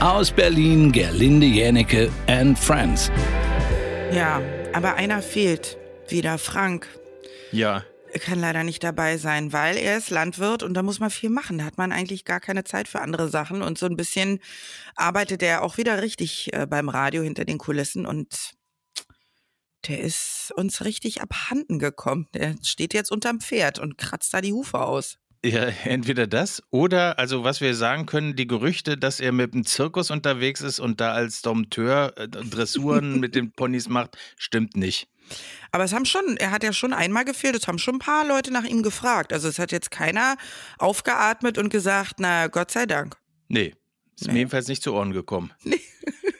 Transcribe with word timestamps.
Aus 0.00 0.30
Berlin, 0.30 0.92
Gerlinde 0.92 1.44
Jänecke 1.44 2.10
and 2.26 2.58
Friends. 2.58 3.10
Ja, 4.10 4.40
aber 4.72 4.94
einer 4.94 5.20
fehlt. 5.20 5.76
Wieder 6.08 6.38
Frank. 6.38 6.88
Ja. 7.52 7.84
Er 8.10 8.18
kann 8.18 8.40
leider 8.40 8.64
nicht 8.64 8.82
dabei 8.82 9.18
sein, 9.18 9.52
weil 9.52 9.76
er 9.76 9.98
ist 9.98 10.08
Landwirt 10.08 10.62
und 10.62 10.72
da 10.72 10.82
muss 10.82 11.00
man 11.00 11.10
viel 11.10 11.28
machen. 11.28 11.58
Da 11.58 11.64
hat 11.66 11.76
man 11.76 11.92
eigentlich 11.92 12.24
gar 12.24 12.40
keine 12.40 12.64
Zeit 12.64 12.88
für 12.88 13.02
andere 13.02 13.28
Sachen. 13.28 13.60
Und 13.60 13.76
so 13.76 13.84
ein 13.84 13.96
bisschen 13.96 14.40
arbeitet 14.96 15.42
er 15.42 15.62
auch 15.62 15.76
wieder 15.76 16.00
richtig 16.00 16.50
äh, 16.54 16.66
beim 16.66 16.88
Radio 16.88 17.22
hinter 17.22 17.44
den 17.44 17.58
Kulissen 17.58 18.06
und 18.06 18.54
der 19.86 20.00
ist 20.00 20.50
uns 20.56 20.82
richtig 20.82 21.20
abhanden 21.20 21.78
gekommen. 21.78 22.26
Der 22.32 22.56
steht 22.62 22.94
jetzt 22.94 23.12
unterm 23.12 23.40
Pferd 23.40 23.78
und 23.78 23.98
kratzt 23.98 24.32
da 24.32 24.40
die 24.40 24.54
Hufe 24.54 24.80
aus. 24.80 25.19
Ja, 25.42 25.64
entweder 25.84 26.26
das 26.26 26.62
oder, 26.70 27.18
also 27.18 27.44
was 27.44 27.62
wir 27.62 27.74
sagen 27.74 28.04
können, 28.04 28.36
die 28.36 28.46
Gerüchte, 28.46 28.98
dass 28.98 29.20
er 29.20 29.32
mit 29.32 29.54
dem 29.54 29.64
Zirkus 29.64 30.10
unterwegs 30.10 30.60
ist 30.60 30.80
und 30.80 31.00
da 31.00 31.12
als 31.12 31.40
Dompteur 31.40 32.12
äh, 32.18 32.28
Dressuren 32.28 33.20
mit 33.20 33.34
den 33.34 33.50
Ponys 33.52 33.88
macht, 33.88 34.18
stimmt 34.36 34.76
nicht. 34.76 35.08
Aber 35.70 35.84
es 35.84 35.94
haben 35.94 36.04
schon, 36.04 36.36
er 36.36 36.50
hat 36.50 36.62
ja 36.62 36.74
schon 36.74 36.92
einmal 36.92 37.24
gefehlt, 37.24 37.54
es 37.56 37.68
haben 37.68 37.78
schon 37.78 37.94
ein 37.94 38.00
paar 38.00 38.26
Leute 38.26 38.52
nach 38.52 38.64
ihm 38.64 38.82
gefragt. 38.82 39.32
Also 39.32 39.48
es 39.48 39.58
hat 39.58 39.72
jetzt 39.72 39.90
keiner 39.90 40.36
aufgeatmet 40.78 41.56
und 41.56 41.70
gesagt, 41.70 42.16
na 42.18 42.48
Gott 42.48 42.70
sei 42.70 42.84
Dank. 42.84 43.16
Nee, 43.48 43.74
ist 44.16 44.26
Nee. 44.26 44.32
mir 44.34 44.38
jedenfalls 44.40 44.68
nicht 44.68 44.82
zu 44.82 44.92
Ohren 44.94 45.12
gekommen. 45.12 45.52
Nee. 45.64 45.80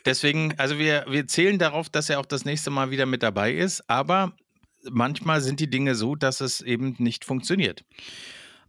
Deswegen, 0.07 0.55
also 0.59 0.79
wir, 0.79 1.05
wir 1.09 1.27
zählen 1.27 1.59
darauf, 1.59 1.91
dass 1.91 2.09
er 2.09 2.21
auch 2.21 2.27
das 2.27 2.47
nächste 2.47 2.71
Mal 2.71 2.91
wieder 2.91 3.05
mit 3.05 3.23
dabei 3.23 3.53
ist, 3.53 3.89
aber 3.89 4.35
manchmal 4.91 5.43
sind 5.43 5.61
die 5.61 5.69
Dinge 5.69 5.95
so, 5.95 6.17
dass 6.17 6.41
es 6.41 6.63
eben 6.63 6.97
nicht 6.99 7.25
funktioniert. 7.27 7.85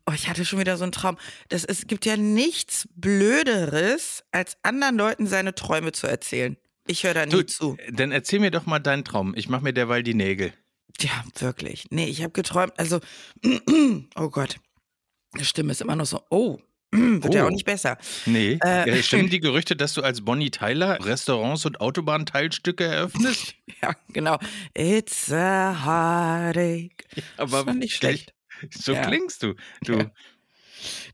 Oh, 0.07 0.13
ich 0.13 0.27
hatte 0.29 0.45
schon 0.45 0.59
wieder 0.59 0.77
so 0.77 0.83
einen 0.83 0.91
Traum. 0.91 1.17
Das, 1.49 1.63
es 1.63 1.87
gibt 1.87 2.05
ja 2.05 2.17
nichts 2.17 2.87
Blöderes, 2.95 4.23
als 4.31 4.57
anderen 4.63 4.97
Leuten 4.97 5.27
seine 5.27 5.53
Träume 5.55 5.91
zu 5.91 6.07
erzählen. 6.07 6.57
Ich 6.87 7.03
höre 7.03 7.13
da 7.13 7.25
nie 7.25 7.31
Du, 7.31 7.43
zu. 7.45 7.77
dann 7.91 8.11
erzähl 8.11 8.39
mir 8.39 8.52
doch 8.52 8.66
mal 8.66 8.80
deinen 8.80 9.05
Traum. 9.05 9.33
Ich 9.35 9.47
mache 9.49 9.63
mir 9.63 9.73
derweil 9.73 10.03
die 10.03 10.13
Nägel. 10.16 10.53
Ja, 10.99 11.23
wirklich. 11.39 11.85
Nee, 11.89 12.08
ich 12.08 12.21
habe 12.21 12.31
geträumt, 12.33 12.73
also, 12.77 12.99
oh 14.16 14.30
Gott. 14.30 14.58
Die 15.39 15.45
Stimme 15.45 15.71
ist 15.71 15.81
immer 15.81 15.95
noch 15.95 16.05
so, 16.05 16.21
oh, 16.30 16.59
wird 16.91 17.33
ja 17.33 17.43
Oh. 17.43 17.47
auch 17.47 17.52
nicht 17.52 17.65
besser. 17.65 17.97
Nee, 18.25 18.58
Äh, 18.61 19.02
stimmen 19.03 19.30
die 19.30 19.39
Gerüchte, 19.39 19.75
dass 19.75 19.93
du 19.93 20.02
als 20.02 20.25
Bonnie 20.25 20.52
Tyler 20.52 21.03
Restaurants 21.05 21.65
und 21.65 21.80
Autobahnteilstücke 21.80 22.83
eröffnest? 22.86 23.55
Ja, 23.81 23.95
genau. 24.09 24.38
It's 24.75 25.31
a 25.31 25.73
heartache. 25.86 26.89
Aber 27.38 27.63
Schon 27.63 27.80
nicht 27.80 27.95
schlecht. 27.95 28.31
So 28.70 28.94
Ja. 28.94 29.06
klingst 29.06 29.44
du. 29.44 29.54
Du, 29.84 29.94
Ja. 29.94 30.12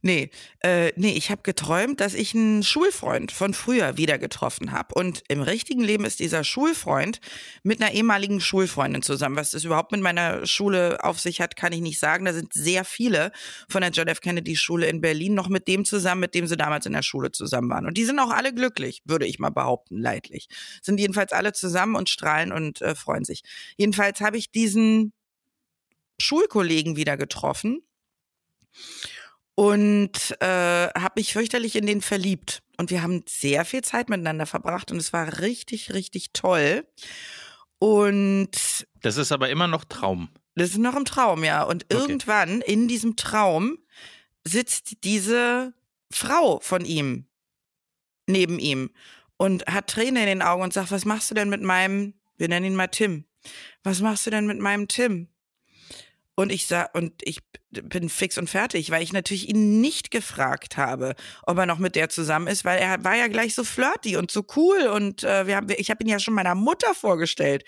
Nee, 0.02 0.30
äh, 0.62 0.92
nee, 0.96 1.12
ich 1.14 1.30
habe 1.30 1.42
geträumt, 1.44 2.00
dass 2.00 2.14
ich 2.14 2.34
einen 2.34 2.64
Schulfreund 2.64 3.32
von 3.32 3.54
früher 3.54 3.98
wieder 3.98 4.18
getroffen 4.18 4.72
habe. 4.72 4.94
Und 4.96 5.24
im 5.28 5.42
richtigen 5.42 5.82
Leben 5.82 6.06
ist 6.06 6.20
dieser 6.20 6.44
Schulfreund 6.44 7.20
mit 7.64 7.82
einer 7.82 7.92
ehemaligen 7.92 8.40
Schulfreundin 8.40 9.02
zusammen. 9.02 9.36
Was 9.36 9.52
das 9.52 9.64
überhaupt 9.64 9.92
mit 9.92 10.02
meiner 10.02 10.46
Schule 10.46 11.04
auf 11.04 11.20
sich 11.20 11.42
hat, 11.42 11.56
kann 11.56 11.74
ich 11.74 11.82
nicht 11.82 12.00
sagen. 12.00 12.26
Da 12.26 12.34
sind 12.34 12.54
sehr 12.54 12.86
viele 12.86 13.32
von 13.70 13.82
der 13.82 13.92
John 13.92 14.08
F. 14.08 14.22
Kennedy 14.22 14.56
Schule 14.56 14.88
in 14.88 15.02
Berlin 15.02 15.34
noch 15.34 15.50
mit 15.50 15.68
dem 15.68 15.86
zusammen, 15.86 16.22
mit 16.22 16.36
dem 16.36 16.48
sie 16.48 16.58
damals 16.58 16.86
in 16.86 16.94
der 16.94 17.04
Schule 17.04 17.32
zusammen 17.32 17.70
waren. 17.70 17.86
Und 17.86 17.98
die 17.98 18.06
sind 18.06 18.20
auch 18.20 18.32
alle 18.32 18.54
glücklich, 18.54 19.02
würde 19.06 19.26
ich 19.26 19.40
mal 19.40 19.50
behaupten, 19.50 20.00
leidlich. 20.00 20.48
Sind 20.82 21.00
jedenfalls 21.00 21.32
alle 21.34 21.54
zusammen 21.54 21.96
und 21.96 22.10
strahlen 22.10 22.52
und 22.52 22.82
äh, 22.82 22.96
freuen 22.96 23.26
sich. 23.26 23.44
Jedenfalls 23.78 24.22
habe 24.22 24.38
ich 24.38 24.52
diesen 24.52 25.14
Schulkollegen 26.20 26.96
wieder 26.96 27.18
getroffen 27.18 27.82
und 29.56 30.36
äh, 30.40 30.90
habe 30.90 31.14
mich 31.16 31.34
fürchterlich 31.34 31.76
in 31.76 31.86
den 31.86 32.02
verliebt. 32.02 32.62
Und 32.78 32.92
wir 32.92 33.02
haben 33.02 33.24
sehr 33.28 33.66
viel 33.66 33.82
Zeit 33.84 34.10
miteinander 34.10 34.46
verbracht 34.46 34.92
und 34.92 34.98
es 34.98 35.14
war 35.14 35.40
richtig, 35.40 35.94
richtig 35.94 36.32
toll. 36.34 36.86
Und 37.80 38.86
das 39.02 39.18
ist 39.18 39.32
aber 39.32 39.50
immer 39.50 39.68
noch 39.68 39.84
Traum. 39.86 40.30
das 40.56 40.70
ist 40.72 40.78
noch 40.78 40.96
im 40.96 41.06
Traum, 41.06 41.44
ja. 41.44 41.64
Und 41.64 41.86
Okay. 41.86 42.02
irgendwann 42.02 42.62
in 42.62 42.88
diesem 42.88 43.16
Traum 43.16 43.78
sitzt 44.44 45.04
diese 45.04 45.74
Frau 46.12 46.60
von 46.60 46.86
ihm 46.86 47.26
neben 48.28 48.60
ihm 48.60 48.92
und 49.38 49.66
hat 49.68 49.88
Tränen 49.90 50.18
in 50.24 50.28
den 50.28 50.42
Augen 50.42 50.64
und 50.64 50.74
sagt, 50.74 50.92
was 50.92 51.06
machst 51.06 51.30
du 51.32 51.36
denn 51.36 51.50
mit 51.50 51.62
meinem, 51.62 52.14
wir 52.38 52.48
nennen 52.48 52.66
ihn 52.68 52.76
mal 52.76 52.88
Tim, 52.88 53.26
was 53.84 54.02
machst 54.02 54.26
du 54.26 54.30
denn 54.32 54.46
mit 54.48 54.60
meinem 54.60 54.88
Tim? 54.88 55.28
Und 56.40 56.52
ich 56.52 56.68
sag, 56.68 56.94
und 56.94 57.14
ich 57.24 57.40
bin 57.72 58.10
fix 58.10 58.38
und 58.38 58.48
fertig, 58.48 58.92
weil 58.92 59.02
ich 59.02 59.12
natürlich 59.12 59.50
ihn 59.50 59.82
nicht 59.82 60.12
gefragt 60.12 60.78
habe, 60.78 61.16
ob 61.48 61.58
er 61.58 61.66
noch 61.66 61.80
mit 61.80 61.96
der 61.96 62.10
zusammen 62.10 62.46
ist, 62.46 62.64
weil 62.64 62.78
er 62.78 63.04
war 63.04 63.16
ja 63.16 63.28
gleich 63.28 63.56
so 63.56 63.64
flirty 63.64 64.18
und 64.18 64.30
so 64.30 64.46
cool 64.56 64.86
und 64.86 65.24
äh, 65.24 65.48
wir 65.48 65.56
haben, 65.56 65.68
ich 65.76 65.90
habe 65.90 66.04
ihn 66.04 66.10
ja 66.10 66.20
schon 66.20 66.36
meiner 66.36 66.54
Mutter 66.54 66.94
vorgestellt. 66.94 67.64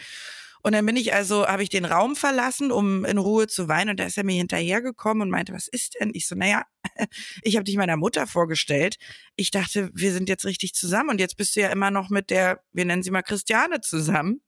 Und 0.62 0.74
dann 0.74 0.86
bin 0.86 0.98
ich 0.98 1.16
also, 1.16 1.48
habe 1.48 1.64
ich 1.64 1.70
den 1.70 1.86
Raum 1.86 2.16
verlassen, 2.16 2.72
um 2.72 3.06
in 3.06 3.18
Ruhe 3.18 3.48
zu 3.48 3.68
weinen. 3.70 3.92
Und 3.92 4.00
da 4.00 4.04
ist 4.04 4.18
er 4.20 4.24
mir 4.26 4.36
hinterhergekommen 4.36 5.24
und 5.24 5.30
meinte, 5.32 5.52
was 5.54 5.68
ist 5.68 5.96
denn? 6.00 6.12
Ich 6.14 6.28
so, 6.28 6.36
naja, 6.36 6.64
ich 7.42 7.56
habe 7.56 7.64
dich 7.64 7.76
meiner 7.76 7.98
Mutter 7.98 8.28
vorgestellt. 8.28 8.98
Ich 9.36 9.50
dachte, 9.50 9.90
wir 9.96 10.14
sind 10.14 10.30
jetzt 10.30 10.46
richtig 10.46 10.76
zusammen 10.76 11.10
und 11.10 11.20
jetzt 11.20 11.38
bist 11.38 11.56
du 11.56 11.62
ja 11.62 11.70
immer 11.70 11.90
noch 11.90 12.10
mit 12.10 12.30
der, 12.30 12.62
wir 12.72 12.86
nennen 12.86 13.02
sie 13.02 13.10
mal 13.10 13.24
Christiane 13.24 13.82
zusammen. 13.82 14.42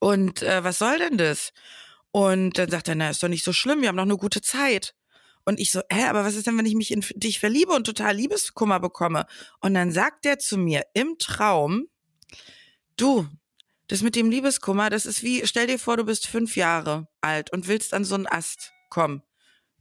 Und 0.00 0.42
äh, 0.42 0.64
was 0.64 0.78
soll 0.78 0.98
denn 0.98 1.18
das? 1.18 1.52
Und 2.12 2.58
dann 2.58 2.70
sagt 2.70 2.88
er, 2.88 2.94
na, 2.94 3.10
ist 3.10 3.22
doch 3.22 3.28
nicht 3.28 3.44
so 3.44 3.52
schlimm, 3.52 3.82
wir 3.82 3.88
haben 3.88 3.96
noch 3.96 4.02
eine 4.02 4.16
gute 4.16 4.42
Zeit. 4.42 4.94
Und 5.44 5.58
ich 5.58 5.70
so, 5.70 5.80
hä, 5.90 6.04
aber 6.04 6.24
was 6.24 6.34
ist 6.34 6.46
denn, 6.46 6.58
wenn 6.58 6.66
ich 6.66 6.74
mich 6.74 6.90
in 6.90 7.04
dich 7.14 7.40
verliebe 7.40 7.72
und 7.72 7.84
total 7.84 8.14
Liebeskummer 8.14 8.80
bekomme? 8.80 9.26
Und 9.60 9.74
dann 9.74 9.90
sagt 9.90 10.26
er 10.26 10.38
zu 10.38 10.58
mir 10.58 10.84
im 10.92 11.18
Traum, 11.18 11.88
du, 12.96 13.26
das 13.88 14.02
mit 14.02 14.16
dem 14.16 14.30
Liebeskummer, 14.30 14.90
das 14.90 15.06
ist 15.06 15.22
wie, 15.22 15.46
stell 15.46 15.66
dir 15.66 15.78
vor, 15.78 15.96
du 15.96 16.04
bist 16.04 16.26
fünf 16.26 16.56
Jahre 16.56 17.08
alt 17.20 17.52
und 17.52 17.68
willst 17.68 17.94
an 17.94 18.04
so 18.04 18.14
einen 18.14 18.26
Ast 18.26 18.72
kommen. 18.88 19.22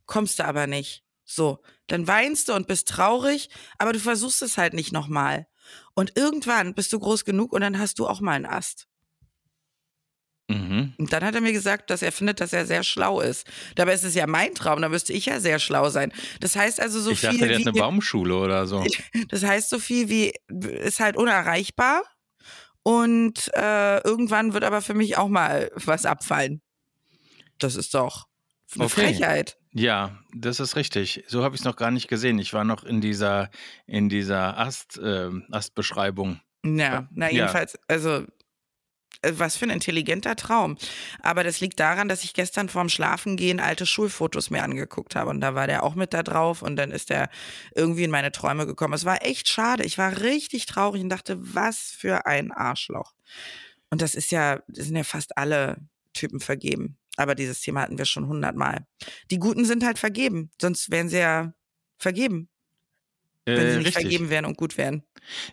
Kommst 0.06 0.40
du 0.40 0.46
aber 0.46 0.66
nicht. 0.66 1.04
So, 1.26 1.60
dann 1.86 2.08
weinst 2.08 2.50
du 2.50 2.54
und 2.54 2.68
bist 2.68 2.88
traurig, 2.88 3.50
aber 3.78 3.94
du 3.94 4.00
versuchst 4.00 4.42
es 4.42 4.58
halt 4.58 4.74
nicht 4.74 4.92
nochmal. 4.92 5.46
Und 5.94 6.18
irgendwann 6.18 6.74
bist 6.74 6.92
du 6.92 7.00
groß 7.00 7.24
genug 7.24 7.54
und 7.54 7.62
dann 7.62 7.78
hast 7.78 8.00
du 8.00 8.08
auch 8.08 8.20
mal 8.20 8.32
einen 8.32 8.48
Ast. 8.48 8.89
Mhm. 10.50 10.94
Und 10.98 11.14
dann 11.14 11.24
hat 11.24 11.36
er 11.36 11.42
mir 11.42 11.54
gesagt, 11.54 11.90
dass 11.90 12.02
er 12.02 12.12
findet, 12.12 12.42
dass 12.42 12.54
er 12.54 12.66
sehr 12.66 12.84
schlau 12.84 13.22
ist. 13.22 13.48
Dabei 13.76 13.94
ist 13.94 14.04
es 14.04 14.16
ja 14.16 14.28
mein 14.28 14.56
Traum, 14.56 14.82
da 14.82 14.90
müsste 14.90 15.14
ich 15.14 15.28
ja 15.28 15.40
sehr 15.40 15.60
schlau 15.60 15.90
sein. 15.90 16.12
Das 16.40 16.56
heißt 16.56 16.82
also 16.82 17.00
so 17.00 17.12
ich 17.12 17.20
viel 17.20 17.30
dachte, 17.30 17.48
der 17.48 17.60
hat 17.60 17.68
eine 17.68 17.74
Baumschule 17.80 18.36
oder 18.36 18.66
so. 18.68 18.84
das 19.30 19.44
heißt 19.44 19.70
so 19.70 19.80
viel 19.80 20.10
wie 20.10 20.34
ist 20.50 21.00
halt 21.00 21.16
unerreichbar 21.18 22.04
und 22.84 23.52
äh, 23.56 24.00
irgendwann 24.04 24.54
wird 24.54 24.64
aber 24.64 24.82
für 24.82 24.94
mich 24.96 25.18
auch 25.18 25.28
mal 25.28 25.72
was 25.76 26.06
abfallen. 26.06 26.62
Das 27.60 27.76
ist 27.76 27.94
doch 27.94 28.28
eine 28.76 28.86
Okay. 28.86 29.02
Frechheit. 29.14 29.58
Ja, 29.72 30.18
das 30.34 30.60
ist 30.60 30.76
richtig. 30.76 31.24
So 31.28 31.44
habe 31.44 31.54
ich 31.56 31.62
es 31.62 31.66
noch 31.66 31.76
gar 31.76 31.92
nicht 31.92 32.08
gesehen. 32.08 32.40
Ich 32.40 32.54
war 32.54 32.64
noch 32.64 32.84
in 32.84 33.02
dieser, 33.02 33.50
in 33.86 34.10
dieser 34.10 34.58
Ast, 34.58 34.98
äh, 34.98 35.30
Astbeschreibung. 35.52 36.40
Ja, 36.66 37.08
na 37.12 37.28
Ja. 37.28 37.32
jedenfalls, 37.44 37.78
also 37.88 38.10
äh, 38.18 38.28
was 39.24 39.58
für 39.58 39.66
ein 39.66 39.72
intelligenter 39.72 40.36
Traum. 40.36 40.78
Aber 41.22 41.44
das 41.44 41.60
liegt 41.60 41.80
daran, 41.80 42.08
dass 42.08 42.24
ich 42.24 42.34
gestern 42.34 42.70
vorm 42.70 42.90
Schlafengehen 42.90 43.60
alte 43.60 43.86
Schulfotos 43.86 44.50
mir 44.50 44.64
angeguckt 44.64 45.16
habe 45.16 45.30
und 45.30 45.42
da 45.42 45.56
war 45.56 45.68
der 45.68 45.84
auch 45.84 45.96
mit 45.96 46.14
da 46.14 46.24
drauf 46.24 46.62
und 46.62 46.76
dann 46.76 46.92
ist 46.92 47.12
er 47.12 47.30
irgendwie 47.76 48.04
in 48.04 48.12
meine 48.12 48.32
Träume 48.32 48.66
gekommen. 48.66 48.94
Es 48.94 49.06
war 49.06 49.26
echt 49.26 49.48
schade. 49.48 49.84
Ich 49.84 49.98
war 49.98 50.22
richtig 50.22 50.66
traurig 50.66 51.02
und 51.02 51.10
dachte, 51.10 51.38
was 51.40 51.92
für 51.92 52.26
ein 52.26 52.52
Arschloch. 52.52 53.14
Und 53.90 54.02
das 54.02 54.16
ist 54.16 54.32
ja, 54.32 54.62
das 54.68 54.86
sind 54.86 54.96
ja 54.96 55.04
fast 55.04 55.38
alle 55.38 55.78
Typen 56.14 56.40
vergeben. 56.40 56.98
Aber 57.18 57.36
dieses 57.36 57.60
Thema 57.62 57.82
hatten 57.82 57.98
wir 57.98 58.06
schon 58.06 58.28
hundertmal. 58.28 58.86
Die 59.30 59.40
Guten 59.40 59.66
sind 59.66 59.84
halt 59.84 60.00
vergeben, 60.00 60.52
sonst 60.62 60.90
wären 60.92 61.10
sie 61.10 61.20
ja 61.20 61.54
vergeben, 61.98 62.50
wenn 63.56 63.68
Äh, 63.68 63.72
sie 63.72 63.78
nicht 63.78 63.88
richtig. 63.88 64.02
vergeben 64.04 64.30
wären 64.30 64.46
und 64.46 64.58
gut 64.58 64.78
wären. 64.78 65.04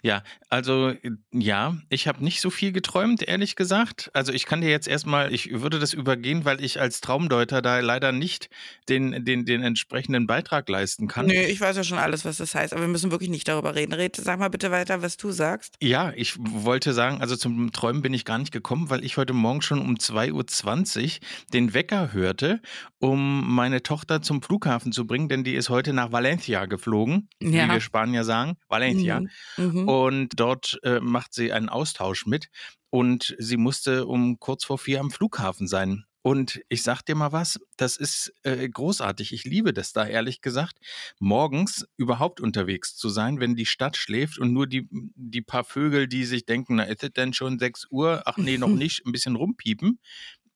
Ja, 0.02 0.22
also 0.48 0.88
äh, 0.90 1.10
ja, 1.32 1.76
ich 1.90 2.08
habe 2.08 2.22
nicht 2.24 2.40
so 2.40 2.50
viel 2.50 2.72
geträumt, 2.72 3.22
ehrlich 3.22 3.56
gesagt. 3.56 4.10
Also 4.14 4.32
ich 4.32 4.46
kann 4.46 4.60
dir 4.60 4.70
jetzt 4.70 4.88
erstmal, 4.88 5.32
ich 5.34 5.50
würde 5.60 5.78
das 5.78 5.92
übergehen, 5.92 6.44
weil 6.44 6.62
ich 6.64 6.80
als 6.80 7.00
Traumdeuter 7.00 7.60
da 7.62 7.80
leider 7.80 8.12
nicht 8.12 8.48
den, 8.88 9.24
den, 9.24 9.44
den 9.44 9.62
entsprechenden 9.62 10.26
Beitrag 10.26 10.68
leisten 10.68 11.08
kann. 11.08 11.26
Nee, 11.26 11.46
ich 11.46 11.60
weiß 11.60 11.76
ja 11.76 11.84
schon 11.84 11.98
alles, 11.98 12.24
was 12.24 12.36
das 12.38 12.54
heißt, 12.54 12.72
aber 12.72 12.82
wir 12.82 12.88
müssen 12.88 13.10
wirklich 13.10 13.30
nicht 13.30 13.48
darüber 13.48 13.74
reden. 13.74 13.92
Red, 13.92 14.16
sag 14.16 14.38
mal 14.38 14.48
bitte 14.48 14.70
weiter, 14.70 15.02
was 15.02 15.16
du 15.16 15.30
sagst. 15.32 15.74
Ja, 15.82 16.12
ich 16.16 16.34
wollte 16.38 16.92
sagen, 16.92 17.20
also 17.20 17.36
zum 17.36 17.72
Träumen 17.72 18.02
bin 18.02 18.14
ich 18.14 18.24
gar 18.24 18.38
nicht 18.38 18.52
gekommen, 18.52 18.88
weil 18.88 19.04
ich 19.04 19.16
heute 19.16 19.32
Morgen 19.32 19.62
schon 19.62 19.80
um 19.80 19.96
2.20 19.96 21.04
Uhr 21.04 21.10
den 21.52 21.74
Wecker 21.74 22.12
hörte, 22.12 22.60
um 22.98 23.54
meine 23.54 23.82
Tochter 23.82 24.22
zum 24.22 24.42
Flughafen 24.42 24.92
zu 24.92 25.06
bringen, 25.06 25.28
denn 25.28 25.44
die 25.44 25.54
ist 25.54 25.68
heute 25.70 25.92
nach 25.92 26.12
Valencia 26.12 26.66
geflogen, 26.66 27.28
wie 27.40 27.56
Ja. 27.56 27.72
wir 27.72 27.80
Spanier 27.86 28.24
sagen, 28.24 28.58
Valencia. 28.68 29.20
Mhm. 29.20 29.30
Mhm. 29.56 29.88
Und 29.88 30.28
dort 30.36 30.78
äh, 30.82 31.00
macht 31.00 31.32
sie 31.32 31.52
einen 31.52 31.70
Austausch 31.70 32.26
mit 32.26 32.48
und 32.90 33.34
sie 33.38 33.56
musste 33.56 34.06
um 34.06 34.38
kurz 34.38 34.64
vor 34.64 34.78
vier 34.78 35.00
am 35.00 35.10
Flughafen 35.10 35.66
sein. 35.66 36.04
Und 36.26 36.60
ich 36.68 36.82
sag 36.82 37.02
dir 37.02 37.14
mal 37.14 37.30
was, 37.30 37.60
das 37.76 37.96
ist 37.96 38.34
äh, 38.42 38.68
großartig. 38.68 39.32
Ich 39.32 39.44
liebe 39.44 39.72
das 39.72 39.92
da, 39.92 40.04
ehrlich 40.04 40.40
gesagt, 40.40 40.76
morgens 41.20 41.86
überhaupt 41.96 42.40
unterwegs 42.40 42.96
zu 42.96 43.10
sein, 43.10 43.38
wenn 43.38 43.54
die 43.54 43.64
Stadt 43.64 43.96
schläft 43.96 44.36
und 44.40 44.52
nur 44.52 44.66
die, 44.66 44.88
die 44.90 45.40
paar 45.40 45.62
Vögel, 45.62 46.08
die 46.08 46.24
sich 46.24 46.44
denken, 46.44 46.74
na, 46.76 46.82
ist 46.82 47.04
es 47.04 47.12
denn 47.12 47.32
schon 47.32 47.60
6 47.60 47.86
Uhr? 47.90 48.22
Ach 48.24 48.38
nee, 48.38 48.58
noch 48.58 48.66
nicht, 48.82 49.06
ein 49.06 49.12
bisschen 49.12 49.36
rumpiepen. 49.36 50.00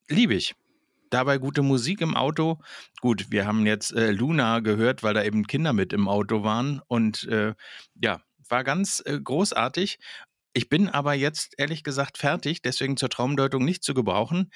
Liebe 0.09 0.35
ich. 0.35 0.57
Dabei 1.11 1.39
gute 1.39 1.63
Musik 1.63 2.01
im 2.01 2.17
Auto. 2.17 2.61
Gut, 3.01 3.31
wir 3.31 3.47
haben 3.47 3.67
jetzt 3.67 3.93
äh, 3.93 4.13
Luna 4.13 4.61
gehört, 4.61 5.03
weil 5.03 5.15
da 5.15 5.25
eben 5.25 5.47
Kinder 5.47 5.73
mit 5.73 5.93
im 5.93 6.09
Auto 6.09 6.45
waren. 6.45 6.81
Und 6.87 7.25
äh, 7.25 7.55
ja, 8.01 8.21
war 8.49 8.65
ganz 8.65 9.03
äh, 9.05 9.19
großartig. 9.21 9.99
Ich 10.53 10.69
bin 10.69 10.89
aber 10.89 11.15
jetzt 11.15 11.55
ehrlich 11.59 11.85
gesagt 11.85 12.19
fertig, 12.19 12.63
deswegen 12.63 12.97
zur 12.97 13.09
Traumdeutung 13.09 13.65
nicht 13.65 13.85
zu 13.85 13.95
gebrauchen. 13.95 14.51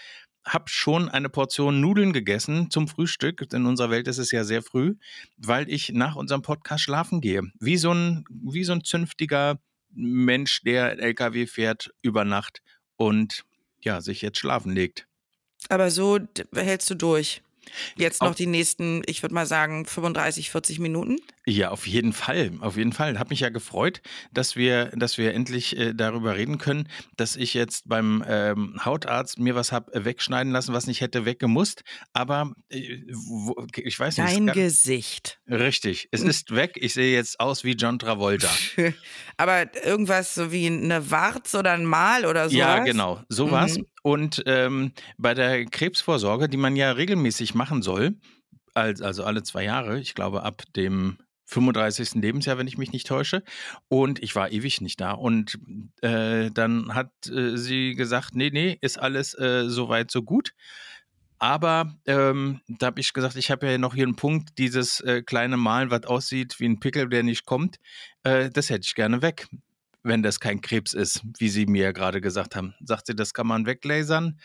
Hab 0.44 0.68
schon 0.68 1.08
eine 1.08 1.28
Portion 1.28 1.80
Nudeln 1.80 2.12
gegessen 2.12 2.70
zum 2.70 2.88
Frühstück. 2.88 3.46
In 3.52 3.66
unserer 3.66 3.90
Welt 3.90 4.08
ist 4.08 4.18
es 4.18 4.30
ja 4.30 4.44
sehr 4.44 4.62
früh, 4.62 4.96
weil 5.36 5.70
ich 5.70 5.92
nach 5.92 6.16
unserem 6.16 6.42
Podcast 6.42 6.84
schlafen 6.84 7.20
gehe. 7.20 7.42
Wie 7.60 7.76
so 7.76 7.92
ein, 7.92 8.24
wie 8.28 8.64
so 8.64 8.72
ein 8.72 8.84
zünftiger 8.84 9.58
Mensch, 9.90 10.62
der 10.62 10.98
LKW 10.98 11.46
fährt 11.46 11.90
über 12.02 12.24
Nacht 12.24 12.62
und 12.96 13.44
ja, 13.80 14.00
sich 14.00 14.22
jetzt 14.22 14.38
schlafen 14.38 14.72
legt. 14.72 15.06
Aber 15.68 15.90
so 15.90 16.18
hältst 16.54 16.90
du 16.90 16.94
durch. 16.94 17.42
Jetzt 17.96 18.22
noch 18.22 18.34
die 18.34 18.46
nächsten, 18.46 19.02
ich 19.06 19.22
würde 19.22 19.34
mal 19.34 19.46
sagen, 19.46 19.86
35, 19.86 20.50
40 20.50 20.78
Minuten. 20.78 21.18
Ja, 21.46 21.70
auf 21.70 21.86
jeden 21.86 22.12
Fall, 22.12 22.52
auf 22.60 22.76
jeden 22.76 22.92
Fall. 22.92 23.18
Hab 23.18 23.30
mich 23.30 23.40
ja 23.40 23.50
gefreut, 23.50 24.00
dass 24.32 24.56
wir, 24.56 24.86
dass 24.96 25.18
wir 25.18 25.34
endlich 25.34 25.76
äh, 25.76 25.92
darüber 25.92 26.36
reden 26.36 26.58
können, 26.58 26.88
dass 27.16 27.36
ich 27.36 27.52
jetzt 27.52 27.88
beim 27.88 28.24
ähm, 28.26 28.80
Hautarzt 28.82 29.38
mir 29.38 29.54
was 29.54 29.70
hab 29.70 29.94
äh, 29.94 30.04
wegschneiden 30.04 30.52
lassen, 30.52 30.72
was 30.72 30.86
nicht 30.86 31.00
hätte 31.00 31.24
weggemusst. 31.24 31.82
Aber 32.12 32.52
äh, 32.70 33.02
wo, 33.12 33.66
ich 33.76 33.98
weiß 33.98 34.16
nicht. 34.16 34.28
Dein 34.28 34.46
Gesicht. 34.46 35.38
Richtig, 35.48 36.08
es 36.12 36.22
ist 36.22 36.54
weg. 36.54 36.72
Ich 36.76 36.94
sehe 36.94 37.14
jetzt 37.14 37.40
aus 37.40 37.64
wie 37.64 37.72
John 37.72 37.98
Travolta. 37.98 38.48
Aber 39.36 39.74
irgendwas 39.84 40.34
so 40.34 40.50
wie 40.50 40.66
eine 40.66 41.10
Warz 41.10 41.54
oder 41.54 41.72
ein 41.72 41.84
Mal 41.84 42.24
oder 42.24 42.48
so. 42.48 42.56
Ja, 42.56 42.78
genau, 42.78 43.20
sowas. 43.28 43.76
Mhm. 43.78 43.86
Und 44.04 44.42
ähm, 44.44 44.92
bei 45.16 45.32
der 45.32 45.64
Krebsvorsorge, 45.64 46.50
die 46.50 46.58
man 46.58 46.76
ja 46.76 46.92
regelmäßig 46.92 47.54
machen 47.54 47.80
soll, 47.80 48.18
als, 48.74 49.00
also 49.00 49.24
alle 49.24 49.42
zwei 49.42 49.64
Jahre, 49.64 49.98
ich 49.98 50.14
glaube 50.14 50.42
ab 50.42 50.62
dem 50.76 51.16
35. 51.46 52.16
Lebensjahr, 52.16 52.58
wenn 52.58 52.66
ich 52.66 52.76
mich 52.76 52.92
nicht 52.92 53.06
täusche. 53.06 53.42
Und 53.88 54.22
ich 54.22 54.36
war 54.36 54.52
ewig 54.52 54.82
nicht 54.82 55.00
da. 55.00 55.12
Und 55.12 55.58
äh, 56.02 56.50
dann 56.50 56.94
hat 56.94 57.12
äh, 57.28 57.56
sie 57.56 57.94
gesagt, 57.94 58.34
nee, 58.34 58.50
nee, 58.52 58.76
ist 58.82 58.98
alles 58.98 59.32
äh, 59.38 59.70
soweit 59.70 60.10
so 60.10 60.22
gut. 60.22 60.52
Aber 61.38 61.96
ähm, 62.04 62.60
da 62.68 62.86
habe 62.88 63.00
ich 63.00 63.14
gesagt, 63.14 63.36
ich 63.36 63.50
habe 63.50 63.70
ja 63.70 63.78
noch 63.78 63.94
hier 63.94 64.04
einen 64.04 64.16
Punkt, 64.16 64.58
dieses 64.58 65.00
äh, 65.00 65.22
kleine 65.22 65.56
Mal, 65.56 65.90
was 65.90 66.04
aussieht 66.04 66.60
wie 66.60 66.66
ein 66.66 66.78
Pickel, 66.78 67.08
der 67.08 67.22
nicht 67.22 67.46
kommt, 67.46 67.78
äh, 68.22 68.50
das 68.50 68.68
hätte 68.68 68.84
ich 68.84 68.94
gerne 68.94 69.22
weg 69.22 69.48
wenn 70.04 70.22
das 70.22 70.38
kein 70.38 70.60
Krebs 70.60 70.92
ist, 70.92 71.22
wie 71.38 71.48
Sie 71.48 71.66
mir 71.66 71.92
gerade 71.92 72.20
gesagt 72.20 72.54
haben. 72.54 72.74
Sagt 72.84 73.06
sie, 73.06 73.16
das 73.16 73.34
kann 73.34 73.46
man 73.46 73.66
weglasern. 73.66 74.38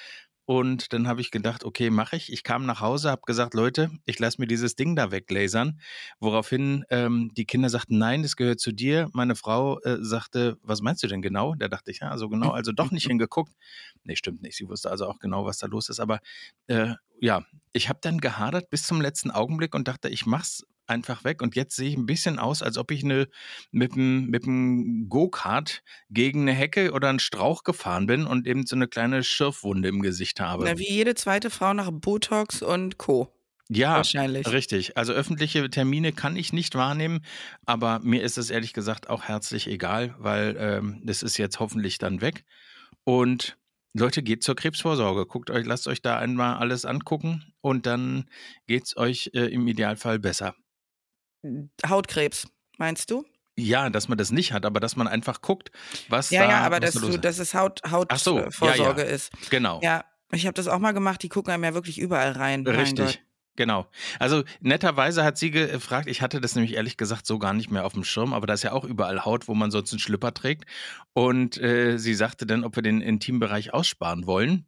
Und 0.45 0.93
dann 0.93 1.07
habe 1.07 1.21
ich 1.21 1.29
gedacht, 1.29 1.63
okay, 1.63 1.91
mache 1.91 2.15
ich. 2.15 2.33
Ich 2.33 2.43
kam 2.43 2.65
nach 2.65 2.81
Hause, 2.81 3.11
habe 3.11 3.21
gesagt, 3.27 3.53
Leute, 3.53 3.91
ich 4.05 4.17
lasse 4.17 4.41
mir 4.41 4.47
dieses 4.47 4.75
Ding 4.75 4.95
da 4.95 5.11
weglasern. 5.11 5.79
Woraufhin 6.19 6.85
ähm, 6.89 7.31
die 7.37 7.45
Kinder 7.45 7.69
sagten, 7.69 7.99
nein, 7.99 8.23
das 8.23 8.35
gehört 8.35 8.59
zu 8.59 8.71
dir. 8.71 9.09
Meine 9.13 9.35
Frau 9.35 9.79
äh, 9.81 9.97
sagte, 9.99 10.57
was 10.63 10.81
meinst 10.81 11.03
du 11.03 11.07
denn 11.07 11.21
genau? 11.21 11.53
Da 11.53 11.67
dachte 11.67 11.91
ich, 11.91 11.99
ja, 11.99 12.17
so 12.17 12.29
genau, 12.29 12.49
also 12.49 12.71
doch 12.71 12.89
nicht 12.89 13.05
hingeguckt. 13.05 13.53
Nee, 14.03 14.15
stimmt 14.15 14.41
nicht. 14.41 14.57
Sie 14.57 14.67
wusste 14.67 14.89
also 14.89 15.05
auch 15.05 15.19
genau, 15.19 15.45
was 15.45 15.59
da 15.59 15.67
los 15.67 15.87
ist. 15.87 15.99
Aber 15.99 16.19
äh, 16.65 16.95
ja, 17.19 17.45
ich 17.71 17.87
habe 17.87 17.99
dann 18.01 18.17
gehadert 18.17 18.71
bis 18.71 18.87
zum 18.87 19.01
letzten 19.01 19.29
Augenblick 19.29 19.75
und 19.75 19.87
dachte, 19.87 20.09
ich 20.09 20.25
mach's 20.25 20.65
einfach 20.89 21.23
weg. 21.23 21.41
Und 21.41 21.55
jetzt 21.55 21.75
sehe 21.75 21.89
ich 21.89 21.97
ein 21.97 22.05
bisschen 22.05 22.39
aus, 22.39 22.61
als 22.61 22.77
ob 22.77 22.91
ich 22.91 23.03
eine 23.03 23.27
mit 23.71 23.95
dem 23.95 24.27
mit 24.27 24.43
Go-Kart 25.09 25.83
gegen 26.09 26.41
eine 26.41 26.53
Hecke 26.53 26.91
oder 26.91 27.09
einen 27.09 27.19
Strauch 27.19 27.63
gefahren 27.63 28.07
bin 28.07 28.25
und 28.25 28.47
eben 28.47 28.65
so 28.65 28.75
eine 28.75 28.87
kleine 28.87 29.23
Schürfwunde 29.23 29.89
im 29.89 30.01
Gesicht 30.01 30.39
habe. 30.39 30.65
Na, 30.65 30.77
wie 30.77 30.89
jede 30.89 31.15
zweite 31.15 31.49
Frau 31.49 31.73
nach 31.73 31.91
Botox 31.91 32.61
und 32.61 32.97
Co. 32.97 33.33
ja, 33.69 33.95
Wahrscheinlich. 33.97 34.47
richtig. 34.47 34.97
Also 34.97 35.13
öffentliche 35.13 35.69
Termine 35.69 36.11
kann 36.11 36.35
ich 36.35 36.53
nicht 36.53 36.75
wahrnehmen, 36.75 37.23
aber 37.65 37.99
mir 37.99 38.23
ist 38.23 38.37
es 38.37 38.49
ehrlich 38.49 38.73
gesagt 38.73 39.09
auch 39.09 39.23
herzlich 39.23 39.67
egal, 39.67 40.15
weil 40.17 40.55
ähm, 40.59 41.01
das 41.03 41.23
ist 41.23 41.37
jetzt 41.37 41.59
hoffentlich 41.59 41.97
dann 41.97 42.21
weg. 42.21 42.45
Und 43.03 43.57
Leute, 43.93 44.21
geht 44.21 44.43
zur 44.43 44.55
Krebsvorsorge. 44.55 45.25
Guckt 45.25 45.49
euch, 45.49 45.65
lasst 45.65 45.87
euch 45.87 46.01
da 46.01 46.17
einmal 46.19 46.57
alles 46.57 46.85
angucken 46.85 47.53
und 47.61 47.85
dann 47.87 48.29
geht's 48.67 48.95
euch 48.95 49.31
äh, 49.33 49.47
im 49.47 49.67
Idealfall 49.67 50.19
besser. 50.19 50.55
Hautkrebs, 51.87 52.47
meinst 52.77 53.11
du? 53.11 53.25
Ja, 53.57 53.89
dass 53.89 54.07
man 54.07 54.17
das 54.17 54.31
nicht 54.31 54.53
hat, 54.53 54.65
aber 54.65 54.79
dass 54.79 54.95
man 54.95 55.07
einfach 55.07 55.41
guckt, 55.41 55.71
was 56.07 56.29
Ja, 56.29 56.43
da 56.43 56.49
ja, 56.49 56.59
aber 56.61 56.81
was 56.81 56.93
dass, 56.93 57.01
du, 57.01 57.09
ist. 57.09 57.23
dass 57.25 57.39
es 57.39 57.53
Haut, 57.53 57.81
Ach 57.83 58.17
so, 58.17 58.37
ja, 58.37 58.45
Hautvorsorge 58.45 59.01
ja. 59.01 59.07
ist. 59.07 59.31
Genau. 59.49 59.81
Ja, 59.83 60.05
ich 60.31 60.45
habe 60.45 60.53
das 60.53 60.67
auch 60.67 60.79
mal 60.79 60.93
gemacht. 60.93 61.21
Die 61.23 61.29
gucken 61.29 61.51
einem 61.53 61.63
ja 61.63 61.73
wirklich 61.73 61.99
überall 61.99 62.31
rein. 62.31 62.65
Richtig. 62.65 63.21
Genau. 63.55 63.87
Also 64.19 64.43
netterweise 64.61 65.25
hat 65.25 65.37
sie 65.37 65.51
gefragt, 65.51 66.07
ich 66.07 66.21
hatte 66.21 66.39
das 66.39 66.55
nämlich 66.55 66.75
ehrlich 66.75 66.95
gesagt 66.95 67.25
so 67.25 67.39
gar 67.39 67.51
nicht 67.53 67.69
mehr 67.69 67.85
auf 67.85 67.91
dem 67.91 68.05
Schirm, 68.05 68.33
aber 68.33 68.47
da 68.47 68.53
ist 68.53 68.63
ja 68.63 68.71
auch 68.71 68.85
überall 68.85 69.25
Haut, 69.25 69.49
wo 69.49 69.53
man 69.53 69.69
sonst 69.69 69.91
einen 69.91 69.99
Schlüpper 69.99 70.33
trägt. 70.33 70.63
Und 71.11 71.57
äh, 71.61 71.97
sie 71.97 72.13
sagte 72.13 72.45
dann, 72.45 72.63
ob 72.63 72.77
wir 72.77 72.83
den 72.83 73.01
Intimbereich 73.01 73.73
aussparen 73.73 74.25
wollen. 74.25 74.65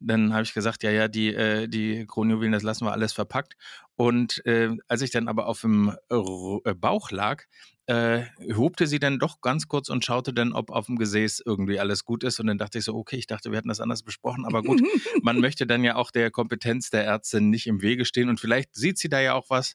Dann 0.00 0.32
habe 0.32 0.42
ich 0.42 0.54
gesagt, 0.54 0.82
ja, 0.82 0.90
ja, 0.90 1.08
die, 1.08 1.34
äh, 1.34 1.68
die 1.68 2.06
Kronjuwelen, 2.06 2.52
das 2.52 2.62
lassen 2.62 2.84
wir 2.86 2.92
alles 2.92 3.12
verpackt. 3.12 3.56
Und 3.96 4.44
äh, 4.46 4.76
als 4.88 5.02
ich 5.02 5.10
dann 5.10 5.28
aber 5.28 5.46
auf 5.46 5.60
dem 5.60 5.94
äh, 6.08 6.74
Bauch 6.74 7.10
lag, 7.10 7.44
äh, 7.90 8.24
hobte 8.54 8.86
sie 8.86 9.00
dann 9.00 9.18
doch 9.18 9.40
ganz 9.40 9.66
kurz 9.66 9.88
und 9.88 10.04
schaute 10.04 10.32
dann, 10.32 10.52
ob 10.52 10.70
auf 10.70 10.86
dem 10.86 10.94
Gesäß 10.94 11.42
irgendwie 11.44 11.80
alles 11.80 12.04
gut 12.04 12.22
ist. 12.22 12.38
Und 12.38 12.46
dann 12.46 12.56
dachte 12.56 12.78
ich 12.78 12.84
so, 12.84 12.94
okay, 12.94 13.16
ich 13.16 13.26
dachte, 13.26 13.50
wir 13.50 13.58
hatten 13.58 13.68
das 13.68 13.80
anders 13.80 14.04
besprochen, 14.04 14.44
aber 14.44 14.62
gut, 14.62 14.80
man 15.22 15.40
möchte 15.40 15.66
dann 15.66 15.82
ja 15.82 15.96
auch 15.96 16.12
der 16.12 16.30
Kompetenz 16.30 16.90
der 16.90 17.04
Ärztin 17.04 17.50
nicht 17.50 17.66
im 17.66 17.82
Wege 17.82 18.04
stehen. 18.04 18.28
Und 18.28 18.38
vielleicht 18.38 18.76
sieht 18.76 18.96
sie 18.96 19.08
da 19.08 19.18
ja 19.18 19.34
auch 19.34 19.50
was, 19.50 19.74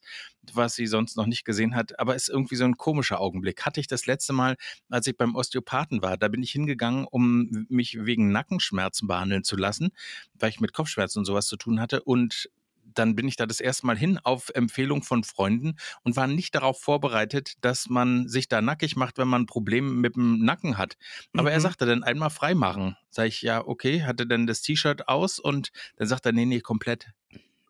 was 0.54 0.76
sie 0.76 0.88
sonst 0.88 1.18
noch 1.18 1.26
nicht 1.26 1.44
gesehen 1.44 1.76
hat. 1.76 2.00
Aber 2.00 2.16
ist 2.16 2.30
irgendwie 2.30 2.56
so 2.56 2.64
ein 2.64 2.78
komischer 2.78 3.20
Augenblick. 3.20 3.66
Hatte 3.66 3.82
ich 3.82 3.88
das 3.88 4.06
letzte 4.06 4.32
Mal, 4.32 4.56
als 4.90 5.08
ich 5.08 5.18
beim 5.18 5.36
Osteopathen 5.36 6.02
war. 6.02 6.16
Da 6.16 6.30
bin 6.30 6.42
ich 6.42 6.52
hingegangen, 6.52 7.06
um 7.12 7.66
mich 7.68 7.98
wegen 8.00 8.32
Nackenschmerzen 8.32 9.10
behandeln 9.10 9.44
zu 9.44 9.58
lassen, 9.58 9.90
weil 10.36 10.52
ich 10.52 10.62
mit 10.62 10.72
Kopfschmerzen 10.72 11.20
und 11.20 11.26
sowas 11.26 11.48
zu 11.48 11.58
tun 11.58 11.82
hatte. 11.82 12.02
Und 12.02 12.50
dann 12.96 13.16
bin 13.16 13.28
ich 13.28 13.36
da 13.36 13.46
das 13.46 13.60
erste 13.60 13.86
Mal 13.86 13.98
hin 13.98 14.20
auf 14.24 14.50
Empfehlung 14.54 15.04
von 15.04 15.24
Freunden 15.24 15.76
und 16.04 16.16
war 16.16 16.28
nicht 16.28 16.56
darauf 16.56 16.80
vorbereitet, 16.82 17.54
dass 17.62 17.88
man 17.90 18.28
sich 18.28 18.48
da 18.48 18.62
nackig 18.62 18.96
macht, 18.96 19.18
wenn 19.18 19.28
man 19.28 19.46
Probleme 19.46 19.90
mit 19.92 20.16
dem 20.16 20.40
Nacken 20.44 20.78
hat. 20.78 20.98
Aber 21.36 21.52
er 21.52 21.60
Mhm. 21.60 21.62
sagte 21.62 21.86
dann 21.86 22.04
einmal 22.04 22.30
freimachen. 22.30 22.98
Sag 23.10 23.28
ich, 23.28 23.42
ja, 23.42 23.66
okay, 23.66 24.04
hatte 24.04 24.28
dann 24.28 24.48
das 24.48 24.62
T-Shirt 24.62 25.08
aus 25.08 25.40
und 25.40 25.72
dann 25.98 26.08
sagt 26.08 26.26
er, 26.26 26.32
nee, 26.34 26.46
nee, 26.46 26.60
komplett. 26.62 27.12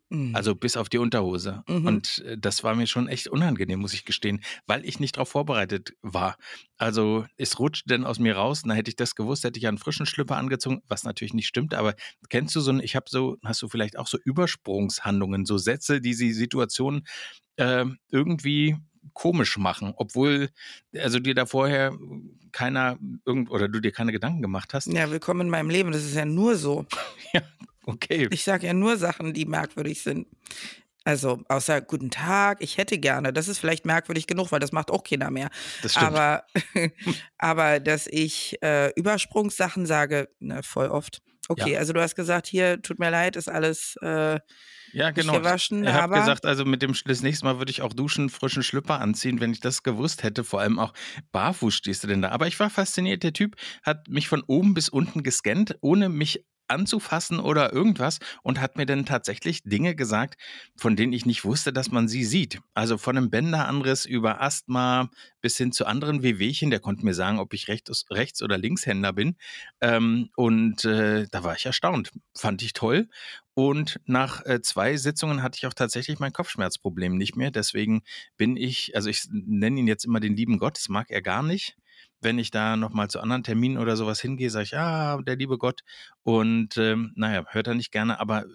Mhm. 0.10 0.36
Also 0.36 0.56
bis 0.56 0.78
auf 0.78 0.90
die 0.90 0.98
Unterhose. 0.98 1.64
Mhm. 1.68 1.86
Und 1.86 2.20
äh, 2.26 2.38
das 2.38 2.64
war 2.64 2.76
mir 2.76 2.88
schon 2.88 3.08
echt 3.08 3.28
unangenehm, 3.28 3.80
muss 3.80 3.94
ich 3.94 4.06
gestehen, 4.06 4.42
weil 4.68 4.86
ich 4.86 5.00
nicht 5.00 5.18
darauf 5.18 5.30
vorbereitet 5.30 5.94
war. 6.02 6.38
Also 6.78 7.26
es 7.38 7.60
rutscht 7.60 7.90
dann 7.90 8.06
aus 8.06 8.20
mir 8.20 8.36
raus. 8.36 8.64
Na, 8.66 8.74
hätte 8.74 8.90
ich 8.90 8.96
das 8.96 9.16
gewusst, 9.16 9.44
hätte 9.44 9.60
ich 9.60 9.68
einen 9.68 9.78
frischen 9.78 10.06
Schlüpper 10.06 10.38
angezogen, 10.38 10.82
was 10.88 11.04
natürlich 11.04 11.34
nicht 11.34 11.48
stimmt. 11.48 11.74
Aber 11.74 11.96
kennst 12.30 12.56
du 12.56 12.60
so 12.60 12.72
ein, 12.72 12.80
ich 12.80 12.96
habe 12.96 13.06
so, 13.10 13.38
hast 13.44 13.62
du 13.62 13.68
vielleicht 13.68 13.98
auch 13.98 14.08
so 14.08 14.18
Übersprungshandlungen, 14.24 15.46
so 15.46 15.58
Sätze, 15.58 16.02
die 16.02 16.16
die 16.16 16.34
Situation 16.34 17.04
äh, 17.58 17.86
irgendwie 18.12 18.78
komisch 19.14 19.58
machen, 19.58 19.94
obwohl 19.96 20.50
also 20.98 21.20
dir 21.20 21.36
da 21.36 21.46
vorher 21.46 21.96
keiner 22.52 22.98
irgend 23.26 23.52
oder 23.52 23.68
du 23.68 23.80
dir 23.80 23.92
keine 23.92 24.12
Gedanken 24.12 24.42
gemacht 24.42 24.74
hast. 24.74 24.88
ja, 24.88 25.10
willkommen 25.10 25.42
in 25.42 25.50
meinem 25.50 25.70
Leben. 25.70 25.92
Das 25.92 26.04
ist 26.04 26.16
ja 26.16 26.26
nur 26.26 26.56
so. 26.56 26.86
Okay. 27.86 28.28
Ich 28.32 28.44
sage 28.44 28.68
ja 28.68 28.74
nur 28.74 28.98
Sachen, 28.98 29.34
die 29.34 29.46
merkwürdig 29.46 30.02
sind. 30.02 30.28
Also, 31.08 31.44
außer 31.50 31.82
guten 31.82 32.10
Tag, 32.10 32.58
ich 32.62 32.78
hätte 32.80 32.98
gerne. 32.98 33.32
Das 33.32 33.48
ist 33.48 33.60
vielleicht 33.60 33.86
merkwürdig 33.86 34.26
genug, 34.26 34.52
weil 34.52 34.60
das 34.60 34.72
macht 34.72 34.90
auch 34.90 35.04
keiner 35.04 35.30
mehr. 35.30 35.50
Das 35.84 35.92
stimmt. 35.92 36.08
Aber, 36.08 36.44
aber 37.38 37.80
dass 37.80 38.08
ich 38.08 38.58
äh, 38.64 38.92
Übersprungssachen 38.96 39.86
sage, 39.86 40.30
ne, 40.40 40.64
voll 40.64 40.88
oft. 40.88 41.22
Okay, 41.48 41.74
Ja. 41.74 41.80
also 41.80 41.94
du 41.94 42.02
hast 42.02 42.16
gesagt, 42.16 42.48
hier, 42.48 42.82
tut 42.82 42.98
mir 42.98 43.12
leid, 43.12 43.36
ist 43.36 43.50
alles 43.50 43.96
äh, 44.02 44.40
Ja, 44.94 45.12
nicht 45.12 45.16
genau. 45.16 45.34
gewaschen, 45.34 45.84
Ich 45.84 45.94
habe 45.94 46.16
gesagt, 46.16 46.44
also 46.44 46.66
mit 46.66 46.82
dem 46.82 46.96
das 47.06 47.22
nächste 47.22 47.46
Mal 47.46 47.60
würde 47.60 47.70
ich 47.70 47.84
auch 47.84 47.94
duschen, 47.94 48.32
frischen 48.32 48.64
Schlüpper 48.64 49.00
anziehen, 49.00 49.40
wenn 49.40 49.52
ich 49.52 49.60
das 49.60 49.84
gewusst 49.84 50.24
hätte. 50.24 50.44
Vor 50.44 50.60
allem 50.62 50.80
auch 50.80 50.94
barfuß 51.34 51.76
stehst 51.76 52.04
du 52.04 52.08
denn 52.08 52.24
da. 52.24 52.30
Aber 52.30 52.48
ich 52.48 52.60
war 52.60 52.72
fasziniert. 52.72 53.22
Der 53.22 53.34
Typ 53.34 53.58
hat 53.84 54.08
mich 54.08 54.28
von 54.28 54.42
oben 54.48 54.74
bis 54.74 54.90
unten 54.90 55.22
gescannt, 55.22 55.78
ohne 55.82 56.10
mich 56.10 56.44
anzufassen 56.68 57.40
oder 57.40 57.74
irgendwas 57.74 58.20
und 58.44 58.62
hat 58.62 58.78
mir 58.78 58.86
dann 58.86 59.06
tatsächlich 59.06 59.64
Dinge 59.64 59.96
gesagt, 59.96 60.40
von 60.76 60.96
denen 60.96 61.14
ich 61.14 61.26
nicht 61.26 61.46
wusste, 61.46 61.74
dass 61.74 61.92
man 61.92 62.08
sie 62.08 62.24
sieht. 62.24 62.60
Also 62.74 62.98
von 62.98 63.18
einem 63.18 63.30
Bänderanriss 63.30 64.06
über 64.06 64.42
Asthma 64.42 65.10
bis 65.42 65.58
hin 65.58 65.72
zu 65.72 65.86
anderen 65.86 66.24
Wehwehchen. 66.24 66.70
Der 66.70 66.80
konnte 66.80 67.06
mir 67.06 67.14
sagen, 67.14 67.40
ob 67.40 67.54
ich 67.54 67.68
Rechts-, 67.68 68.06
Rechts 68.10 68.42
oder 68.42 68.58
Linkshänder 68.58 69.14
bin. 69.14 69.36
Ähm, 69.82 70.30
und 70.36 70.86
äh, 70.86 71.28
da 71.32 71.44
war 71.44 71.56
ich 71.56 71.66
erstaunt. 71.66 72.12
Fand 72.36 72.62
ich 72.62 72.74
toll. 72.74 73.10
Und 73.54 74.02
nach 74.06 74.46
äh, 74.46 74.62
zwei 74.62 74.98
Sitzungen 74.98 75.42
hatte 75.42 75.58
ich 75.58 75.66
auch 75.66 75.74
tatsächlich 75.74 76.20
mein 76.20 76.34
Kopfschmerzproblem 76.34 77.16
nicht 77.18 77.36
mehr. 77.36 77.52
Deswegen 77.52 78.04
bin 78.38 78.58
ich, 78.58 78.96
also 78.96 79.10
ich 79.10 79.28
nenne 79.32 79.80
ihn 79.80 79.88
jetzt 79.88 80.06
immer 80.06 80.20
den 80.20 80.36
lieben 80.36 80.58
Gott, 80.58 80.78
das 80.78 80.90
mag 80.90 81.10
er 81.10 81.22
gar 81.22 81.42
nicht 81.42 81.78
wenn 82.26 82.38
ich 82.38 82.52
da 82.52 82.76
nochmal 82.76 83.10
zu 83.10 83.22
anderen 83.22 83.44
Terminen 83.44 83.78
oder 83.78 83.96
sowas 83.96 84.20
hingehe, 84.20 84.50
sage 84.50 84.66
ich, 84.66 84.78
ah, 84.78 85.22
der 85.22 85.38
liebe 85.38 85.58
Gott. 85.58 85.82
Und 86.24 86.76
ähm, 86.78 87.14
naja, 87.16 87.46
hört 87.48 87.68
er 87.68 87.76
nicht 87.76 87.94
gerne, 87.94 88.20
aber 88.20 88.46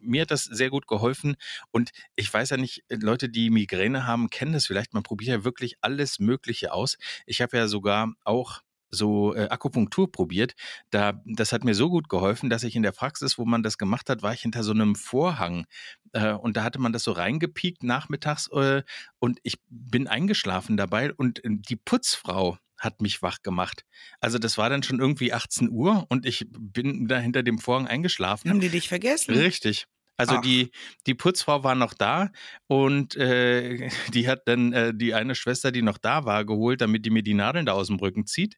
mir 0.00 0.22
hat 0.22 0.30
das 0.30 0.44
sehr 0.44 0.70
gut 0.70 0.86
geholfen. 0.86 1.36
Und 1.70 1.90
ich 2.14 2.32
weiß 2.32 2.50
ja 2.50 2.56
nicht, 2.58 2.84
Leute, 2.90 3.28
die 3.28 3.50
Migräne 3.50 4.06
haben, 4.06 4.28
kennen 4.30 4.52
das 4.52 4.66
vielleicht. 4.66 4.94
Man 4.94 5.02
probiert 5.02 5.30
ja 5.30 5.44
wirklich 5.44 5.76
alles 5.80 6.18
Mögliche 6.18 6.72
aus. 6.72 6.98
Ich 7.24 7.40
habe 7.40 7.56
ja 7.56 7.68
sogar 7.68 8.12
auch 8.24 8.60
so 8.90 9.34
äh, 9.34 9.48
Akupunktur 9.48 10.10
probiert. 10.10 10.54
Da, 10.90 11.20
das 11.24 11.52
hat 11.52 11.64
mir 11.64 11.74
so 11.74 11.90
gut 11.90 12.08
geholfen, 12.08 12.50
dass 12.50 12.62
ich 12.62 12.76
in 12.76 12.82
der 12.82 12.92
Praxis, 12.92 13.38
wo 13.38 13.44
man 13.44 13.62
das 13.62 13.78
gemacht 13.78 14.08
hat, 14.08 14.22
war 14.22 14.32
ich 14.32 14.42
hinter 14.42 14.62
so 14.62 14.72
einem 14.72 14.94
Vorhang. 14.94 15.66
Äh, 16.12 16.32
und 16.32 16.56
da 16.56 16.62
hatte 16.62 16.78
man 16.78 16.92
das 16.92 17.02
so 17.04 17.12
reingepiekt 17.12 17.82
nachmittags 17.82 18.48
äh, 18.52 18.82
und 19.18 19.38
ich 19.42 19.56
bin 19.68 20.06
eingeschlafen 20.06 20.76
dabei 20.76 21.12
und 21.12 21.44
äh, 21.44 21.48
die 21.50 21.76
Putzfrau, 21.76 22.58
hat 22.78 23.00
mich 23.00 23.22
wach 23.22 23.42
gemacht. 23.42 23.84
Also 24.20 24.38
das 24.38 24.58
war 24.58 24.70
dann 24.70 24.82
schon 24.82 25.00
irgendwie 25.00 25.32
18 25.32 25.70
Uhr 25.70 26.06
und 26.08 26.26
ich 26.26 26.46
bin 26.50 27.08
da 27.08 27.18
hinter 27.18 27.42
dem 27.42 27.58
Vorhang 27.58 27.86
eingeschlafen. 27.86 28.50
Haben 28.50 28.60
die 28.60 28.68
dich 28.68 28.88
vergessen? 28.88 29.34
Richtig. 29.34 29.86
Also 30.18 30.38
die, 30.40 30.70
die 31.06 31.14
Putzfrau 31.14 31.62
war 31.62 31.74
noch 31.74 31.92
da 31.92 32.30
und 32.66 33.16
äh, 33.16 33.88
die 34.14 34.28
hat 34.28 34.42
dann 34.46 34.72
äh, 34.72 34.92
die 34.94 35.14
eine 35.14 35.34
Schwester, 35.34 35.72
die 35.72 35.82
noch 35.82 35.98
da 35.98 36.24
war, 36.24 36.44
geholt, 36.44 36.80
damit 36.80 37.04
die 37.04 37.10
mir 37.10 37.22
die 37.22 37.34
Nadeln 37.34 37.66
da 37.66 37.72
aus 37.72 37.88
dem 37.88 37.96
Rücken 37.96 38.26
zieht 38.26 38.56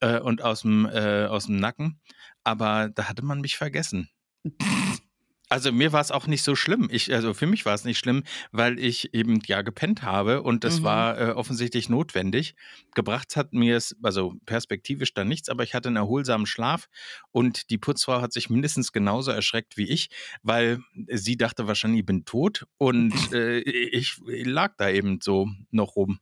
äh, 0.00 0.18
und 0.18 0.42
aus 0.42 0.62
dem, 0.62 0.86
äh, 0.86 1.26
aus 1.26 1.46
dem 1.46 1.56
Nacken. 1.56 2.00
Aber 2.44 2.90
da 2.90 3.08
hatte 3.08 3.24
man 3.24 3.40
mich 3.40 3.56
vergessen. 3.56 4.10
Also 5.50 5.72
mir 5.72 5.92
war 5.92 6.00
es 6.00 6.12
auch 6.12 6.28
nicht 6.28 6.44
so 6.44 6.54
schlimm. 6.54 6.88
Ich, 6.92 7.12
also 7.12 7.34
für 7.34 7.48
mich 7.48 7.66
war 7.66 7.74
es 7.74 7.84
nicht 7.84 7.98
schlimm, 7.98 8.22
weil 8.52 8.78
ich 8.78 9.12
eben 9.14 9.40
ja 9.46 9.62
gepennt 9.62 10.04
habe 10.04 10.42
und 10.42 10.62
das 10.62 10.78
mhm. 10.78 10.84
war 10.84 11.18
äh, 11.18 11.30
offensichtlich 11.32 11.88
notwendig. 11.88 12.54
Gebracht 12.94 13.34
hat 13.34 13.52
mir 13.52 13.76
es, 13.76 13.96
also 14.00 14.34
perspektivisch 14.46 15.12
dann 15.12 15.26
nichts, 15.26 15.48
aber 15.48 15.64
ich 15.64 15.74
hatte 15.74 15.88
einen 15.88 15.96
erholsamen 15.96 16.46
Schlaf 16.46 16.88
und 17.32 17.68
die 17.70 17.78
Putzfrau 17.78 18.20
hat 18.20 18.32
sich 18.32 18.48
mindestens 18.48 18.92
genauso 18.92 19.32
erschreckt 19.32 19.76
wie 19.76 19.88
ich, 19.88 20.10
weil 20.44 20.78
sie 21.08 21.36
dachte 21.36 21.66
wahrscheinlich, 21.66 22.00
ich 22.00 22.06
bin 22.06 22.24
tot 22.24 22.66
und 22.78 23.12
äh, 23.32 23.58
ich 23.58 24.20
lag 24.24 24.74
da 24.78 24.88
eben 24.88 25.18
so 25.20 25.48
noch 25.72 25.96
rum. 25.96 26.20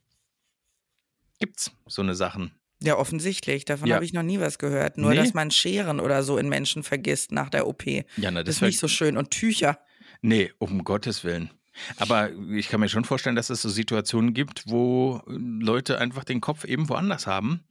Gibt's 1.38 1.70
so 1.86 2.00
eine 2.00 2.14
Sachen? 2.14 2.58
Ja, 2.82 2.96
offensichtlich. 2.96 3.64
Davon 3.64 3.88
ja. 3.88 3.96
habe 3.96 4.04
ich 4.04 4.12
noch 4.12 4.22
nie 4.22 4.38
was 4.38 4.58
gehört. 4.58 4.98
Nur, 4.98 5.10
nee. 5.10 5.16
dass 5.16 5.34
man 5.34 5.50
Scheren 5.50 6.00
oder 6.00 6.22
so 6.22 6.38
in 6.38 6.48
Menschen 6.48 6.82
vergisst 6.82 7.32
nach 7.32 7.50
der 7.50 7.66
OP. 7.66 7.86
Ja, 7.86 8.30
na, 8.30 8.42
das, 8.42 8.44
das 8.44 8.54
ist 8.56 8.62
nicht 8.62 8.78
so 8.78 8.88
schön. 8.88 9.16
Und 9.16 9.30
Tücher. 9.30 9.78
Nee, 10.22 10.52
um 10.58 10.84
Gottes 10.84 11.24
Willen. 11.24 11.50
Aber 11.96 12.30
ich 12.50 12.68
kann 12.68 12.80
mir 12.80 12.88
schon 12.88 13.04
vorstellen, 13.04 13.36
dass 13.36 13.50
es 13.50 13.62
so 13.62 13.68
Situationen 13.68 14.34
gibt, 14.34 14.64
wo 14.66 15.22
Leute 15.26 15.98
einfach 15.98 16.24
den 16.24 16.40
Kopf 16.40 16.64
eben 16.64 16.88
woanders 16.88 17.26
haben 17.26 17.64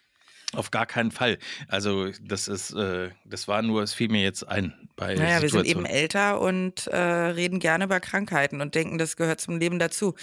Auf 0.55 0.71
gar 0.71 0.87
keinen 0.87 1.11
Fall. 1.11 1.37
Also 1.67 2.09
das 2.23 2.47
ist, 2.47 2.71
äh, 2.71 3.09
das 3.23 3.47
war 3.47 3.61
nur, 3.61 3.83
es 3.83 3.93
fiel 3.93 4.09
mir 4.09 4.23
jetzt 4.23 4.47
ein 4.47 4.73
bei 4.95 5.13
Naja, 5.13 5.41
wir 5.41 5.49
sind 5.49 5.65
eben 5.65 5.85
älter 5.85 6.41
und 6.41 6.87
äh, 6.87 6.97
reden 6.97 7.59
gerne 7.59 7.85
über 7.85 7.99
Krankheiten 7.99 8.59
und 8.59 8.73
denken, 8.73 8.97
das 8.97 9.15
gehört 9.15 9.39
zum 9.39 9.59
Leben 9.59 9.77
dazu. 9.77 10.15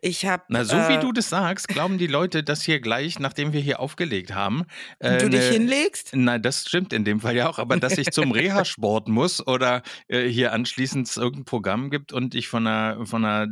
Ich 0.00 0.26
habe. 0.26 0.44
Na, 0.48 0.64
so 0.64 0.76
äh, 0.76 0.88
wie 0.88 0.98
du 0.98 1.12
das 1.12 1.28
sagst, 1.28 1.68
glauben 1.68 1.98
die 1.98 2.06
Leute, 2.06 2.42
dass 2.42 2.62
hier 2.62 2.80
gleich, 2.80 3.18
nachdem 3.18 3.52
wir 3.52 3.60
hier 3.60 3.78
aufgelegt 3.78 4.34
haben. 4.34 4.64
Äh, 4.98 5.18
du 5.18 5.28
dich 5.28 5.42
ne, 5.42 5.50
hinlegst? 5.50 6.16
Nein, 6.16 6.40
das 6.40 6.66
stimmt 6.66 6.92
in 6.92 7.04
dem 7.04 7.20
Fall 7.20 7.36
ja 7.36 7.48
auch, 7.48 7.58
aber 7.58 7.76
dass 7.76 7.98
ich 7.98 8.10
zum 8.10 8.32
Reha-Sport 8.32 9.08
muss 9.08 9.46
oder 9.46 9.82
äh, 10.08 10.26
hier 10.26 10.52
anschließend 10.52 11.14
irgendein 11.16 11.44
Programm 11.44 11.90
gibt 11.90 12.12
und 12.14 12.34
ich 12.34 12.48
von 12.48 12.66
einer, 12.66 13.06
von 13.06 13.24
einer 13.24 13.46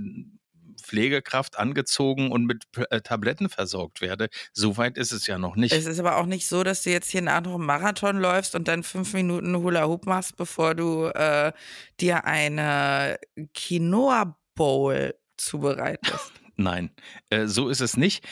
Pflegekraft 0.84 1.58
angezogen 1.58 2.30
und 2.30 2.44
mit 2.44 2.64
äh, 2.90 3.00
Tabletten 3.00 3.48
versorgt 3.48 4.00
werde. 4.00 4.28
So 4.52 4.76
weit 4.76 4.96
ist 4.98 5.12
es 5.12 5.26
ja 5.26 5.38
noch 5.38 5.56
nicht. 5.56 5.72
Es 5.72 5.86
ist 5.86 5.98
aber 5.98 6.16
auch 6.16 6.26
nicht 6.26 6.46
so, 6.46 6.62
dass 6.62 6.82
du 6.82 6.90
jetzt 6.90 7.10
hier 7.10 7.22
nach 7.22 7.38
einem 7.38 7.64
Marathon 7.64 8.18
läufst 8.18 8.54
und 8.54 8.68
dann 8.68 8.82
fünf 8.82 9.12
Minuten 9.14 9.56
Hula 9.56 9.86
Hoop 9.86 10.06
machst, 10.06 10.36
bevor 10.36 10.74
du 10.74 11.06
äh, 11.06 11.52
dir 12.00 12.24
eine 12.24 13.18
Quinoa 13.54 14.36
Bowl 14.54 15.14
zubereitest. 15.36 16.32
Nein, 16.56 16.90
äh, 17.30 17.46
so 17.46 17.68
ist 17.68 17.80
es 17.80 17.96
nicht. 17.96 18.25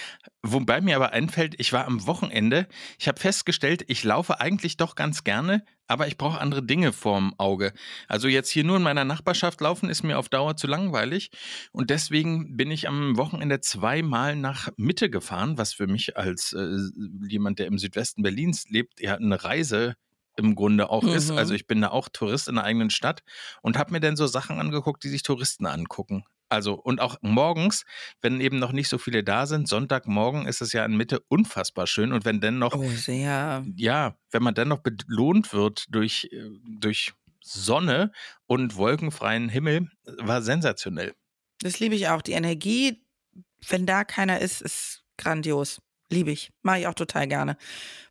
Wobei 0.43 0.81
mir 0.81 0.97
aber 0.97 1.13
einfällt, 1.13 1.55
ich 1.59 1.73
war 1.73 1.87
am 1.87 2.07
Wochenende, 2.07 2.69
ich 2.99 3.09
habe 3.09 3.19
festgestellt, 3.19 3.85
ich 3.89 4.05
laufe 4.05 4.41
eigentlich 4.41 4.77
doch 4.77 4.95
ganz 4.95 5.25
gerne, 5.25 5.65
aber 5.89 6.07
ich 6.07 6.17
brauche 6.17 6.41
andere 6.41 6.63
Dinge 6.63 6.93
vorm 6.93 7.35
Auge. 7.39 7.73
Also 8.07 8.29
jetzt 8.29 8.51
hier 8.51 8.63
nur 8.65 8.77
in 8.77 8.83
meiner 8.83 9.05
Nachbarschaft 9.05 9.61
laufen 9.61 9.91
ist 9.91 10.05
mir 10.05 10.19
auf 10.19 10.29
Dauer 10.29 10.57
zu 10.57 10.69
langweilig 10.69 11.31
und 11.73 11.91
deswegen 11.91 12.57
bin 12.57 12.71
ich 12.71 12.89
am 12.89 13.17
Wochenende 13.17 13.61
zweimal 13.61 14.37
nach 14.37 14.69
Mitte 14.77 15.11
gefahren, 15.11 15.59
was 15.59 15.73
für 15.73 15.89
mich 15.89 16.17
als 16.17 16.53
äh, 16.53 16.77
jemand, 17.29 17.59
der 17.59 17.67
im 17.67 17.79
Südwesten 17.79 18.23
Berlins 18.23 18.69
lebt, 18.69 19.01
ja 19.01 19.17
eine 19.17 19.43
Reise 19.43 19.97
im 20.37 20.55
Grunde 20.55 20.91
auch 20.91 21.03
mhm. 21.03 21.13
ist. 21.13 21.31
Also 21.31 21.55
ich 21.55 21.67
bin 21.67 21.81
da 21.81 21.89
auch 21.89 22.09
Tourist 22.09 22.49
in 22.49 22.55
der 22.55 22.65
eigenen 22.65 22.91
Stadt 22.91 23.23
und 23.63 23.77
habe 23.79 23.93
mir 23.93 24.01
dann 24.01 24.17
so 24.17 24.27
Sachen 24.27 24.59
angeguckt, 24.59 25.05
die 25.05 25.09
sich 25.09 25.23
Touristen 25.23 25.67
angucken. 25.67 26.25
Also 26.53 26.75
und 26.75 27.01
auch 27.01 27.17
morgens, 27.23 27.87
wenn 28.21 28.41
eben 28.43 28.59
noch 28.59 28.73
nicht 28.73 28.89
so 28.89 28.99
viele 28.99 29.25
da 29.25 29.47
sind, 29.47 29.69
Sonntagmorgen 29.69 30.47
ist 30.47 30.61
es 30.61 30.75
ja 30.75 30.85
in 30.85 30.97
Mitte 30.97 31.21
unfassbar 31.29 31.87
schön 31.87 32.13
und 32.13 32.27
wenn 32.27 32.43
dann 32.43 32.59
noch 32.59 32.75
oh, 32.75 32.91
sehr. 32.91 33.65
ja, 33.77 34.17
wenn 34.31 34.43
man 34.43 34.55
dann 34.55 34.69
noch 34.69 34.81
belohnt 34.81 35.55
wird 35.55 35.87
durch 35.89 36.29
äh, 36.31 36.51
durch 36.67 37.13
Sonne 37.41 38.13
und 38.47 38.77
wolkenfreien 38.77 39.49
Himmel, 39.49 39.91
war 40.19 40.43
sensationell. 40.43 41.15
Das 41.61 41.81
liebe 41.81 41.95
ich 41.95 42.09
auch. 42.09 42.23
Die 42.23 42.33
Energie, 42.33 43.03
wenn 43.67 43.87
da 43.87 44.05
keiner 44.05 44.41
ist, 44.41 44.61
ist 44.61 45.05
grandios. 45.17 45.81
Liebe 46.13 46.31
ich. 46.31 46.53
Mache 46.63 46.81
ich 46.81 46.87
auch 46.87 46.95
total 46.95 47.27
gerne. 47.27 47.57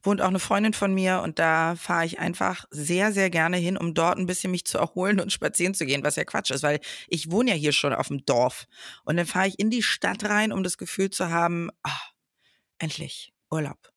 Wohnt 0.02 0.22
auch 0.22 0.28
eine 0.28 0.40
Freundin 0.40 0.74
von 0.74 0.94
mir 0.94 1.22
und 1.22 1.38
da 1.38 1.76
fahre 1.76 2.06
ich 2.06 2.20
einfach 2.20 2.66
sehr, 2.72 3.12
sehr 3.12 3.30
gerne 3.30 3.58
hin, 3.58 3.78
um 3.78 3.94
dort 3.94 4.18
ein 4.18 4.26
bisschen 4.26 4.52
mich 4.52 4.66
zu 4.66 4.80
erholen 4.80 5.20
und 5.20 5.32
spazieren 5.32 5.76
zu 5.76 5.86
gehen, 5.86 6.04
was 6.04 6.16
ja 6.16 6.26
Quatsch 6.26 6.52
ist, 6.52 6.64
weil 6.64 6.80
ich 7.08 7.30
wohne 7.32 7.52
ja 7.52 7.56
hier 7.56 7.74
schon 7.74 7.94
auf 7.94 8.08
dem 8.08 8.26
Dorf. 8.26 8.66
Und 9.06 9.18
dann 9.18 9.28
fahre 9.28 9.48
ich 9.48 9.60
in 9.60 9.70
die 9.70 9.84
Stadt 9.84 10.24
rein, 10.26 10.52
um 10.52 10.64
das 10.64 10.80
Gefühl 10.80 11.12
zu 11.12 11.30
haben, 11.30 11.70
oh, 11.86 12.10
endlich 12.80 13.34
Urlaub. 13.52 13.91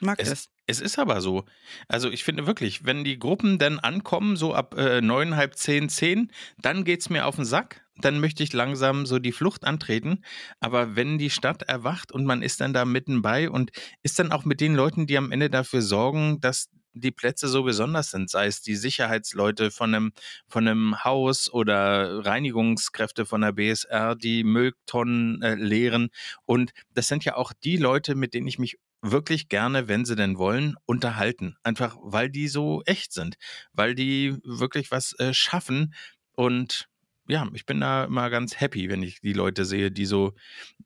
Mag 0.00 0.18
es, 0.20 0.28
das. 0.28 0.48
Es 0.66 0.80
ist 0.80 0.98
aber 0.98 1.20
so. 1.20 1.44
Also 1.88 2.10
ich 2.10 2.24
finde 2.24 2.46
wirklich, 2.46 2.84
wenn 2.84 3.04
die 3.04 3.18
Gruppen 3.18 3.58
dann 3.58 3.78
ankommen, 3.78 4.36
so 4.36 4.54
ab 4.54 4.74
äh, 4.76 5.00
neun, 5.00 5.36
halb 5.36 5.56
zehn, 5.56 5.88
zehn, 5.88 6.30
dann 6.58 6.84
geht's 6.84 7.10
mir 7.10 7.26
auf 7.26 7.36
den 7.36 7.44
Sack 7.44 7.82
dann 8.00 8.20
möchte 8.20 8.42
ich 8.42 8.52
langsam 8.52 9.06
so 9.06 9.18
die 9.18 9.32
Flucht 9.32 9.64
antreten. 9.64 10.24
Aber 10.60 10.96
wenn 10.96 11.18
die 11.18 11.30
Stadt 11.30 11.62
erwacht 11.62 12.12
und 12.12 12.24
man 12.24 12.42
ist 12.42 12.60
dann 12.60 12.72
da 12.72 12.84
mitten 12.84 13.22
bei 13.22 13.50
und 13.50 13.70
ist 14.02 14.18
dann 14.18 14.32
auch 14.32 14.44
mit 14.44 14.60
den 14.60 14.74
Leuten, 14.74 15.06
die 15.06 15.18
am 15.18 15.32
Ende 15.32 15.50
dafür 15.50 15.82
sorgen, 15.82 16.40
dass 16.40 16.68
die 16.94 17.10
Plätze 17.10 17.48
so 17.48 17.62
besonders 17.62 18.10
sind, 18.10 18.30
sei 18.30 18.46
es 18.46 18.62
die 18.62 18.74
Sicherheitsleute 18.74 19.70
von 19.70 19.94
einem, 19.94 20.12
von 20.48 20.66
einem 20.66 21.04
Haus 21.04 21.52
oder 21.52 22.24
Reinigungskräfte 22.24 23.26
von 23.26 23.42
der 23.42 23.52
BSR, 23.52 24.16
die 24.16 24.42
Mülltonnen 24.42 25.42
äh, 25.42 25.54
leeren. 25.54 26.08
Und 26.44 26.72
das 26.94 27.08
sind 27.08 27.24
ja 27.24 27.36
auch 27.36 27.52
die 27.52 27.76
Leute, 27.76 28.14
mit 28.14 28.34
denen 28.34 28.48
ich 28.48 28.58
mich 28.58 28.78
wirklich 29.02 29.48
gerne, 29.48 29.88
wenn 29.88 30.04
sie 30.04 30.16
denn 30.16 30.38
wollen, 30.38 30.76
unterhalten. 30.86 31.56
Einfach 31.62 31.96
weil 32.00 32.30
die 32.30 32.48
so 32.48 32.82
echt 32.84 33.12
sind, 33.12 33.36
weil 33.72 33.94
die 33.94 34.36
wirklich 34.44 34.90
was 34.90 35.18
äh, 35.18 35.32
schaffen 35.34 35.94
und 36.32 36.88
ja, 37.28 37.46
ich 37.52 37.66
bin 37.66 37.80
da 37.80 38.04
immer 38.04 38.30
ganz 38.30 38.58
happy, 38.58 38.88
wenn 38.88 39.02
ich 39.02 39.20
die 39.20 39.34
Leute 39.34 39.66
sehe, 39.66 39.90
die 39.90 40.06
so 40.06 40.32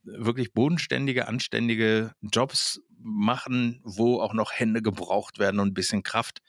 wirklich 0.03 0.53
bodenständige, 0.53 1.29
anständige 1.29 2.13
Jobs 2.21 2.81
machen, 2.99 3.81
wo 3.85 4.21
auch 4.21 4.35
noch 4.35 4.53
Hände 4.53 4.83
gebraucht 4.83 5.39
werden 5.39 5.61
und 5.61 5.69
ein 5.69 5.75
bisschen 5.75 6.03
Kraft. 6.03 6.41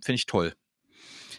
Finde 0.00 0.16
ich 0.16 0.26
toll. 0.26 0.54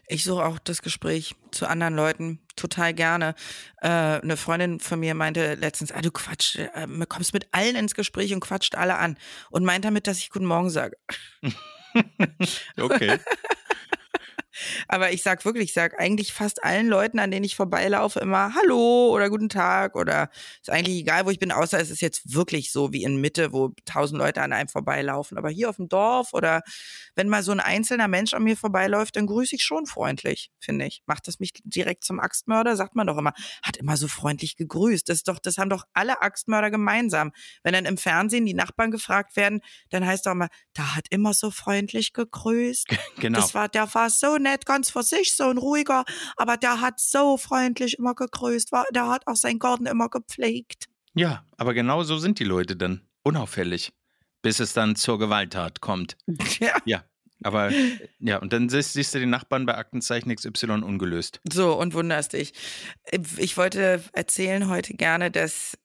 Ich 0.08 0.24
suche 0.24 0.46
auch 0.46 0.60
das 0.60 0.81
Gespräch 0.81 1.36
zu 1.51 1.67
anderen 1.67 1.96
Leuten 1.96 2.39
total 2.55 2.93
gerne. 2.93 3.36
Äh, 3.81 3.88
eine 3.88 4.38
Freundin 4.38 4.79
von 4.79 5.00
mir 5.00 5.13
meinte 5.13 5.55
letztens, 5.55 5.91
ah, 5.91 6.01
du 6.01 6.12
quatsch, 6.12 6.58
äh, 6.58 6.88
kommst 7.08 7.34
mit 7.34 7.48
allen 7.51 7.75
ins 7.75 7.96
Gespräch 7.96 8.34
und 8.34 8.41
quatscht 8.41 8.75
alle 8.75 8.98
an. 8.98 9.17
Und 9.50 9.63
meint 9.63 9.86
damit, 9.86 10.08
dass 10.08 10.20
ich 10.20 10.29
Guten 10.29 10.46
Morgen 10.46 10.70
sage. 10.70 10.98
okay. 12.77 13.20
Aber 14.93 15.13
ich 15.13 15.24
sag 15.24 15.45
wirklich, 15.45 15.69
ich 15.69 15.74
sag 15.74 15.98
eigentlich 16.01 16.33
fast 16.33 16.65
allen 16.65 16.89
Leuten, 16.89 17.17
an 17.19 17.31
denen 17.31 17.45
ich 17.45 17.55
vorbeilaufe, 17.55 18.19
immer 18.19 18.53
Hallo 18.53 19.10
oder 19.13 19.29
Guten 19.29 19.48
Tag 19.48 19.95
oder 19.95 20.29
ist 20.62 20.69
eigentlich 20.69 20.98
egal, 20.98 21.25
wo 21.25 21.29
ich 21.29 21.39
bin, 21.39 21.53
außer 21.53 21.79
es 21.79 21.89
ist 21.89 22.01
jetzt 22.01 22.33
wirklich 22.33 22.74
so 22.74 22.91
wie 22.91 23.03
in 23.03 23.15
Mitte, 23.21 23.53
wo 23.53 23.71
tausend 23.86 24.19
Leute 24.19 24.41
an 24.41 24.51
einem 24.51 24.67
vorbeilaufen. 24.67 25.38
Aber 25.38 25.50
hier 25.50 25.69
auf 25.69 25.77
dem 25.77 25.88
Dorf 25.88 26.33
oder 26.33 26.62
wenn 27.15 27.29
mal 27.29 27.41
so 27.41 27.53
ein 27.53 27.62
einzelner 27.62 28.10
Mensch 28.10 28.33
an 28.33 28.43
mir 28.43 28.57
vorbeiläuft, 28.57 29.15
dann 29.15 29.27
grüße 29.27 29.55
ich 29.55 29.63
schon 29.63 29.86
freundlich, 29.86 30.51
finde 30.60 30.88
ich. 30.88 31.03
Macht 31.05 31.25
das 31.29 31.39
mich 31.39 31.53
direkt 31.63 32.03
zum 32.03 32.19
Axtmörder? 32.19 32.75
Sagt 32.75 32.93
man 32.93 33.07
doch 33.07 33.17
immer, 33.17 33.31
hat 33.63 33.77
immer 33.77 33.95
so 33.95 34.10
freundlich 34.10 34.57
gegrüßt. 34.57 35.07
Das 35.07 35.19
ist 35.19 35.29
doch, 35.29 35.39
das 35.39 35.57
haben 35.57 35.69
doch 35.69 35.86
alle 35.93 36.21
Axtmörder 36.21 36.69
gemeinsam. 36.69 37.31
Wenn 37.63 37.71
dann 37.71 37.86
im 37.86 37.98
Fernsehen 37.98 38.45
die 38.45 38.53
Nachbarn 38.53 38.91
gefragt 38.91 39.38
werden, 39.38 39.62
dann 39.89 40.05
heißt 40.05 40.25
doch 40.25 40.31
immer, 40.31 40.50
da 40.74 40.98
hat 40.98 41.05
immer 41.12 41.33
so 41.33 41.50
freundlich 41.50 42.12
gegrüßt. 42.12 42.88
Genau. 43.21 43.39
Das 43.39 43.53
war, 43.53 43.69
der 43.69 43.93
war 43.93 44.10
so 44.10 44.38
nett, 44.38 44.65
ganz 44.65 44.81
für 44.90 45.04
sich, 45.04 45.36
so 45.36 45.50
ein 45.50 45.58
ruhiger, 45.58 46.06
aber 46.38 46.58
der 46.58 46.82
hat 46.82 47.00
so 47.00 47.38
freundlich 47.38 48.00
immer 48.00 48.16
gegrüßt, 48.16 48.72
war, 48.72 48.86
der 48.94 49.08
hat 49.08 49.28
auch 49.28 49.36
seinen 49.36 49.60
Garten 49.60 49.86
immer 49.86 50.10
gepflegt. 50.10 50.88
Ja, 51.14 51.46
aber 51.58 51.74
genau 51.74 52.04
so 52.04 52.18
sind 52.18 52.40
die 52.40 52.46
Leute 52.46 52.76
dann. 52.76 53.02
Unauffällig. 53.24 53.94
Bis 54.42 54.60
es 54.60 54.74
dann 54.74 54.96
zur 54.96 55.20
Gewalttat 55.20 55.82
kommt. 55.82 56.18
Ja. 56.60 56.78
Ja. 56.86 57.04
Aber 57.44 57.72
ja, 58.20 58.38
und 58.38 58.54
dann 58.54 58.70
siehst, 58.70 58.94
siehst 58.94 59.16
du 59.16 59.20
den 59.20 59.32
Nachbarn 59.32 59.66
bei 59.66 59.76
Aktenzeichen 59.76 60.34
XY 60.36 60.84
ungelöst. 60.84 61.42
So, 61.52 61.74
und 61.74 61.96
wunderst 61.96 62.34
dich. 62.34 62.54
Ich 63.38 63.58
wollte 63.58 64.04
erzählen 64.14 64.70
heute 64.70 64.94
gerne, 64.94 65.32
dass 65.32 65.76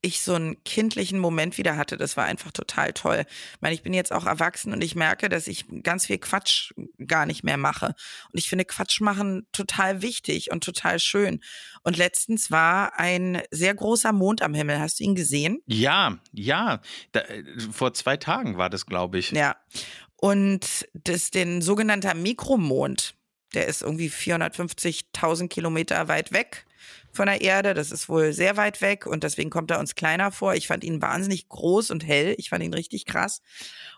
ich 0.00 0.20
so 0.20 0.34
einen 0.34 0.62
kindlichen 0.62 1.18
Moment 1.18 1.58
wieder 1.58 1.76
hatte. 1.76 1.96
Das 1.96 2.16
war 2.16 2.24
einfach 2.24 2.52
total 2.52 2.92
toll. 2.92 3.24
Ich 3.26 3.60
meine, 3.60 3.74
ich 3.74 3.82
bin 3.82 3.92
jetzt 3.92 4.12
auch 4.12 4.26
erwachsen 4.26 4.72
und 4.72 4.82
ich 4.82 4.94
merke, 4.94 5.28
dass 5.28 5.48
ich 5.48 5.66
ganz 5.82 6.06
viel 6.06 6.18
Quatsch 6.18 6.72
gar 7.04 7.26
nicht 7.26 7.42
mehr 7.42 7.56
mache. 7.56 7.94
Und 8.32 8.38
ich 8.38 8.48
finde 8.48 8.64
Quatsch 8.64 9.00
machen 9.00 9.46
total 9.52 10.00
wichtig 10.00 10.52
und 10.52 10.62
total 10.62 11.00
schön. 11.00 11.40
Und 11.82 11.96
letztens 11.96 12.50
war 12.50 12.98
ein 12.98 13.42
sehr 13.50 13.74
großer 13.74 14.12
Mond 14.12 14.42
am 14.42 14.54
Himmel. 14.54 14.78
Hast 14.78 15.00
du 15.00 15.04
ihn 15.04 15.16
gesehen? 15.16 15.60
Ja, 15.66 16.18
ja. 16.32 16.80
Da, 17.12 17.20
äh, 17.20 17.44
vor 17.72 17.92
zwei 17.92 18.16
Tagen 18.16 18.56
war 18.56 18.70
das, 18.70 18.86
glaube 18.86 19.18
ich. 19.18 19.32
Ja. 19.32 19.56
Und 20.16 20.88
das 20.94 21.30
den 21.30 21.60
sogenannter 21.60 22.14
Mikromond. 22.14 23.14
Der 23.54 23.66
ist 23.66 23.82
irgendwie 23.82 24.10
450.000 24.10 25.48
Kilometer 25.48 26.06
weit 26.06 26.32
weg 26.32 26.66
von 27.12 27.26
der 27.26 27.40
Erde. 27.40 27.74
Das 27.74 27.90
ist 27.90 28.08
wohl 28.08 28.32
sehr 28.32 28.56
weit 28.56 28.80
weg 28.80 29.06
und 29.06 29.24
deswegen 29.24 29.50
kommt 29.50 29.70
er 29.70 29.78
uns 29.78 29.94
kleiner 29.94 30.32
vor. 30.32 30.54
Ich 30.54 30.66
fand 30.66 30.84
ihn 30.84 31.02
wahnsinnig 31.02 31.48
groß 31.48 31.90
und 31.90 32.06
hell. 32.06 32.34
Ich 32.38 32.50
fand 32.50 32.62
ihn 32.62 32.74
richtig 32.74 33.06
krass. 33.06 33.42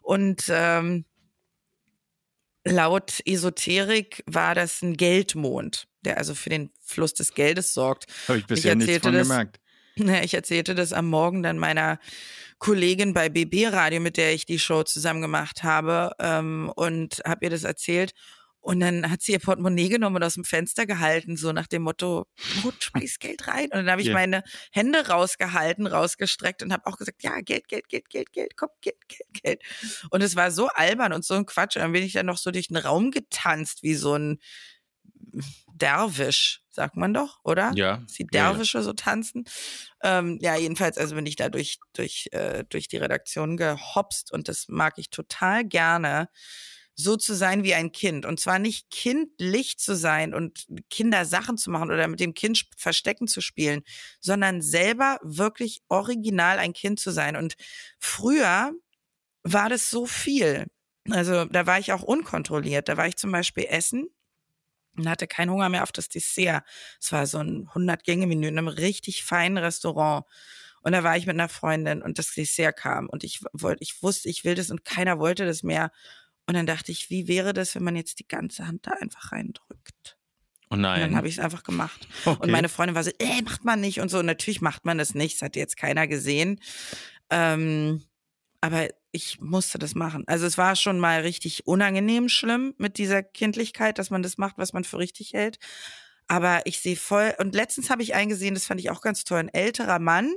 Und 0.02 0.45
ähm, 0.49 1.05
laut 2.64 3.21
Esoterik 3.25 4.23
war 4.26 4.55
das 4.55 4.83
ein 4.83 4.97
Geldmond, 4.97 5.88
der 6.02 6.19
also 6.19 6.35
für 6.35 6.50
den 6.50 6.71
Fluss 6.81 7.14
des 7.14 7.35
Geldes 7.35 7.75
sorgt. 7.75 8.07
Habe 8.29 8.38
ich 8.38 8.47
bisher 8.47 8.75
nichts 8.75 8.99
von 8.99 9.12
das, 9.12 9.29
gemerkt. 9.29 9.61
Ich 10.23 10.33
erzählte 10.33 10.75
das 10.75 10.93
am 10.95 11.09
Morgen 11.09 11.43
dann 11.43 11.59
meiner 11.59 11.99
Kollegin 12.59 13.12
bei 13.12 13.29
BB 13.29 13.67
Radio, 13.73 14.00
mit 14.00 14.17
der 14.17 14.33
ich 14.33 14.47
die 14.47 14.59
Show 14.59 14.83
zusammen 14.83 15.21
gemacht 15.21 15.62
habe, 15.62 16.12
ähm, 16.19 16.73
und 16.75 17.21
habe 17.26 17.45
ihr 17.45 17.50
das 17.50 17.64
erzählt. 17.64 18.14
Und 18.61 18.81
dann 18.81 19.11
hat 19.11 19.23
sie 19.23 19.33
ihr 19.33 19.38
Portemonnaie 19.38 19.88
genommen 19.88 20.17
und 20.17 20.23
aus 20.23 20.35
dem 20.35 20.45
Fenster 20.45 20.85
gehalten, 20.87 21.37
so 21.37 21.52
nach 21.52 21.67
dem 21.67 21.83
Motto, 21.83 22.26
Mut, 22.62 22.75
schmeiß 22.85 23.19
Geld 23.19 23.47
rein. 23.49 23.64
Und 23.67 23.73
dann 23.73 23.90
habe 23.90 24.02
ich 24.02 24.09
Ja. 24.09 24.14
meine 24.14 24.43
Hände 24.71 25.07
rausgehalten, 25.09 25.87
rausgestreckt 25.87 26.62
und 26.62 26.73
habe 26.73 26.87
auch 26.87 26.99
gesagt, 26.99 27.23
ja, 27.23 27.40
Geld, 27.40 27.69
Geld, 27.69 27.88
Geld, 27.88 28.11
Geld, 28.11 28.33
Geld, 28.33 28.57
komm, 28.57 28.69
Geld, 28.83 29.09
Geld, 29.09 29.43
Geld. 29.43 29.62
Und 30.11 30.23
es 30.23 30.37
war 30.37 30.50
so 30.50 30.69
albern 30.69 31.12
und 31.12 31.25
so 31.25 31.35
ein 31.35 31.47
Quatsch. 31.47 31.76
Und 31.76 31.83
dann 31.83 31.93
bin 31.93 32.02
ich 32.02 32.12
dann 32.12 32.26
noch 32.26 32.38
so 32.38 32.50
durch 32.50 32.69
den 32.69 32.76
Raum 32.76 33.11
getanzt, 33.11 33.83
wie 33.83 33.95
so 33.95 34.14
ein 34.17 34.38
Derwisch, 35.73 36.62
sagt 36.71 36.97
man 36.97 37.14
doch, 37.14 37.40
oder? 37.45 37.73
Ja. 37.75 37.99
Dass 37.99 38.12
die 38.14 38.26
ja, 38.33 38.40
ja. 38.43 38.50
Derwische 38.52 38.83
so 38.83 38.93
tanzen. 38.93 39.45
Ähm, 40.02 40.38
ja, 40.43 40.57
jedenfalls, 40.57 40.99
also 40.99 41.14
bin 41.14 41.25
ich 41.26 41.37
da 41.37 41.49
durch, 41.49 41.79
durch, 41.95 42.29
äh, 42.33 42.64
durch 42.69 42.88
die 42.88 42.99
Redaktion 42.99 43.57
gehopst 43.57 44.33
und 44.33 44.49
das 44.49 44.69
mag 44.69 44.95
ich 44.99 45.11
total 45.11 45.64
gerne, 45.64 46.29
so 47.02 47.16
zu 47.16 47.35
sein 47.35 47.64
wie 47.64 47.75
ein 47.75 47.92
Kind. 47.92 48.26
Und 48.26 48.40
zwar 48.40 48.59
nicht 48.59 48.90
kindlich 48.90 49.78
zu 49.78 49.97
sein 49.97 50.35
und 50.35 50.66
Kindersachen 50.90 51.57
zu 51.59 51.71
machen 51.71 51.90
oder 51.90 52.09
mit 52.09 52.21
dem 52.21 52.35
Kind 52.35 52.66
Verstecken 52.76 53.28
zu 53.28 53.40
spielen, 53.40 53.83
sondern 54.21 54.62
selber 54.62 55.19
wirklich 55.23 55.83
original 55.88 56.59
ein 56.59 56.73
Kind 56.73 57.00
zu 57.00 57.11
sein. 57.11 57.37
Und 57.37 57.54
früher 57.99 58.73
war 59.42 59.69
das 59.69 59.90
so 59.90 60.07
viel. 60.07 60.66
Also 61.09 61.45
da 61.47 61.66
war 61.66 61.78
ich 61.78 61.92
auch 61.92 62.02
unkontrolliert. 62.02 62.88
Da 62.88 62.97
war 62.97 63.07
ich 63.07 63.16
zum 63.16 63.33
Beispiel 63.33 63.66
essen 63.69 64.09
und 64.97 65.08
hatte 65.08 65.26
keinen 65.26 65.50
Hunger 65.50 65.69
mehr 65.69 65.82
auf 65.82 65.93
das 65.93 66.08
Dessert. 66.08 66.65
Es 67.00 67.13
war 67.13 67.26
so 67.26 67.39
ein 67.39 67.69
100-Gänge-Menü 67.69 68.49
in 68.49 68.58
einem 68.58 68.69
richtig 68.69 69.25
feinen 69.25 69.58
Restaurant. 69.58 70.25
Und 70.82 70.93
da 70.93 71.04
war 71.04 71.17
ich 71.17 71.26
mit 71.26 71.34
einer 71.34 71.49
Freundin 71.49 72.02
und 72.02 72.19
das 72.19 72.34
Dessert 72.34 72.76
kam 72.76 73.08
und 73.08 73.23
ich 73.23 73.41
wollte, 73.52 73.82
ich 73.82 74.02
wusste, 74.02 74.28
ich 74.30 74.45
will 74.45 74.54
das 74.54 74.71
und 74.71 74.84
keiner 74.84 75.19
wollte 75.19 75.45
das 75.45 75.63
mehr. 75.63 75.91
Und 76.50 76.56
dann 76.56 76.67
dachte 76.67 76.91
ich, 76.91 77.10
wie 77.10 77.28
wäre 77.28 77.52
das, 77.52 77.76
wenn 77.76 77.84
man 77.84 77.95
jetzt 77.95 78.19
die 78.19 78.26
ganze 78.26 78.67
Hand 78.67 78.84
da 78.84 78.91
einfach 79.00 79.30
reindrückt? 79.30 80.19
Oh 80.69 80.75
Und 80.75 80.82
dann 80.82 80.99
nein. 80.99 81.15
habe 81.15 81.28
ich 81.28 81.34
es 81.34 81.39
einfach 81.39 81.63
gemacht. 81.63 82.08
okay. 82.25 82.43
Und 82.43 82.50
meine 82.50 82.69
Freundin 82.69 82.97
war 82.97 83.04
so, 83.04 83.13
äh, 83.21 83.41
macht 83.43 83.65
man 83.65 83.80
nicht 83.80 84.00
und 84.00 84.08
so. 84.08 84.19
Und 84.19 84.26
natürlich 84.26 84.60
macht 84.60 84.84
man 84.84 84.99
das 84.99 85.15
nicht. 85.15 85.36
Das 85.36 85.43
hat 85.43 85.54
jetzt 85.54 85.76
keiner 85.76 86.08
gesehen. 86.08 86.58
Ähm, 87.30 88.02
aber 88.60 88.89
ich 89.13 89.41
musste 89.41 89.78
das 89.78 89.95
machen. 89.95 90.25
Also 90.26 90.45
es 90.45 90.58
war 90.58 90.75
schon 90.75 90.99
mal 90.99 91.21
richtig 91.21 91.69
unangenehm 91.69 92.28
schlimm 92.28 92.75
mit 92.78 92.99
dieser 92.99 93.23
Kindlichkeit, 93.23 94.00
dass 94.00 94.10
man 94.10 94.25
das 94.25 94.36
macht, 94.36 94.58
was 94.58 94.73
man 94.73 94.82
für 94.82 94.99
richtig 94.99 95.32
hält. 95.32 95.60
Aber 96.26 96.63
ich 96.65 96.80
sehe 96.80 96.97
voll, 96.97 97.32
und 97.39 97.54
letztens 97.54 97.91
habe 97.91 98.02
ich 98.02 98.17
eingesehen, 98.17 98.54
das 98.54 98.67
fand 98.67 98.80
ich 98.80 98.91
auch 98.91 99.02
ganz 99.02 99.23
toll, 99.23 99.39
ein 99.39 99.54
älterer 99.54 100.00
Mann, 100.00 100.34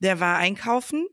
der 0.00 0.18
war 0.18 0.38
einkaufen 0.38 1.06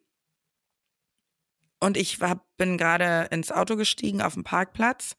und 1.84 1.98
ich 1.98 2.22
war, 2.22 2.46
bin 2.58 2.78
gerade 2.78 3.28
ins 3.32 3.52
Auto 3.52 3.76
gestiegen 3.76 4.22
auf 4.22 4.36
dem 4.36 4.44
Parkplatz 4.44 5.16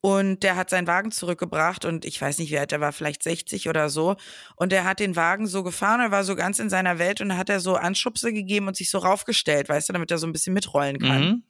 und 0.00 0.42
der 0.42 0.56
hat 0.56 0.68
seinen 0.68 0.88
Wagen 0.88 1.12
zurückgebracht 1.12 1.84
und 1.84 2.04
ich 2.04 2.20
weiß 2.20 2.38
nicht, 2.38 2.50
wie 2.50 2.58
alt 2.58 2.72
er 2.72 2.80
war, 2.80 2.92
vielleicht 2.92 3.22
60 3.22 3.68
oder 3.68 3.88
so. 3.88 4.16
Und 4.56 4.72
der 4.72 4.84
hat 4.84 4.98
den 4.98 5.14
Wagen 5.14 5.46
so 5.46 5.62
gefahren, 5.62 6.00
er 6.00 6.10
war 6.10 6.24
so 6.24 6.34
ganz 6.34 6.58
in 6.58 6.70
seiner 6.70 6.98
Welt 6.98 7.20
und 7.20 7.36
hat 7.36 7.48
er 7.48 7.60
so 7.60 7.76
Anschubse 7.76 8.32
gegeben 8.32 8.66
und 8.66 8.76
sich 8.76 8.90
so 8.90 8.98
raufgestellt, 8.98 9.68
weißt 9.68 9.88
du, 9.88 9.92
damit 9.92 10.10
er 10.10 10.18
so 10.18 10.26
ein 10.26 10.32
bisschen 10.32 10.54
mitrollen 10.54 10.98
kann. 10.98 11.24
Mhm. 11.24 11.42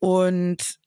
Und 0.00 0.78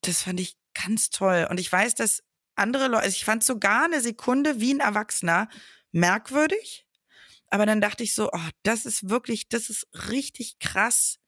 das 0.00 0.22
fand 0.22 0.40
ich 0.40 0.56
ganz 0.74 1.10
toll. 1.10 1.46
Und 1.48 1.60
ich 1.60 1.70
weiß, 1.70 1.94
dass 1.94 2.24
andere 2.56 2.88
Leute, 2.88 3.04
also 3.04 3.14
ich 3.14 3.24
fand 3.24 3.44
sogar 3.44 3.84
eine 3.84 4.00
Sekunde 4.00 4.58
wie 4.58 4.74
ein 4.74 4.80
Erwachsener 4.80 5.48
merkwürdig. 5.92 6.88
Aber 7.50 7.66
dann 7.66 7.80
dachte 7.80 8.02
ich 8.02 8.16
so, 8.16 8.30
oh, 8.32 8.48
das 8.64 8.84
ist 8.84 9.08
wirklich, 9.08 9.48
das 9.48 9.70
ist 9.70 9.86
richtig 10.10 10.58
krass. 10.58 11.20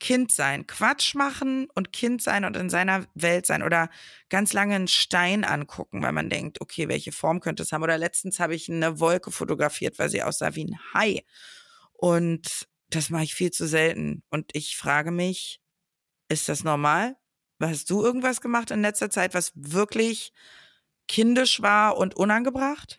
Kind 0.00 0.30
sein, 0.30 0.66
Quatsch 0.66 1.14
machen 1.14 1.68
und 1.74 1.92
Kind 1.92 2.22
sein 2.22 2.44
und 2.44 2.56
in 2.56 2.70
seiner 2.70 3.06
Welt 3.14 3.46
sein 3.46 3.62
oder 3.62 3.90
ganz 4.28 4.52
lange 4.52 4.76
einen 4.76 4.88
Stein 4.88 5.44
angucken, 5.44 6.02
weil 6.02 6.12
man 6.12 6.30
denkt, 6.30 6.60
okay, 6.60 6.88
welche 6.88 7.12
Form 7.12 7.40
könnte 7.40 7.62
es 7.64 7.72
haben? 7.72 7.82
Oder 7.82 7.98
letztens 7.98 8.38
habe 8.38 8.54
ich 8.54 8.68
eine 8.70 9.00
Wolke 9.00 9.30
fotografiert, 9.30 9.98
weil 9.98 10.08
sie 10.08 10.22
aussah 10.22 10.54
wie 10.54 10.66
ein 10.66 10.78
Hai. 10.94 11.24
Und 11.92 12.68
das 12.90 13.10
mache 13.10 13.24
ich 13.24 13.34
viel 13.34 13.50
zu 13.50 13.66
selten. 13.66 14.22
Und 14.30 14.50
ich 14.54 14.76
frage 14.76 15.10
mich, 15.10 15.60
ist 16.28 16.48
das 16.48 16.64
normal? 16.64 17.16
Hast 17.60 17.90
du 17.90 18.02
irgendwas 18.04 18.40
gemacht 18.40 18.70
in 18.70 18.82
letzter 18.82 19.10
Zeit, 19.10 19.34
was 19.34 19.52
wirklich 19.54 20.32
kindisch 21.08 21.60
war 21.60 21.96
und 21.96 22.14
unangebracht? 22.16 22.98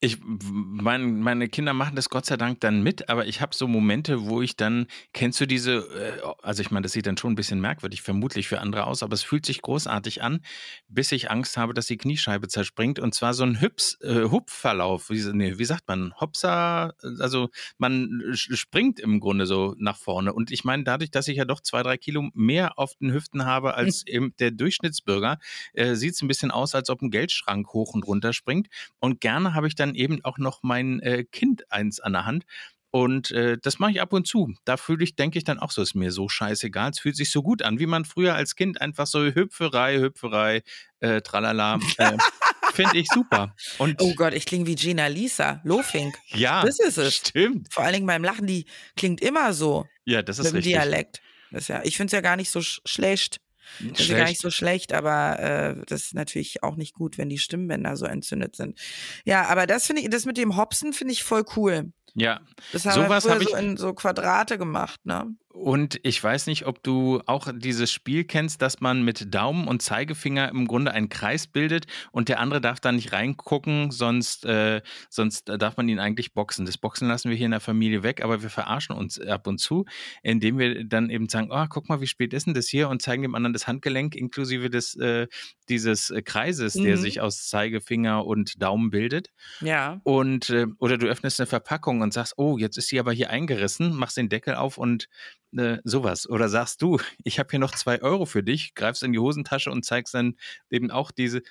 Ich, 0.00 0.18
mein, 0.22 1.18
meine 1.18 1.48
Kinder 1.48 1.72
machen 1.72 1.96
das 1.96 2.08
Gott 2.08 2.24
sei 2.24 2.36
Dank 2.36 2.60
dann 2.60 2.84
mit, 2.84 3.08
aber 3.08 3.26
ich 3.26 3.40
habe 3.40 3.52
so 3.52 3.66
Momente, 3.66 4.26
wo 4.26 4.40
ich 4.40 4.54
dann, 4.54 4.86
kennst 5.12 5.40
du 5.40 5.46
diese, 5.46 5.78
äh, 5.78 6.22
also 6.40 6.62
ich 6.62 6.70
meine, 6.70 6.84
das 6.84 6.92
sieht 6.92 7.06
dann 7.06 7.16
schon 7.16 7.32
ein 7.32 7.34
bisschen 7.34 7.60
merkwürdig, 7.60 8.02
vermutlich 8.02 8.46
für 8.46 8.60
andere 8.60 8.86
aus, 8.86 9.02
aber 9.02 9.14
es 9.14 9.24
fühlt 9.24 9.44
sich 9.44 9.60
großartig 9.60 10.22
an, 10.22 10.38
bis 10.86 11.10
ich 11.10 11.32
Angst 11.32 11.56
habe, 11.56 11.74
dass 11.74 11.86
die 11.86 11.96
Kniescheibe 11.96 12.46
zerspringt. 12.46 13.00
Und 13.00 13.12
zwar 13.12 13.34
so 13.34 13.42
ein 13.42 13.60
Hüps, 13.60 14.00
äh, 14.00 14.28
Hupfverlauf, 14.30 15.10
wie, 15.10 15.20
nee, 15.32 15.58
wie 15.58 15.64
sagt 15.64 15.88
man, 15.88 16.14
Hopsa, 16.20 16.92
also 17.18 17.48
man 17.78 18.22
springt 18.34 19.00
im 19.00 19.18
Grunde 19.18 19.46
so 19.46 19.74
nach 19.78 19.96
vorne. 19.96 20.32
Und 20.32 20.52
ich 20.52 20.62
meine, 20.62 20.84
dadurch, 20.84 21.10
dass 21.10 21.26
ich 21.26 21.38
ja 21.38 21.44
doch 21.44 21.60
zwei, 21.60 21.82
drei 21.82 21.96
Kilo 21.96 22.30
mehr 22.34 22.78
auf 22.78 22.94
den 23.00 23.12
Hüften 23.12 23.46
habe 23.46 23.74
als 23.74 24.06
eben 24.06 24.32
der 24.38 24.52
Durchschnittsbürger, 24.52 25.38
äh, 25.72 25.96
sieht 25.96 26.14
es 26.14 26.22
ein 26.22 26.28
bisschen 26.28 26.52
aus, 26.52 26.76
als 26.76 26.88
ob 26.88 27.02
ein 27.02 27.10
Geldschrank 27.10 27.72
hoch 27.72 27.94
und 27.94 28.06
runter 28.06 28.32
springt. 28.32 28.68
Und 29.00 29.20
gerne 29.20 29.54
habe 29.54 29.66
ich 29.66 29.74
dann 29.74 29.87
eben 29.94 30.24
auch 30.24 30.38
noch 30.38 30.62
mein 30.62 31.00
äh, 31.00 31.24
Kind 31.24 31.70
eins 31.70 32.00
an 32.00 32.12
der 32.12 32.24
Hand. 32.26 32.44
Und 32.90 33.30
äh, 33.32 33.58
das 33.62 33.78
mache 33.78 33.90
ich 33.90 34.00
ab 34.00 34.14
und 34.14 34.26
zu. 34.26 34.54
Da 34.64 34.78
fühle 34.78 35.04
ich, 35.04 35.14
denke 35.14 35.36
ich 35.36 35.44
dann 35.44 35.58
auch 35.58 35.70
so, 35.70 35.82
ist 35.82 35.94
mir 35.94 36.10
so 36.10 36.28
scheißegal. 36.28 36.90
Es 36.90 36.98
fühlt 37.00 37.16
sich 37.16 37.30
so 37.30 37.42
gut 37.42 37.62
an, 37.62 37.78
wie 37.78 37.86
man 37.86 38.06
früher 38.06 38.34
als 38.34 38.56
Kind 38.56 38.80
einfach 38.80 39.06
so 39.06 39.22
Hüpferei, 39.24 39.98
Hüpferei, 39.98 40.62
äh, 41.00 41.20
tralala. 41.20 41.78
Äh, 41.98 42.16
Finde 42.72 42.98
ich 42.98 43.08
super. 43.08 43.54
Und 43.78 44.00
Oh 44.00 44.14
Gott, 44.14 44.32
ich 44.34 44.46
klinge 44.46 44.66
wie 44.66 44.74
Gina 44.74 45.06
Lisa, 45.08 45.60
Lofink. 45.64 46.16
ja, 46.28 46.64
das 46.64 46.78
ist 46.78 46.96
es. 46.96 47.14
Stimmt. 47.16 47.72
Vor 47.72 47.84
allen 47.84 47.94
Dingen 47.94 48.06
beim 48.06 48.24
Lachen, 48.24 48.46
die 48.46 48.66
klingt 48.96 49.20
immer 49.20 49.52
so 49.52 49.86
Ja, 50.04 50.22
das 50.22 50.38
ist 50.38 50.44
mit 50.46 50.52
dem 50.52 50.56
richtig. 50.56 50.72
Dialekt. 50.74 51.20
Das 51.50 51.68
ja, 51.68 51.82
ich 51.84 51.96
finde 51.96 52.06
es 52.06 52.12
ja 52.12 52.20
gar 52.20 52.36
nicht 52.36 52.50
so 52.50 52.60
sch 52.62 52.80
schlecht. 52.84 53.38
Das 53.80 54.00
ist 54.00 54.10
gar 54.10 54.24
nicht 54.26 54.40
so 54.40 54.50
schlecht, 54.50 54.92
aber 54.92 55.38
äh, 55.38 55.76
das 55.86 56.02
ist 56.06 56.14
natürlich 56.14 56.62
auch 56.62 56.76
nicht 56.76 56.94
gut, 56.94 57.18
wenn 57.18 57.28
die 57.28 57.38
Stimmbänder 57.38 57.96
so 57.96 58.06
entzündet 58.06 58.56
sind. 58.56 58.78
Ja, 59.24 59.46
aber 59.46 59.66
das 59.66 59.86
finde 59.86 60.02
ich, 60.02 60.10
das 60.10 60.24
mit 60.24 60.36
dem 60.36 60.56
Hopsen 60.56 60.92
finde 60.92 61.12
ich 61.12 61.22
voll 61.22 61.44
cool. 61.56 61.92
Ja, 62.14 62.40
Das 62.72 62.84
haben 62.86 63.04
Sowas 63.04 63.24
wir 63.26 63.32
hab 63.34 63.42
ich- 63.42 63.48
so 63.50 63.56
in 63.56 63.76
so 63.76 63.94
Quadrate 63.94 64.58
gemacht, 64.58 64.98
ne? 65.04 65.26
Und 65.58 65.98
ich 66.04 66.22
weiß 66.22 66.46
nicht, 66.46 66.66
ob 66.66 66.84
du 66.84 67.20
auch 67.26 67.48
dieses 67.52 67.90
Spiel 67.90 68.22
kennst, 68.24 68.62
dass 68.62 68.80
man 68.80 69.02
mit 69.02 69.34
Daumen 69.34 69.66
und 69.66 69.82
Zeigefinger 69.82 70.48
im 70.50 70.68
Grunde 70.68 70.92
einen 70.92 71.08
Kreis 71.08 71.48
bildet 71.48 71.86
und 72.12 72.28
der 72.28 72.38
andere 72.38 72.60
darf 72.60 72.78
da 72.78 72.92
nicht 72.92 73.12
reingucken, 73.12 73.90
sonst, 73.90 74.44
äh, 74.44 74.82
sonst 75.10 75.48
darf 75.48 75.76
man 75.76 75.88
ihn 75.88 75.98
eigentlich 75.98 76.32
boxen. 76.32 76.64
Das 76.64 76.78
Boxen 76.78 77.08
lassen 77.08 77.28
wir 77.28 77.36
hier 77.36 77.46
in 77.46 77.50
der 77.50 77.60
Familie 77.60 78.04
weg, 78.04 78.22
aber 78.22 78.40
wir 78.42 78.50
verarschen 78.50 78.94
uns 78.94 79.20
ab 79.20 79.48
und 79.48 79.58
zu, 79.58 79.84
indem 80.22 80.58
wir 80.58 80.84
dann 80.84 81.10
eben 81.10 81.28
sagen, 81.28 81.48
oh, 81.50 81.66
guck 81.68 81.88
mal, 81.88 82.00
wie 82.00 82.06
spät 82.06 82.32
ist 82.34 82.46
denn 82.46 82.54
das 82.54 82.68
hier 82.68 82.88
und 82.88 83.02
zeigen 83.02 83.22
dem 83.22 83.34
anderen 83.34 83.52
das 83.52 83.66
Handgelenk 83.66 84.14
inklusive 84.14 84.70
des, 84.70 84.94
äh, 84.94 85.26
dieses 85.68 86.10
äh, 86.10 86.22
Kreises, 86.22 86.74
der 86.74 86.96
Mhm. 86.96 87.00
sich 87.00 87.20
aus 87.20 87.48
Zeigefinger 87.48 88.24
und 88.24 88.62
Daumen 88.62 88.90
bildet. 88.90 89.30
Ja. 89.60 90.00
Und 90.04 90.50
äh, 90.50 90.66
oder 90.78 90.98
du 90.98 91.08
öffnest 91.08 91.40
eine 91.40 91.48
Verpackung 91.48 92.00
und 92.00 92.12
sagst, 92.12 92.34
oh, 92.36 92.58
jetzt 92.58 92.78
ist 92.78 92.88
sie 92.88 93.00
aber 93.00 93.12
hier 93.12 93.30
eingerissen, 93.30 93.92
machst 93.92 94.16
den 94.16 94.28
Deckel 94.28 94.54
auf 94.54 94.78
und 94.78 95.08
äh, 95.56 95.78
sowas. 95.84 96.28
Oder 96.28 96.48
sagst 96.48 96.82
du, 96.82 96.98
ich 97.24 97.38
habe 97.38 97.48
hier 97.50 97.58
noch 97.58 97.74
zwei 97.74 98.02
Euro 98.02 98.26
für 98.26 98.42
dich, 98.42 98.74
greifst 98.74 99.02
in 99.02 99.12
die 99.12 99.18
Hosentasche 99.18 99.70
und 99.70 99.84
zeigst 99.84 100.14
dann 100.14 100.36
eben 100.70 100.90
auch 100.90 101.10
diese, 101.10 101.42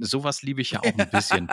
sowas 0.00 0.42
liebe 0.42 0.60
ich 0.60 0.72
ja 0.72 0.80
auch 0.80 0.98
ein 0.98 1.10
bisschen. 1.10 1.48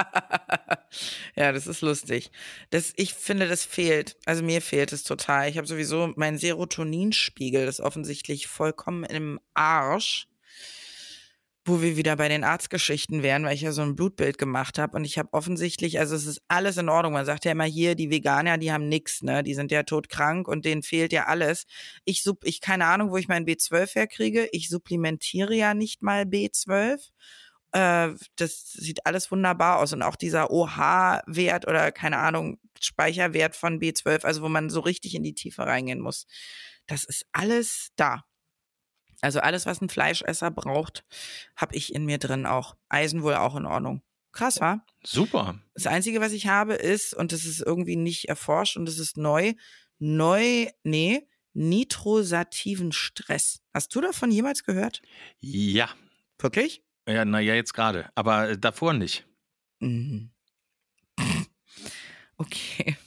ja, 1.36 1.52
das 1.52 1.68
ist 1.68 1.82
lustig. 1.82 2.32
Das, 2.70 2.94
ich 2.96 3.14
finde, 3.14 3.48
das 3.48 3.66
fehlt. 3.66 4.18
Also 4.26 4.44
mir 4.44 4.62
fehlt 4.62 4.94
es 4.94 5.04
total. 5.04 5.50
Ich 5.50 5.58
habe 5.58 5.68
sowieso 5.68 6.14
mein 6.16 6.38
Serotoninspiegel 6.38 7.68
ist 7.68 7.80
offensichtlich 7.80 8.48
vollkommen 8.48 9.04
im 9.04 9.40
Arsch. 9.54 10.28
Wo 11.66 11.82
wir 11.82 11.96
wieder 11.96 12.18
bei 12.18 12.28
den 12.28 12.44
Arztgeschichten 12.44 13.24
wären, 13.24 13.46
weil 13.46 13.56
ich 13.56 13.62
ja 13.62 13.72
so 13.72 13.82
ein 13.82 13.96
Blutbild 13.96 14.38
gemacht 14.38 14.78
habe. 14.78 14.98
Und 14.98 15.06
ich 15.06 15.18
habe 15.18 15.32
offensichtlich, 15.32 15.98
also 16.00 16.14
es 16.16 16.26
ist 16.26 16.42
alles 16.50 16.76
in 16.76 16.90
Ordnung. 16.90 17.14
Man 17.14 17.26
sagt 17.26 17.46
ja 17.46 17.54
immer 17.54 17.64
hier, 17.64 17.96
die 17.96 18.10
Veganer, 18.10 18.58
die 18.58 18.72
haben 18.74 18.90
nix, 18.90 19.22
ne? 19.22 19.44
Die 19.44 19.54
sind 19.54 19.72
ja 19.72 19.84
todkrank 19.84 20.48
und 20.48 20.66
denen 20.66 20.84
fehlt 20.84 21.14
ja 21.14 21.26
alles. 21.28 21.66
Ich 22.04 22.22
sub, 22.22 22.44
ich 22.44 22.60
keine 22.60 22.86
Ahnung, 22.88 23.12
wo 23.12 23.18
ich 23.18 23.30
mein 23.30 23.46
B12 23.46 23.96
herkriege. 23.96 24.50
Ich 24.52 24.68
supplementiere 24.68 25.56
ja 25.56 25.74
nicht 25.74 26.02
mal 26.02 26.24
B12 26.24 27.00
äh, 27.74 28.14
das 28.36 28.72
sieht 28.74 29.06
alles 29.06 29.32
wunderbar 29.32 29.80
aus. 29.80 29.94
Und 29.94 30.04
auch 30.04 30.16
dieser 30.16 30.52
OH-Wert 30.52 31.68
oder 31.68 31.92
keine 31.92 32.20
Ahnung, 32.20 32.60
Speicherwert 32.80 33.56
von 33.56 33.80
B12, 33.80 34.24
also 34.26 34.42
wo 34.44 34.50
man 34.50 34.70
so 34.70 34.80
richtig 34.80 35.16
in 35.16 35.24
die 35.24 35.34
Tiefe 35.34 35.64
reingehen 35.64 36.00
muss. 36.00 36.26
Das 36.88 37.04
ist 37.04 37.26
alles 37.32 37.90
da. 37.96 38.24
Also 39.24 39.40
alles, 39.40 39.66
was 39.66 39.82
ein 39.82 39.90
Fleischesser 39.90 40.52
braucht, 40.52 41.06
habe 41.56 41.76
ich 41.76 41.96
in 41.96 42.06
mir 42.06 42.18
drin 42.18 42.46
auch. 42.46 42.76
Eisen 42.90 43.24
wohl 43.24 43.36
auch 43.36 43.56
in 43.56 43.66
Ordnung. 43.66 44.02
Krass, 44.34 44.60
wa? 44.60 44.86
Super. 45.04 45.60
Das 45.76 45.88
Einzige, 45.88 46.20
was 46.20 46.34
ich 46.34 46.48
habe, 46.48 46.74
ist, 46.74 47.14
und 47.14 47.32
das 47.32 47.46
ist 47.46 47.62
irgendwie 47.62 47.96
nicht 47.96 48.26
erforscht 48.28 48.76
und 48.76 48.86
das 48.86 49.00
ist 49.00 49.16
neu, 49.16 49.54
neu, 50.00 50.68
nee, 50.84 51.28
nitrosativen 51.54 52.92
Stress. 52.92 53.62
Hast 53.74 53.96
du 53.96 54.02
davon 54.02 54.32
jemals 54.32 54.64
gehört? 54.64 55.02
Ja. 55.40 55.90
Wirklich? 56.40 56.84
Ja, 57.08 57.24
naja, 57.24 57.54
jetzt 57.54 57.74
gerade. 57.74 58.10
Aber 58.16 58.50
äh, 58.50 58.58
davor 58.58 58.94
nicht. 58.94 59.26
Mhm. 59.80 60.32
Okay. 62.36 62.98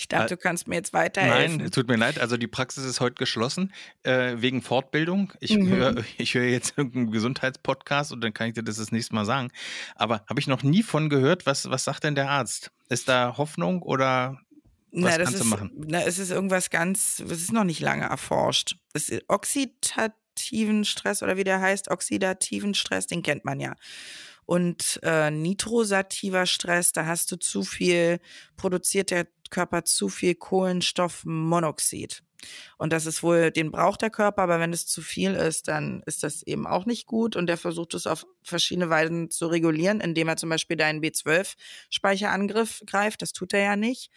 Ich 0.00 0.08
dachte, 0.08 0.32
Äh, 0.32 0.36
du 0.36 0.36
kannst 0.38 0.66
mir 0.66 0.76
jetzt 0.76 0.94
weiterhelfen. 0.94 1.58
Nein, 1.58 1.70
tut 1.70 1.86
mir 1.86 1.96
leid. 1.96 2.18
Also 2.18 2.38
die 2.38 2.46
Praxis 2.46 2.84
ist 2.84 3.00
heute 3.00 3.16
geschlossen 3.16 3.70
äh, 4.02 4.36
wegen 4.38 4.62
Fortbildung. 4.62 5.32
Ich 5.40 5.54
Mhm. 5.56 5.68
höre 5.68 6.04
hör 6.16 6.44
jetzt 6.44 6.72
irgendeinen 6.78 7.10
Gesundheitspodcast 7.10 8.10
und 8.12 8.22
dann 8.22 8.32
kann 8.32 8.48
ich 8.48 8.54
dir 8.54 8.62
das 8.62 8.76
das 8.76 8.92
nächste 8.92 9.14
Mal 9.14 9.26
sagen. 9.26 9.50
Aber 9.96 10.24
habe 10.26 10.40
ich 10.40 10.46
noch 10.46 10.62
nie 10.62 10.82
von 10.82 11.10
gehört. 11.10 11.44
Was, 11.44 11.68
was 11.68 11.84
sagt 11.84 12.04
denn 12.04 12.14
der 12.14 12.30
Arzt? 12.30 12.70
Ist 12.88 13.08
da 13.10 13.36
Hoffnung 13.36 13.82
oder 13.82 14.40
was 14.92 15.18
na, 15.18 15.18
kannst 15.18 15.34
ist, 15.34 15.40
du 15.40 15.44
machen? 15.44 15.70
Na, 15.76 16.02
es 16.02 16.18
ist 16.18 16.30
irgendwas 16.30 16.70
ganz, 16.70 17.20
es 17.20 17.42
ist 17.42 17.52
noch 17.52 17.64
nicht 17.64 17.80
lange 17.80 18.04
erforscht. 18.04 18.76
Es 18.94 19.10
ist 19.10 19.24
oxidativen 19.28 20.86
Stress 20.86 21.22
oder 21.22 21.36
wie 21.36 21.44
der 21.44 21.60
heißt, 21.60 21.90
oxidativen 21.90 22.72
Stress, 22.72 23.06
den 23.06 23.22
kennt 23.22 23.44
man 23.44 23.60
ja. 23.60 23.74
Und 24.46 24.98
äh, 25.04 25.30
nitrosativer 25.30 26.46
Stress, 26.46 26.90
da 26.92 27.06
hast 27.06 27.30
du 27.30 27.36
zu 27.36 27.62
viel, 27.62 28.18
produziert 28.56 29.10
der 29.10 29.26
Körper 29.50 29.84
zu 29.84 30.08
viel 30.08 30.34
Kohlenstoffmonoxid. 30.34 32.22
Und 32.78 32.92
das 32.92 33.06
ist 33.06 33.22
wohl, 33.22 33.50
den 33.50 33.70
braucht 33.70 34.02
der 34.02 34.10
Körper, 34.10 34.42
aber 34.42 34.60
wenn 34.60 34.72
es 34.72 34.86
zu 34.86 35.02
viel 35.02 35.34
ist, 35.34 35.68
dann 35.68 36.02
ist 36.06 36.22
das 36.22 36.42
eben 36.42 36.66
auch 36.66 36.86
nicht 36.86 37.06
gut. 37.06 37.36
Und 37.36 37.46
der 37.46 37.58
versucht 37.58 37.94
es 37.94 38.06
auf 38.06 38.26
verschiedene 38.42 38.88
Weisen 38.88 39.30
zu 39.30 39.46
regulieren, 39.46 40.00
indem 40.00 40.28
er 40.28 40.36
zum 40.36 40.48
Beispiel 40.48 40.76
deinen 40.76 41.02
B12-Speicher 41.02 42.30
angriff 42.30 42.82
greift. 42.86 43.22
Das 43.22 43.32
tut 43.32 43.52
er 43.52 43.60
ja 43.60 43.76
nicht. 43.76 44.10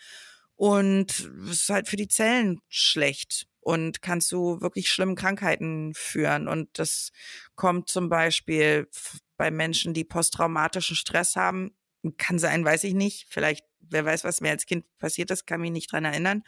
Und 0.55 1.29
es 1.49 1.63
ist 1.63 1.69
halt 1.69 1.87
für 1.87 1.97
die 1.97 2.07
Zellen 2.07 2.61
schlecht 2.69 3.47
und 3.59 4.01
kannst 4.01 4.31
du 4.31 4.61
wirklich 4.61 4.91
schlimme 4.91 5.15
Krankheiten 5.15 5.93
führen. 5.93 6.47
Und 6.47 6.69
das 6.77 7.11
kommt 7.55 7.89
zum 7.89 8.09
Beispiel 8.09 8.87
bei 9.37 9.51
Menschen, 9.51 9.93
die 9.93 10.03
posttraumatischen 10.03 10.95
Stress 10.95 11.35
haben. 11.35 11.75
Kann 12.17 12.39
sein, 12.39 12.65
weiß 12.65 12.83
ich 12.83 12.93
nicht. 12.93 13.27
Vielleicht, 13.29 13.65
wer 13.79 14.05
weiß, 14.05 14.23
was 14.23 14.41
mir 14.41 14.51
als 14.51 14.65
Kind 14.65 14.85
passiert 14.97 15.31
ist, 15.31 15.45
kann 15.45 15.61
mich 15.61 15.71
nicht 15.71 15.91
dran 15.91 16.05
erinnern. 16.05 16.43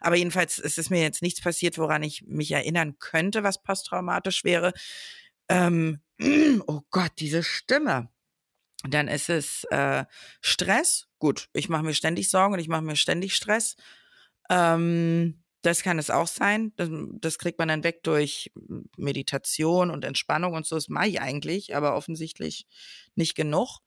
Aber 0.00 0.16
jedenfalls 0.16 0.58
ist 0.58 0.78
es 0.78 0.90
mir 0.90 1.02
jetzt 1.02 1.22
nichts 1.22 1.40
passiert, 1.40 1.78
woran 1.78 2.02
ich 2.02 2.22
mich 2.26 2.52
erinnern 2.52 2.98
könnte, 2.98 3.42
was 3.42 3.62
posttraumatisch 3.62 4.44
wäre. 4.44 4.72
Ähm, 5.48 6.00
oh 6.66 6.82
Gott, 6.90 7.12
diese 7.18 7.42
Stimme. 7.42 8.08
Dann 8.88 9.08
ist 9.08 9.28
es 9.28 9.64
äh, 9.64 10.04
Stress. 10.40 11.08
Gut, 11.18 11.48
ich 11.52 11.68
mache 11.68 11.82
mir 11.82 11.94
ständig 11.94 12.30
Sorgen 12.30 12.54
und 12.54 12.60
ich 12.60 12.68
mache 12.68 12.82
mir 12.82 12.96
ständig 12.96 13.34
Stress. 13.34 13.76
Ähm, 14.48 15.42
das 15.62 15.82
kann 15.82 15.98
es 15.98 16.08
auch 16.08 16.26
sein. 16.26 16.72
Das, 16.76 16.88
das 17.20 17.38
kriegt 17.38 17.58
man 17.58 17.68
dann 17.68 17.84
weg 17.84 18.02
durch 18.02 18.50
Meditation 18.96 19.90
und 19.90 20.04
Entspannung 20.04 20.54
und 20.54 20.66
so. 20.66 20.76
Das 20.76 20.88
mache 20.88 21.08
ich 21.08 21.20
eigentlich, 21.20 21.76
aber 21.76 21.94
offensichtlich 21.94 22.66
nicht 23.14 23.34
genug. 23.34 23.80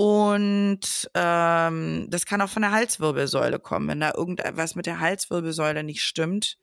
Und 0.00 1.10
ähm, 1.14 2.06
das 2.08 2.24
kann 2.24 2.40
auch 2.40 2.48
von 2.48 2.62
der 2.62 2.70
Halswirbelsäule 2.70 3.58
kommen, 3.58 3.88
wenn 3.88 3.98
da 3.98 4.12
irgendetwas 4.14 4.76
mit 4.76 4.86
der 4.86 5.00
Halswirbelsäule 5.00 5.82
nicht 5.82 6.04
stimmt. 6.04 6.56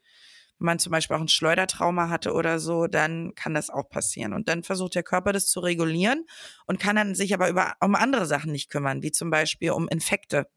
Wenn 0.58 0.68
man 0.68 0.80
zum 0.80 0.94
Beispiel 0.94 1.18
auch 1.18 1.22
ein 1.22 1.28
Schleudertrauma 1.28 2.08
hatte 2.08 2.32
oder 2.32 2.60
so, 2.60 2.88
dann 2.88 3.36
kann 3.36 3.54
das 3.54 3.70
auch 3.70 3.90
passieren. 3.90 4.32
Und 4.32 4.48
dann 4.48 4.64
versucht 4.64 4.96
der 4.96 5.04
Körper 5.04 5.34
das 5.34 5.48
zu 5.48 5.60
regulieren 5.60 6.26
und 6.66 6.80
kann 6.80 6.96
dann 6.96 7.14
sich 7.14 7.34
aber 7.34 7.50
über, 7.50 7.74
um 7.82 7.96
andere 7.96 8.26
Sachen 8.26 8.54
nicht 8.54 8.70
kümmern, 8.70 9.04
wie 9.04 9.12
zum 9.12 9.32
Beispiel 9.32 9.72
um 9.72 9.90
Infekte. 9.90 10.48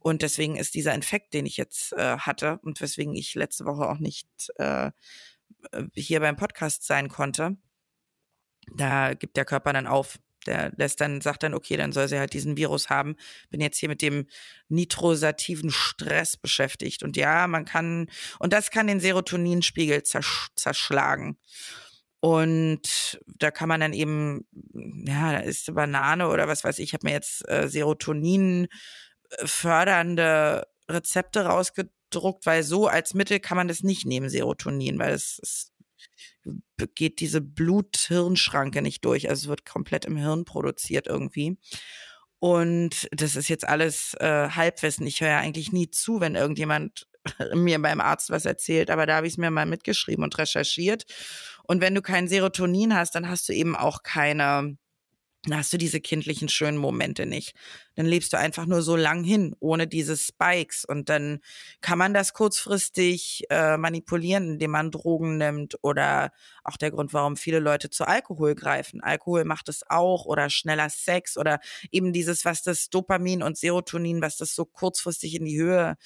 Und 0.00 0.22
deswegen 0.22 0.56
ist 0.56 0.74
dieser 0.74 0.94
Infekt, 0.94 1.34
den 1.34 1.46
ich 1.46 1.56
jetzt 1.56 1.92
äh, 1.92 2.18
hatte 2.18 2.58
und 2.64 2.80
weswegen 2.80 3.14
ich 3.14 3.36
letzte 3.36 3.64
Woche 3.64 3.88
auch 3.88 4.00
nicht 4.00 4.28
äh, 4.56 4.90
hier 5.94 6.18
beim 6.18 6.34
Podcast 6.34 6.84
sein 6.84 7.08
konnte, 7.08 7.56
da 8.74 9.14
gibt 9.14 9.36
der 9.36 9.44
Körper 9.44 9.72
dann 9.72 9.86
auf. 9.86 10.18
Der 10.46 10.72
lässt 10.76 11.00
dann, 11.00 11.20
sagt 11.20 11.42
dann, 11.42 11.54
okay, 11.54 11.76
dann 11.76 11.92
soll 11.92 12.08
sie 12.08 12.18
halt 12.18 12.32
diesen 12.32 12.56
Virus 12.56 12.90
haben. 12.90 13.16
Bin 13.50 13.60
jetzt 13.60 13.78
hier 13.78 13.88
mit 13.88 14.02
dem 14.02 14.26
nitrosativen 14.68 15.70
Stress 15.70 16.36
beschäftigt. 16.36 17.02
Und 17.02 17.16
ja, 17.16 17.46
man 17.46 17.64
kann, 17.64 18.08
und 18.38 18.52
das 18.52 18.70
kann 18.70 18.86
den 18.86 19.00
Serotoninspiegel 19.00 20.02
zersch 20.02 20.48
zerschlagen. 20.54 21.38
Und 22.20 23.20
da 23.26 23.50
kann 23.50 23.68
man 23.68 23.80
dann 23.80 23.92
eben, 23.92 24.44
ja, 25.06 25.32
da 25.32 25.38
ist 25.38 25.68
eine 25.68 25.76
Banane 25.76 26.28
oder 26.28 26.48
was 26.48 26.64
weiß 26.64 26.78
ich, 26.80 26.86
ich 26.86 26.94
habe 26.94 27.06
mir 27.06 27.12
jetzt 27.12 27.48
äh, 27.48 27.68
Serotonin 27.68 28.66
fördernde 29.44 30.66
Rezepte 30.88 31.42
rausgedruckt, 31.42 32.44
weil 32.46 32.62
so 32.62 32.88
als 32.88 33.14
Mittel 33.14 33.38
kann 33.40 33.56
man 33.56 33.68
das 33.68 33.82
nicht 33.82 34.06
nehmen, 34.06 34.30
Serotonin, 34.30 34.98
weil 34.98 35.12
es, 35.14 35.38
es 35.42 35.72
geht 36.94 37.20
diese 37.20 37.40
Blut-Hirn-Schranke 37.40 38.82
nicht 38.82 39.04
durch. 39.04 39.28
Also 39.28 39.44
es 39.44 39.48
wird 39.48 39.66
komplett 39.66 40.04
im 40.04 40.16
Hirn 40.16 40.44
produziert 40.44 41.06
irgendwie. 41.06 41.58
Und 42.40 43.08
das 43.10 43.36
ist 43.36 43.48
jetzt 43.48 43.66
alles 43.66 44.14
äh, 44.20 44.48
Halbwissen. 44.50 45.06
Ich 45.06 45.20
höre 45.20 45.28
ja 45.28 45.38
eigentlich 45.38 45.72
nie 45.72 45.90
zu, 45.90 46.20
wenn 46.20 46.34
irgendjemand 46.34 47.08
mir 47.54 47.80
beim 47.80 48.00
Arzt 48.00 48.30
was 48.30 48.44
erzählt, 48.44 48.90
aber 48.90 49.06
da 49.06 49.16
habe 49.16 49.26
ich 49.26 49.34
es 49.34 49.38
mir 49.38 49.50
mal 49.50 49.66
mitgeschrieben 49.66 50.24
und 50.24 50.38
recherchiert. 50.38 51.04
Und 51.64 51.80
wenn 51.80 51.94
du 51.94 52.02
kein 52.02 52.28
Serotonin 52.28 52.94
hast, 52.94 53.14
dann 53.14 53.28
hast 53.28 53.48
du 53.48 53.52
eben 53.52 53.76
auch 53.76 54.02
keine, 54.02 54.78
dann 55.44 55.58
hast 55.58 55.72
du 55.72 55.78
diese 55.78 56.00
kindlichen 56.00 56.48
schönen 56.48 56.78
Momente 56.78 57.24
nicht. 57.24 57.54
Dann 57.94 58.06
lebst 58.06 58.32
du 58.32 58.38
einfach 58.38 58.66
nur 58.66 58.82
so 58.82 58.96
lang 58.96 59.22
hin, 59.22 59.54
ohne 59.60 59.86
diese 59.86 60.16
Spikes. 60.16 60.84
Und 60.84 61.08
dann 61.08 61.40
kann 61.80 61.96
man 61.96 62.12
das 62.12 62.32
kurzfristig 62.32 63.44
äh, 63.48 63.76
manipulieren, 63.76 64.52
indem 64.54 64.72
man 64.72 64.90
Drogen 64.90 65.38
nimmt 65.38 65.76
oder 65.82 66.32
auch 66.64 66.76
der 66.76 66.90
Grund, 66.90 67.12
warum 67.12 67.36
viele 67.36 67.60
Leute 67.60 67.88
zu 67.88 68.04
Alkohol 68.04 68.56
greifen. 68.56 69.00
Alkohol 69.00 69.44
macht 69.44 69.68
es 69.68 69.88
auch 69.88 70.26
oder 70.26 70.50
schneller 70.50 70.90
Sex 70.90 71.38
oder 71.38 71.60
eben 71.92 72.12
dieses, 72.12 72.44
was 72.44 72.62
das 72.62 72.90
Dopamin 72.90 73.42
und 73.42 73.56
Serotonin, 73.56 74.20
was 74.20 74.36
das 74.38 74.54
so 74.56 74.64
kurzfristig 74.64 75.36
in 75.36 75.44
die 75.44 75.58
Höhe 75.58 75.96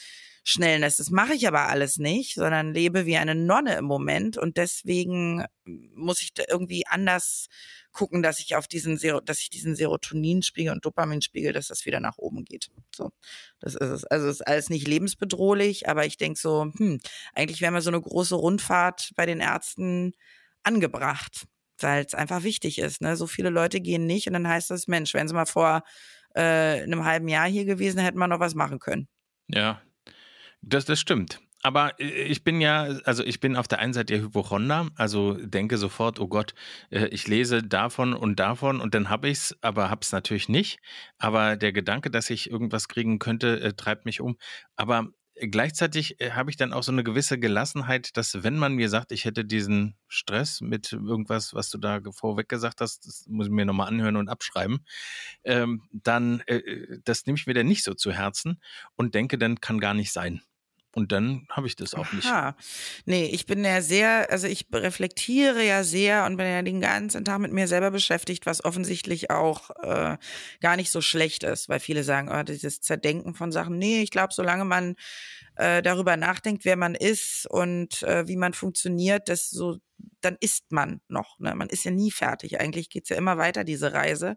schnellen 0.44 0.82
ist. 0.82 0.98
Das 0.98 1.10
mache 1.10 1.34
ich 1.34 1.46
aber 1.46 1.68
alles 1.68 1.98
nicht, 1.98 2.34
sondern 2.34 2.74
lebe 2.74 3.06
wie 3.06 3.16
eine 3.16 3.34
Nonne 3.34 3.76
im 3.76 3.84
Moment 3.84 4.36
und 4.36 4.56
deswegen 4.56 5.44
muss 5.64 6.22
ich 6.22 6.34
da 6.34 6.42
irgendwie 6.48 6.84
anders 6.86 7.46
gucken, 7.92 8.22
dass 8.22 8.40
ich 8.40 8.56
auf 8.56 8.66
diesen, 8.66 8.98
dass 9.24 9.40
ich 9.40 9.50
diesen 9.50 9.76
Serotoninspiegel 9.76 10.72
und 10.72 10.84
Dopaminspiegel, 10.84 11.52
dass 11.52 11.68
das 11.68 11.86
wieder 11.86 12.00
nach 12.00 12.18
oben 12.18 12.44
geht. 12.44 12.70
So, 12.94 13.12
das 13.60 13.74
ist 13.74 13.88
es. 13.88 14.04
Also 14.04 14.28
es 14.28 14.40
ist 14.40 14.46
alles 14.46 14.70
nicht 14.70 14.88
lebensbedrohlich, 14.88 15.88
aber 15.88 16.06
ich 16.06 16.16
denke 16.16 16.40
so, 16.40 16.72
hm, 16.76 17.00
eigentlich 17.34 17.60
wäre 17.60 17.72
mal 17.72 17.82
so 17.82 17.90
eine 17.90 18.00
große 18.00 18.34
Rundfahrt 18.34 19.12
bei 19.14 19.26
den 19.26 19.40
Ärzten 19.40 20.12
angebracht, 20.64 21.46
weil 21.78 22.04
es 22.04 22.14
einfach 22.14 22.42
wichtig 22.42 22.78
ist. 22.78 23.00
Ne? 23.00 23.16
So 23.16 23.26
viele 23.26 23.50
Leute 23.50 23.80
gehen 23.80 24.06
nicht 24.06 24.26
und 24.26 24.32
dann 24.32 24.48
heißt 24.48 24.70
das, 24.70 24.88
Mensch, 24.88 25.14
wenn 25.14 25.28
sie 25.28 25.34
mal 25.34 25.46
vor 25.46 25.82
äh, 26.34 26.82
einem 26.82 27.04
halben 27.04 27.28
Jahr 27.28 27.46
hier 27.46 27.64
gewesen, 27.64 28.00
hätten 28.00 28.18
wir 28.18 28.28
noch 28.28 28.40
was 28.40 28.54
machen 28.54 28.78
können. 28.78 29.08
Ja, 29.48 29.82
das, 30.62 30.84
das 30.84 31.00
stimmt. 31.00 31.40
Aber 31.62 31.98
äh, 32.00 32.04
ich 32.24 32.44
bin 32.44 32.60
ja, 32.60 32.82
also 33.04 33.24
ich 33.24 33.40
bin 33.40 33.56
auf 33.56 33.68
der 33.68 33.78
einen 33.78 33.92
Seite 33.92 34.14
ja 34.16 34.20
Hypochonder, 34.20 34.88
also 34.96 35.34
denke 35.34 35.78
sofort, 35.78 36.20
oh 36.20 36.28
Gott, 36.28 36.54
äh, 36.90 37.06
ich 37.06 37.28
lese 37.28 37.62
davon 37.62 38.14
und 38.14 38.40
davon 38.40 38.80
und 38.80 38.94
dann 38.94 39.08
habe 39.08 39.28
ich 39.28 39.38
es, 39.38 39.56
aber 39.62 39.88
habe 39.90 40.00
es 40.02 40.12
natürlich 40.12 40.48
nicht. 40.48 40.80
Aber 41.18 41.56
der 41.56 41.72
Gedanke, 41.72 42.10
dass 42.10 42.30
ich 42.30 42.50
irgendwas 42.50 42.88
kriegen 42.88 43.18
könnte, 43.18 43.60
äh, 43.60 43.72
treibt 43.74 44.04
mich 44.06 44.20
um. 44.20 44.36
Aber 44.76 45.08
gleichzeitig 45.40 46.16
habe 46.32 46.50
ich 46.50 46.56
dann 46.56 46.72
auch 46.72 46.82
so 46.82 46.92
eine 46.92 47.04
gewisse 47.04 47.38
Gelassenheit, 47.38 48.16
dass 48.16 48.42
wenn 48.42 48.58
man 48.58 48.74
mir 48.74 48.88
sagt, 48.88 49.12
ich 49.12 49.24
hätte 49.24 49.44
diesen 49.44 49.96
Stress 50.08 50.60
mit 50.60 50.92
irgendwas, 50.92 51.54
was 51.54 51.70
du 51.70 51.78
da 51.78 52.00
vorweg 52.12 52.48
gesagt 52.48 52.80
hast, 52.80 53.06
das 53.06 53.24
muss 53.28 53.46
ich 53.46 53.52
mir 53.52 53.64
nochmal 53.64 53.88
anhören 53.88 54.16
und 54.16 54.28
abschreiben, 54.28 54.84
ähm, 55.44 55.82
dann, 55.92 56.42
das 57.04 57.26
nehme 57.26 57.38
ich 57.38 57.46
mir 57.46 57.54
dann 57.54 57.66
nicht 57.66 57.82
so 57.82 57.94
zu 57.94 58.12
Herzen 58.12 58.60
und 58.96 59.14
denke, 59.14 59.38
dann 59.38 59.60
kann 59.60 59.80
gar 59.80 59.94
nicht 59.94 60.12
sein. 60.12 60.42
Und 60.94 61.10
dann 61.10 61.46
habe 61.48 61.66
ich 61.66 61.76
das 61.76 61.94
auch 61.94 62.12
nicht. 62.12 62.26
Aha. 62.26 62.54
Nee, 63.06 63.24
ich 63.26 63.46
bin 63.46 63.64
ja 63.64 63.80
sehr, 63.80 64.30
also 64.30 64.46
ich 64.46 64.66
reflektiere 64.72 65.64
ja 65.64 65.84
sehr 65.84 66.26
und 66.26 66.36
bin 66.36 66.46
ja 66.46 66.60
den 66.60 66.82
ganzen 66.82 67.24
Tag 67.24 67.38
mit 67.38 67.52
mir 67.52 67.66
selber 67.66 67.90
beschäftigt, 67.90 68.44
was 68.44 68.62
offensichtlich 68.64 69.30
auch 69.30 69.70
äh, 69.82 70.18
gar 70.60 70.76
nicht 70.76 70.90
so 70.90 71.00
schlecht 71.00 71.44
ist, 71.44 71.70
weil 71.70 71.80
viele 71.80 72.04
sagen, 72.04 72.28
oh, 72.30 72.42
dieses 72.42 72.82
Zerdenken 72.82 73.34
von 73.34 73.52
Sachen. 73.52 73.78
Nee, 73.78 74.02
ich 74.02 74.10
glaube, 74.10 74.34
solange 74.34 74.66
man 74.66 74.96
äh, 75.56 75.82
darüber 75.82 76.16
nachdenkt, 76.16 76.64
wer 76.64 76.76
man 76.76 76.94
ist 76.94 77.46
und 77.48 78.02
äh, 78.02 78.26
wie 78.28 78.36
man 78.36 78.54
funktioniert, 78.54 79.28
das 79.28 79.50
so, 79.50 79.78
dann 80.20 80.36
ist 80.40 80.72
man 80.72 81.00
noch. 81.08 81.38
Ne? 81.38 81.54
Man 81.54 81.68
ist 81.68 81.84
ja 81.84 81.90
nie 81.90 82.10
fertig. 82.10 82.60
Eigentlich 82.60 82.90
geht's 82.90 83.08
ja 83.08 83.16
immer 83.16 83.38
weiter, 83.38 83.64
diese 83.64 83.92
Reise. 83.92 84.36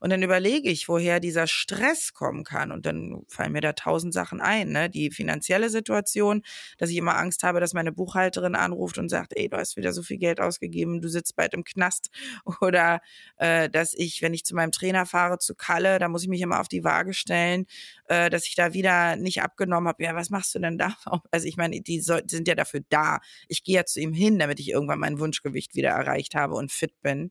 Und 0.00 0.10
dann 0.10 0.22
überlege 0.22 0.70
ich, 0.70 0.88
woher 0.88 1.20
dieser 1.20 1.46
Stress 1.46 2.12
kommen 2.12 2.44
kann. 2.44 2.70
Und 2.70 2.86
dann 2.86 3.22
fallen 3.28 3.52
mir 3.52 3.60
da 3.60 3.72
tausend 3.72 4.14
Sachen 4.14 4.40
ein. 4.40 4.70
Ne? 4.70 4.88
Die 4.88 5.10
finanzielle 5.10 5.70
Situation, 5.70 6.42
dass 6.78 6.90
ich 6.90 6.96
immer 6.96 7.16
Angst 7.16 7.42
habe, 7.42 7.60
dass 7.60 7.74
meine 7.74 7.92
Buchhalterin 7.92 8.54
anruft 8.54 8.98
und 8.98 9.08
sagt, 9.08 9.32
ey, 9.36 9.48
du 9.48 9.56
hast 9.56 9.76
wieder 9.76 9.92
so 9.92 10.02
viel 10.02 10.18
Geld 10.18 10.40
ausgegeben, 10.40 11.00
du 11.00 11.08
sitzt 11.08 11.36
bald 11.36 11.54
im 11.54 11.64
Knast. 11.64 12.10
Oder 12.60 13.00
äh, 13.38 13.68
dass 13.68 13.94
ich, 13.94 14.22
wenn 14.22 14.34
ich 14.34 14.44
zu 14.44 14.54
meinem 14.54 14.72
Trainer 14.72 15.06
fahre, 15.06 15.38
zu 15.38 15.54
Kalle, 15.54 15.98
da 15.98 16.08
muss 16.08 16.22
ich 16.22 16.28
mich 16.28 16.40
immer 16.40 16.60
auf 16.60 16.68
die 16.68 16.84
Waage 16.84 17.12
stellen, 17.12 17.66
äh, 18.06 18.30
dass 18.30 18.46
ich 18.46 18.54
da 18.54 18.72
wieder 18.74 19.16
nicht 19.16 19.42
abgenommen 19.42 19.88
habe. 19.88 20.04
Ja, 20.04 20.14
was 20.14 20.30
machst 20.30 20.47
du 20.54 20.58
denn 20.60 20.78
da? 20.78 20.96
Also 21.30 21.46
ich 21.46 21.56
meine, 21.56 21.80
die 21.80 22.00
so, 22.00 22.18
sind 22.26 22.48
ja 22.48 22.54
dafür 22.54 22.80
da. 22.88 23.20
Ich 23.48 23.64
gehe 23.64 23.76
ja 23.76 23.84
zu 23.84 24.00
ihm 24.00 24.12
hin, 24.12 24.38
damit 24.38 24.60
ich 24.60 24.70
irgendwann 24.70 24.98
mein 24.98 25.18
Wunschgewicht 25.18 25.74
wieder 25.74 25.90
erreicht 25.90 26.34
habe 26.34 26.54
und 26.54 26.72
fit 26.72 27.00
bin. 27.02 27.30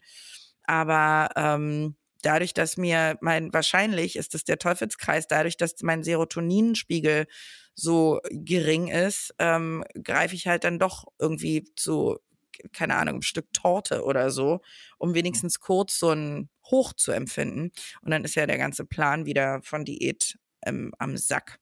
Aber 0.63 1.29
ähm, 1.35 1.95
dadurch, 2.21 2.53
dass 2.53 2.77
mir 2.77 3.17
mein, 3.21 3.53
wahrscheinlich 3.53 4.15
ist 4.15 4.35
es 4.35 4.43
der 4.43 4.59
Teufelskreis, 4.59 5.27
dadurch, 5.27 5.57
dass 5.57 5.75
mein 5.81 6.03
Serotoninspiegel 6.03 7.27
so 7.73 8.19
gering 8.31 8.87
ist, 8.87 9.33
ähm, 9.39 9.83
greife 10.03 10.35
ich 10.35 10.47
halt 10.47 10.63
dann 10.63 10.79
doch 10.79 11.05
irgendwie 11.19 11.65
zu, 11.75 12.17
keine 12.73 12.95
Ahnung, 12.95 13.17
ein 13.17 13.21
Stück 13.21 13.53
Torte 13.53 14.03
oder 14.03 14.31
so, 14.31 14.61
um 14.97 15.13
wenigstens 15.13 15.59
kurz 15.59 15.99
so 15.99 16.11
ein 16.11 16.49
Hoch 16.65 16.93
zu 16.93 17.11
empfinden. 17.11 17.71
Und 18.01 18.11
dann 18.11 18.23
ist 18.23 18.35
ja 18.35 18.45
der 18.45 18.57
ganze 18.57 18.85
Plan 18.85 19.25
wieder 19.25 19.61
von 19.61 19.85
Diät 19.85 20.37
ähm, 20.65 20.93
am 20.97 21.17
Sack. 21.17 21.59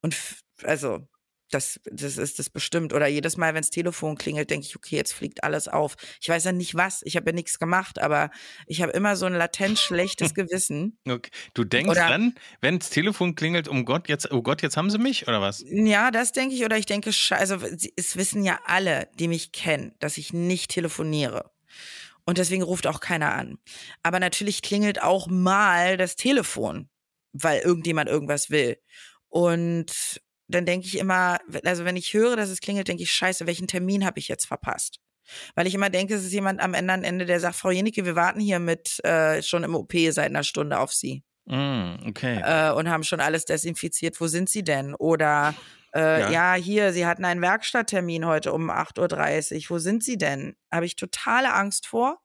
Und 0.00 0.16
also 0.64 1.06
das, 1.50 1.80
das 1.84 2.18
ist 2.18 2.38
das 2.38 2.50
bestimmt. 2.50 2.92
Oder 2.92 3.06
jedes 3.06 3.36
Mal, 3.36 3.54
wenn 3.54 3.62
das 3.62 3.70
Telefon 3.70 4.16
klingelt, 4.16 4.50
denke 4.50 4.66
ich, 4.66 4.76
okay, 4.76 4.96
jetzt 4.96 5.12
fliegt 5.12 5.44
alles 5.44 5.68
auf. 5.68 5.96
Ich 6.20 6.28
weiß 6.28 6.44
ja 6.44 6.52
nicht 6.52 6.74
was, 6.74 7.02
ich 7.04 7.16
habe 7.16 7.30
ja 7.30 7.34
nichts 7.34 7.58
gemacht, 7.58 7.98
aber 7.98 8.30
ich 8.66 8.82
habe 8.82 8.92
immer 8.92 9.16
so 9.16 9.26
ein 9.26 9.32
latent 9.32 9.78
schlechtes 9.78 10.34
Gewissen. 10.34 10.98
Okay. 11.08 11.30
Du 11.54 11.64
denkst 11.64 11.90
oder, 11.90 12.06
dran, 12.06 12.34
wenn 12.60 12.78
das 12.78 12.90
Telefon 12.90 13.34
klingelt, 13.34 13.68
um 13.68 13.84
Gott, 13.84 14.08
jetzt, 14.08 14.30
oh 14.30 14.42
Gott, 14.42 14.62
jetzt 14.62 14.76
haben 14.76 14.90
sie 14.90 14.98
mich, 14.98 15.26
oder 15.26 15.40
was? 15.40 15.64
Ja, 15.66 16.10
das 16.10 16.32
denke 16.32 16.54
ich. 16.54 16.64
Oder 16.64 16.76
ich 16.76 16.86
denke, 16.86 17.10
also 17.30 17.58
es 17.96 18.16
wissen 18.16 18.44
ja 18.44 18.60
alle, 18.64 19.08
die 19.18 19.28
mich 19.28 19.52
kennen, 19.52 19.94
dass 20.00 20.18
ich 20.18 20.32
nicht 20.32 20.70
telefoniere. 20.70 21.50
Und 22.26 22.36
deswegen 22.36 22.62
ruft 22.62 22.86
auch 22.86 23.00
keiner 23.00 23.34
an. 23.34 23.58
Aber 24.02 24.20
natürlich 24.20 24.60
klingelt 24.60 25.02
auch 25.02 25.28
mal 25.28 25.96
das 25.96 26.14
Telefon, 26.14 26.90
weil 27.32 27.60
irgendjemand 27.60 28.10
irgendwas 28.10 28.50
will. 28.50 28.76
Und 29.30 30.20
dann 30.48 30.66
denke 30.66 30.86
ich 30.86 30.98
immer, 30.98 31.38
also 31.64 31.84
wenn 31.84 31.96
ich 31.96 32.14
höre, 32.14 32.36
dass 32.36 32.48
es 32.48 32.60
klingelt, 32.60 32.88
denke 32.88 33.02
ich, 33.02 33.10
scheiße, 33.12 33.46
welchen 33.46 33.68
Termin 33.68 34.04
habe 34.04 34.18
ich 34.18 34.28
jetzt 34.28 34.46
verpasst? 34.46 35.00
Weil 35.54 35.66
ich 35.66 35.74
immer 35.74 35.90
denke, 35.90 36.14
es 36.14 36.24
ist 36.24 36.32
jemand 36.32 36.60
am 36.60 36.74
anderen 36.74 37.04
Ende, 37.04 37.26
der 37.26 37.38
sagt, 37.38 37.56
Frau 37.56 37.70
Jenicke, 37.70 38.04
wir 38.06 38.16
warten 38.16 38.40
hier 38.40 38.58
mit 38.58 39.04
äh, 39.04 39.42
schon 39.42 39.62
im 39.62 39.74
OP 39.74 39.92
seit 40.10 40.26
einer 40.26 40.44
Stunde 40.44 40.78
auf 40.78 40.92
Sie. 40.92 41.22
Mm, 41.44 42.08
okay. 42.08 42.40
Äh, 42.42 42.72
und 42.72 42.88
haben 42.88 43.04
schon 43.04 43.20
alles 43.20 43.44
desinfiziert. 43.44 44.20
Wo 44.20 44.26
sind 44.26 44.48
Sie 44.48 44.64
denn? 44.64 44.94
Oder 44.94 45.54
äh, 45.94 46.20
ja. 46.20 46.30
ja. 46.30 46.54
hier, 46.54 46.92
Sie 46.92 47.06
hatten 47.06 47.24
einen 47.24 47.42
Werkstatttermin 47.42 48.26
heute 48.26 48.52
um 48.52 48.70
8.30 48.70 49.56
Uhr. 49.56 49.70
Wo 49.70 49.78
sind 49.78 50.02
Sie 50.02 50.18
denn? 50.18 50.56
Habe 50.72 50.86
ich 50.86 50.96
totale 50.96 51.52
Angst 51.52 51.86
vor. 51.86 52.20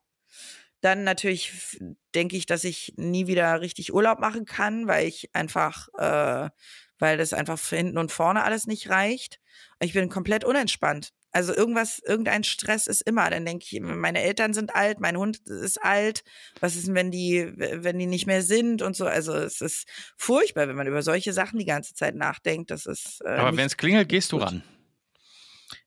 Dann 0.80 1.04
natürlich 1.04 1.78
denke 2.14 2.36
ich, 2.36 2.44
dass 2.44 2.62
ich 2.62 2.92
nie 2.96 3.26
wieder 3.26 3.62
richtig 3.62 3.94
Urlaub 3.94 4.18
machen 4.18 4.44
kann, 4.44 4.86
weil 4.86 5.06
ich 5.06 5.34
einfach 5.34 5.88
äh, 5.98 6.50
weil 6.98 7.16
das 7.16 7.32
einfach 7.32 7.60
hinten 7.60 7.98
und 7.98 8.12
vorne 8.12 8.42
alles 8.44 8.66
nicht 8.66 8.88
reicht. 8.90 9.40
Ich 9.80 9.92
bin 9.92 10.08
komplett 10.08 10.44
unentspannt. 10.44 11.12
Also 11.34 11.52
irgendwas, 11.52 11.98
irgendein 11.98 12.44
Stress 12.44 12.86
ist 12.86 13.00
immer. 13.00 13.28
Dann 13.28 13.44
denke 13.44 13.66
ich, 13.68 13.80
meine 13.80 14.22
Eltern 14.22 14.54
sind 14.54 14.76
alt, 14.76 15.00
mein 15.00 15.16
Hund 15.16 15.40
ist 15.48 15.82
alt. 15.82 16.22
Was 16.60 16.76
ist 16.76 16.86
denn, 16.86 16.94
wenn 16.94 17.10
die, 17.10 17.52
wenn 17.56 17.98
die 17.98 18.06
nicht 18.06 18.26
mehr 18.26 18.40
sind 18.42 18.82
und 18.82 18.94
so? 18.94 19.06
Also 19.06 19.34
es 19.34 19.60
ist 19.60 19.88
furchtbar, 20.16 20.68
wenn 20.68 20.76
man 20.76 20.86
über 20.86 21.02
solche 21.02 21.32
Sachen 21.32 21.58
die 21.58 21.64
ganze 21.64 21.94
Zeit 21.94 22.14
nachdenkt. 22.14 22.70
Das 22.70 22.86
ist. 22.86 23.20
Äh, 23.24 23.30
Aber 23.30 23.56
wenn 23.56 23.66
es 23.66 23.76
klingelt, 23.76 24.08
gehst 24.08 24.30
du 24.30 24.36
ran. 24.36 24.62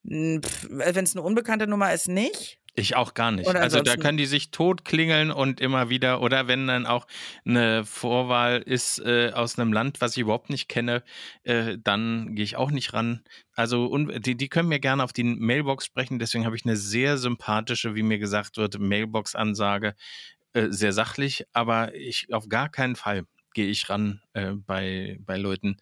Wenn 0.04 0.42
es 1.06 1.16
eine 1.16 1.22
unbekannte 1.22 1.66
Nummer 1.66 1.94
ist, 1.94 2.10
nicht. 2.10 2.60
Ich 2.80 2.96
auch 2.96 3.16
gar 3.16 3.32
nicht. 3.32 3.50
Oder 3.50 3.62
also 3.62 3.82
da 3.82 3.96
können 3.96 4.20
die 4.20 4.28
sich 4.28 4.52
tot 4.52 4.86
klingeln 4.86 5.32
und 5.32 5.60
immer 5.60 5.90
wieder, 5.90 6.22
oder 6.22 6.48
wenn 6.48 6.68
dann 6.68 6.86
auch 6.86 7.08
eine 7.44 7.84
Vorwahl 7.84 8.62
ist 8.62 9.00
äh, 9.00 9.32
aus 9.34 9.58
einem 9.58 9.74
Land, 9.74 10.00
was 10.00 10.12
ich 10.12 10.22
überhaupt 10.22 10.52
nicht 10.52 10.70
kenne, 10.70 11.04
äh, 11.42 11.80
dann 11.84 12.36
gehe 12.36 12.44
ich 12.44 12.56
auch 12.56 12.70
nicht 12.70 12.94
ran. 12.94 13.24
Also 13.54 13.88
und 13.88 14.24
die, 14.28 14.38
die 14.38 14.48
können 14.48 14.70
mir 14.70 14.80
gerne 14.80 15.04
auf 15.04 15.12
die 15.12 15.24
Mailbox 15.24 15.86
sprechen, 15.86 16.20
deswegen 16.20 16.46
habe 16.46 16.56
ich 16.56 16.66
eine 16.66 16.78
sehr 16.78 17.18
sympathische, 17.18 17.96
wie 17.96 18.04
mir 18.04 18.20
gesagt 18.20 18.58
wird, 18.58 18.78
Mailbox-Ansage. 18.78 19.96
Äh, 20.54 20.68
sehr 20.70 20.94
sachlich, 20.94 21.46
aber 21.54 21.96
ich 21.96 22.32
auf 22.32 22.48
gar 22.48 22.70
keinen 22.70 22.96
Fall 22.96 23.24
gehe 23.56 23.68
ich 23.68 23.90
ran 23.90 24.22
äh, 24.34 24.52
bei, 24.52 25.18
bei 25.22 25.38
Leuten, 25.38 25.78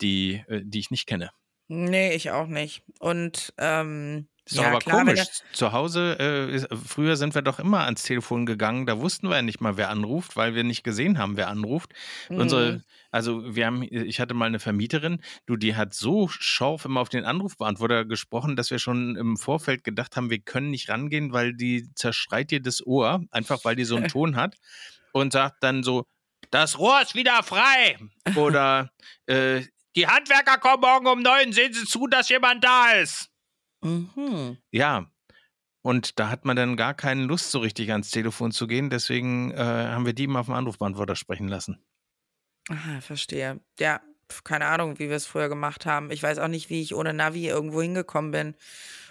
die, 0.00 0.42
äh, 0.48 0.62
die 0.64 0.80
ich 0.80 0.90
nicht 0.90 1.06
kenne. 1.06 1.30
Nee, 1.68 2.12
ich 2.12 2.32
auch 2.32 2.48
nicht. 2.48 2.82
Und 2.98 3.54
ähm, 3.56 4.26
ist 4.50 4.56
ja, 4.56 4.62
doch 4.62 4.70
aber 4.70 4.78
klar, 4.78 4.98
komisch. 5.04 5.22
Zu 5.52 5.72
Hause, 5.72 6.18
äh, 6.18 6.76
früher 6.76 7.16
sind 7.16 7.34
wir 7.34 7.42
doch 7.42 7.58
immer 7.58 7.84
ans 7.84 8.02
Telefon 8.02 8.46
gegangen, 8.46 8.86
da 8.86 8.98
wussten 8.98 9.28
wir 9.28 9.36
ja 9.36 9.42
nicht 9.42 9.60
mal, 9.60 9.76
wer 9.76 9.90
anruft, 9.90 10.36
weil 10.36 10.54
wir 10.54 10.64
nicht 10.64 10.82
gesehen 10.82 11.18
haben, 11.18 11.36
wer 11.36 11.48
anruft. 11.48 11.92
Mhm. 12.28 12.38
Unsere, 12.38 12.84
also 13.10 13.54
wir 13.54 13.66
haben, 13.66 13.82
ich 13.82 14.20
hatte 14.20 14.34
mal 14.34 14.46
eine 14.46 14.58
Vermieterin, 14.58 15.22
du, 15.46 15.56
die 15.56 15.76
hat 15.76 15.94
so 15.94 16.28
scharf 16.28 16.84
immer 16.84 17.00
auf 17.00 17.08
den 17.08 17.24
Anrufbeantworter 17.24 18.04
gesprochen, 18.04 18.56
dass 18.56 18.70
wir 18.70 18.78
schon 18.78 19.16
im 19.16 19.36
Vorfeld 19.36 19.84
gedacht 19.84 20.16
haben, 20.16 20.30
wir 20.30 20.40
können 20.40 20.70
nicht 20.70 20.88
rangehen, 20.88 21.32
weil 21.32 21.54
die 21.54 21.88
zerschreit 21.94 22.50
dir 22.50 22.60
das 22.60 22.84
Ohr, 22.86 23.22
einfach 23.30 23.64
weil 23.64 23.76
die 23.76 23.84
so 23.84 23.96
einen 23.96 24.08
Ton 24.08 24.36
hat 24.36 24.56
und 25.12 25.32
sagt 25.32 25.62
dann 25.62 25.82
so, 25.82 26.06
das 26.50 26.78
Rohr 26.78 27.02
ist 27.02 27.14
wieder 27.14 27.42
frei. 27.42 27.98
Oder 28.34 28.90
äh, 29.26 29.62
die 29.96 30.06
Handwerker 30.06 30.58
kommen 30.58 30.80
morgen 30.80 31.06
um 31.06 31.20
neun, 31.20 31.52
sehen 31.52 31.72
Sie 31.72 31.84
zu, 31.84 32.06
dass 32.06 32.28
jemand 32.28 32.64
da 32.64 32.92
ist. 32.92 33.29
Mhm. 33.82 34.58
Ja. 34.70 35.10
Und 35.82 36.18
da 36.18 36.28
hat 36.28 36.44
man 36.44 36.56
dann 36.56 36.76
gar 36.76 36.94
keine 36.94 37.24
Lust, 37.24 37.50
so 37.50 37.58
richtig 37.60 37.90
ans 37.90 38.10
Telefon 38.10 38.52
zu 38.52 38.66
gehen. 38.66 38.90
Deswegen 38.90 39.50
äh, 39.52 39.56
haben 39.56 40.04
wir 40.04 40.12
die 40.12 40.26
mal 40.26 40.40
auf 40.40 40.46
dem 40.46 40.54
Anrufbeantworter 40.54 41.16
sprechen 41.16 41.48
lassen. 41.48 41.82
Aha, 42.68 43.00
verstehe. 43.00 43.60
Ja, 43.78 44.00
keine 44.44 44.66
Ahnung, 44.66 44.98
wie 44.98 45.08
wir 45.08 45.16
es 45.16 45.26
früher 45.26 45.48
gemacht 45.48 45.86
haben. 45.86 46.10
Ich 46.10 46.22
weiß 46.22 46.38
auch 46.38 46.48
nicht, 46.48 46.70
wie 46.70 46.82
ich 46.82 46.94
ohne 46.94 47.14
Navi 47.14 47.48
irgendwo 47.48 47.80
hingekommen 47.80 48.30
bin. 48.30 48.56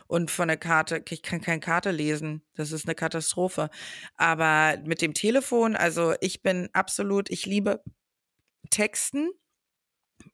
Und 0.08 0.32
von 0.32 0.48
der 0.48 0.58
Karte, 0.58 1.04
ich 1.10 1.22
kann 1.22 1.42
keine 1.42 1.60
Karte 1.60 1.92
lesen. 1.92 2.42
Das 2.56 2.72
ist 2.72 2.86
eine 2.88 2.96
Katastrophe. 2.96 3.70
Aber 4.16 4.78
mit 4.86 5.02
dem 5.02 5.14
Telefon, 5.14 5.76
also 5.76 6.14
ich 6.22 6.42
bin 6.42 6.70
absolut, 6.74 7.30
ich 7.30 7.46
liebe 7.46 7.84
Texten 8.70 9.30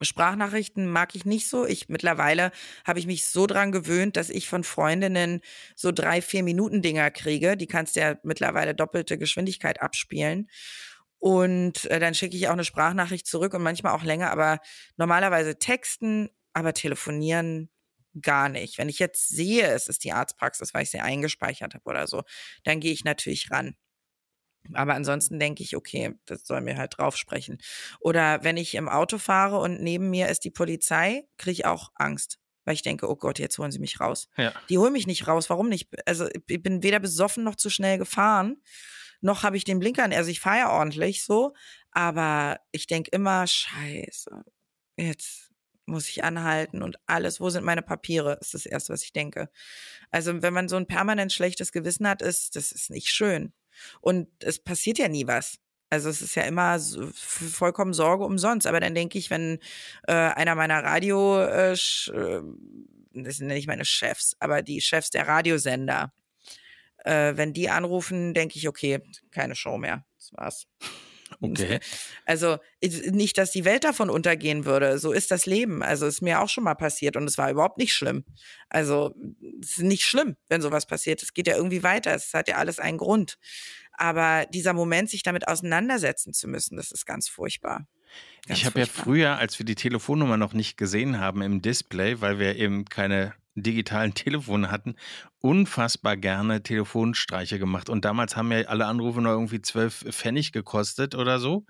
Sprachnachrichten 0.02 0.88
mag 0.88 1.16
ich 1.16 1.26
nicht 1.26 1.48
so. 1.48 1.66
Ich 1.66 1.90
mittlerweile 1.90 2.52
habe 2.86 3.00
ich 3.00 3.08
mich 3.08 3.26
so 3.26 3.48
dran 3.48 3.72
gewöhnt, 3.72 4.18
dass 4.18 4.30
ich 4.30 4.48
von 4.50 4.64
Freundinnen 4.64 5.42
so 5.76 5.92
drei, 5.92 6.22
vier 6.22 6.44
Minuten 6.44 6.82
Dinger 6.82 7.12
kriege. 7.12 7.58
Die 7.58 7.68
kannst 7.68 7.96
ja 7.96 8.16
mittlerweile 8.24 8.76
doppelte 8.76 9.18
Geschwindigkeit 9.18 9.82
abspielen. 9.82 10.50
Und 11.20 11.86
äh, 11.86 12.00
dann 12.00 12.14
schicke 12.14 12.36
ich 12.36 12.48
auch 12.48 12.54
eine 12.54 12.66
Sprachnachricht 12.66 13.26
zurück 13.28 13.54
und 13.54 13.64
manchmal 13.64 13.94
auch 13.94 14.04
länger, 14.04 14.32
aber 14.32 14.60
normalerweise 14.98 15.58
texten, 15.58 16.30
aber 16.54 16.74
telefonieren 16.74 17.70
gar 18.22 18.50
nicht. 18.50 18.78
Wenn 18.78 18.90
ich 18.90 19.00
jetzt 19.00 19.30
sehe, 19.30 19.68
es 19.68 19.88
ist 19.88 20.04
die 20.04 20.14
Arztpraxis, 20.14 20.74
weil 20.74 20.84
ich 20.84 20.92
sie 20.92 21.00
eingespeichert 21.00 21.74
habe 21.74 21.86
oder 21.86 22.08
so, 22.08 22.24
dann 22.64 22.80
gehe 22.80 22.94
ich 22.94 23.04
natürlich 23.04 23.52
ran. 23.52 23.76
Aber 24.74 24.94
ansonsten 24.94 25.40
denke 25.40 25.64
ich, 25.64 25.76
okay, 25.76 26.14
das 26.26 26.46
soll 26.46 26.62
mir 26.62 26.78
halt 26.78 26.98
drauf 26.98 27.18
sprechen. 27.18 27.58
Oder 28.00 28.44
wenn 28.44 28.58
ich 28.58 28.76
im 28.76 28.90
Auto 28.90 29.18
fahre 29.18 29.60
und 29.60 29.82
neben 29.82 30.10
mir 30.10 30.30
ist 30.30 30.44
die 30.44 30.52
Polizei, 30.52 31.28
kriege 31.38 31.52
ich 31.52 31.66
auch 31.66 31.92
Angst. 31.96 32.40
Weil 32.66 32.74
ich 32.74 32.82
denke, 32.82 33.10
oh 33.10 33.16
Gott, 33.16 33.38
jetzt 33.38 33.58
holen 33.60 33.72
sie 33.72 33.80
mich 33.80 34.00
raus. 34.00 34.28
Ja. 34.38 34.54
Die 34.70 34.78
holen 34.78 34.94
mich 34.94 35.06
nicht 35.08 35.28
raus. 35.28 35.50
Warum 35.50 35.70
nicht? 35.70 35.90
Also 36.06 36.28
ich 36.48 36.64
bin 36.64 36.82
weder 36.82 37.00
besoffen 37.00 37.44
noch 37.44 37.56
zu 37.56 37.70
schnell 37.70 37.98
gefahren, 37.98 38.58
noch 39.22 39.44
habe 39.44 39.58
ich 39.58 39.64
den 39.64 39.80
Blinkern. 39.80 40.14
Also 40.14 40.30
ich 40.30 40.40
fahre 40.40 40.58
ja 40.58 40.72
ordentlich 40.72 41.24
so, 41.24 41.54
aber 41.92 42.60
ich 42.72 42.88
denke 42.88 43.12
immer, 43.12 43.48
scheiße, 43.48 44.44
jetzt 44.98 45.52
muss 45.86 46.10
ich 46.10 46.24
anhalten 46.24 46.82
und 46.82 46.98
alles, 47.06 47.40
wo 47.40 47.50
sind 47.50 47.64
meine 47.64 47.82
Papiere, 47.82 48.38
ist 48.42 48.54
das 48.54 48.66
Erste, 48.66 48.94
was 48.94 49.04
ich 49.04 49.14
denke. 49.14 49.50
Also 50.10 50.42
wenn 50.42 50.54
man 50.54 50.68
so 50.68 50.76
ein 50.78 50.88
permanent 50.88 51.32
schlechtes 51.32 51.72
Gewissen 51.72 52.08
hat, 52.08 52.22
ist, 52.22 52.56
das 52.56 52.72
ist 52.72 52.90
nicht 52.90 53.10
schön. 53.10 53.54
Und 54.02 54.28
es 54.40 54.60
passiert 54.60 54.98
ja 54.98 55.08
nie 55.08 55.28
was. 55.28 55.60
Also 55.90 56.10
es 56.10 56.22
ist 56.22 56.36
ja 56.36 56.44
immer 56.44 56.80
vollkommen 56.80 57.94
Sorge 57.94 58.26
umsonst. 58.26 58.68
Aber 58.68 58.80
dann 58.80 58.96
denke 58.96 59.18
ich, 59.18 59.30
wenn 59.30 59.60
äh, 60.08 60.14
einer 60.14 60.56
meiner 60.56 60.84
Radio, 60.84 61.40
äh, 61.40 61.74
äh, 61.74 62.42
das 63.14 63.38
sind 63.38 63.50
ja 63.50 63.56
nicht 63.56 63.68
meine 63.68 63.86
Chefs, 63.86 64.36
aber 64.40 64.62
die 64.62 64.82
Chefs 64.82 65.10
der 65.10 65.28
Radiosender, 65.28 66.12
äh, 67.06 67.34
wenn 67.36 67.54
die 67.54 67.70
anrufen, 67.70 68.34
denke 68.34 68.58
ich, 68.58 68.68
okay, 68.68 69.02
keine 69.32 69.56
Show 69.56 69.78
mehr. 69.78 70.06
Das 70.18 70.34
war's. 70.34 70.68
Okay. 71.42 71.80
Also 72.26 72.58
nicht, 72.84 73.38
dass 73.38 73.52
die 73.52 73.66
Welt 73.66 73.84
davon 73.84 74.10
untergehen 74.10 74.66
würde. 74.66 75.00
So 75.00 75.12
ist 75.12 75.32
das 75.32 75.46
Leben. 75.46 75.82
Also 75.82 76.06
ist 76.06 76.22
mir 76.22 76.42
auch 76.42 76.50
schon 76.50 76.64
mal 76.64 76.76
passiert 76.76 77.16
und 77.18 77.26
es 77.26 77.38
war 77.38 77.50
überhaupt 77.50 77.78
nicht 77.78 77.94
schlimm. 77.94 78.26
Also 78.70 79.16
es 79.62 79.78
ist 79.78 79.84
nicht 79.84 80.04
schlimm, 80.04 80.36
wenn 80.50 80.62
sowas 80.62 80.86
passiert. 80.86 81.24
Es 81.24 81.34
geht 81.34 81.48
ja 81.48 81.56
irgendwie 81.56 81.84
weiter. 81.84 82.14
Es 82.14 82.34
hat 82.34 82.48
ja 82.48 82.58
alles 82.58 82.80
einen 82.80 82.98
Grund. 82.98 83.38
Aber 83.94 84.46
dieser 84.54 84.74
Moment, 84.74 85.10
sich 85.10 85.24
damit 85.24 85.48
auseinandersetzen 85.48 86.34
zu 86.34 86.48
müssen, 86.48 86.78
das 86.78 86.92
ist 86.92 87.06
ganz 87.06 87.28
furchtbar. 87.30 87.88
Ganz 88.46 88.60
ich 88.60 88.66
habe 88.66 88.80
ja 88.80 88.86
früher, 88.86 89.38
als 89.38 89.58
wir 89.58 89.66
die 89.66 89.76
Telefonnummer 89.76 90.38
noch 90.38 90.54
nicht 90.54 90.78
gesehen 90.78 91.20
haben 91.20 91.42
im 91.42 91.62
Display, 91.62 92.22
weil 92.22 92.40
wir 92.40 92.56
eben 92.56 92.86
keine 92.86 93.34
digitalen 93.56 94.14
Telefone 94.14 94.70
hatten, 94.72 94.96
unfassbar 95.40 96.18
gerne 96.18 96.64
Telefonstreiche 96.64 97.60
gemacht. 97.60 97.90
Und 97.90 98.06
damals 98.06 98.36
haben 98.36 98.52
ja 98.52 98.62
alle 98.64 98.86
Anrufe 98.86 99.22
nur 99.22 99.32
irgendwie 99.32 99.62
zwölf 99.62 100.06
Pfennig 100.10 100.52
gekostet 100.52 101.16
oder 101.16 101.40
so. 101.40 101.66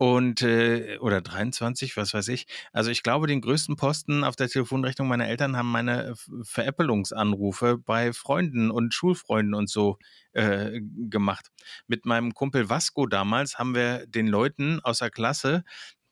Und, 0.00 0.42
äh, 0.42 0.96
oder 1.00 1.20
23, 1.20 1.96
was 1.96 2.14
weiß 2.14 2.28
ich. 2.28 2.46
Also 2.72 2.88
ich 2.92 3.02
glaube, 3.02 3.26
den 3.26 3.40
größten 3.40 3.74
Posten 3.74 4.22
auf 4.22 4.36
der 4.36 4.48
Telefonrechnung 4.48 5.08
meiner 5.08 5.26
Eltern 5.26 5.56
haben 5.56 5.72
meine 5.72 6.14
Veräppelungsanrufe 6.42 7.78
bei 7.78 8.12
Freunden 8.12 8.70
und 8.70 8.94
Schulfreunden 8.94 9.54
und 9.54 9.68
so 9.68 9.98
äh, 10.34 10.80
gemacht. 10.80 11.48
Mit 11.88 12.06
meinem 12.06 12.32
Kumpel 12.32 12.68
Vasco 12.70 13.06
damals 13.06 13.58
haben 13.58 13.74
wir 13.74 14.06
den 14.06 14.28
Leuten 14.28 14.78
aus 14.84 15.00
der 15.00 15.10
Klasse 15.10 15.64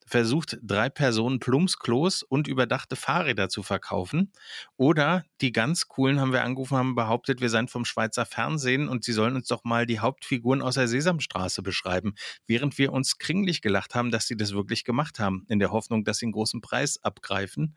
versucht, 0.06 0.58
drei 0.62 0.88
Personen 0.88 1.40
Plumpsklos 1.40 2.22
und 2.22 2.48
überdachte 2.48 2.96
Fahrräder 2.96 3.48
zu 3.48 3.62
verkaufen. 3.62 4.32
Oder 4.76 5.24
die 5.40 5.52
ganz 5.52 5.88
coolen 5.88 6.20
haben 6.20 6.32
wir 6.32 6.44
angerufen, 6.44 6.76
haben 6.76 6.94
behauptet, 6.94 7.40
wir 7.40 7.50
seien 7.50 7.68
vom 7.68 7.84
Schweizer 7.84 8.24
Fernsehen 8.24 8.88
und 8.88 9.04
sie 9.04 9.12
sollen 9.12 9.36
uns 9.36 9.48
doch 9.48 9.64
mal 9.64 9.86
die 9.86 9.98
Hauptfiguren 9.98 10.62
aus 10.62 10.74
der 10.74 10.88
Sesamstraße 10.88 11.62
beschreiben. 11.62 12.14
Während 12.46 12.78
wir 12.78 12.92
uns 12.92 13.18
kringlich 13.18 13.60
gelacht 13.60 13.94
haben, 13.94 14.10
dass 14.10 14.26
sie 14.26 14.36
das 14.36 14.52
wirklich 14.52 14.84
gemacht 14.84 15.18
haben, 15.18 15.44
in 15.48 15.58
der 15.58 15.72
Hoffnung, 15.72 16.04
dass 16.04 16.18
sie 16.18 16.26
einen 16.26 16.32
großen 16.32 16.60
Preis 16.60 17.02
abgreifen. 17.02 17.76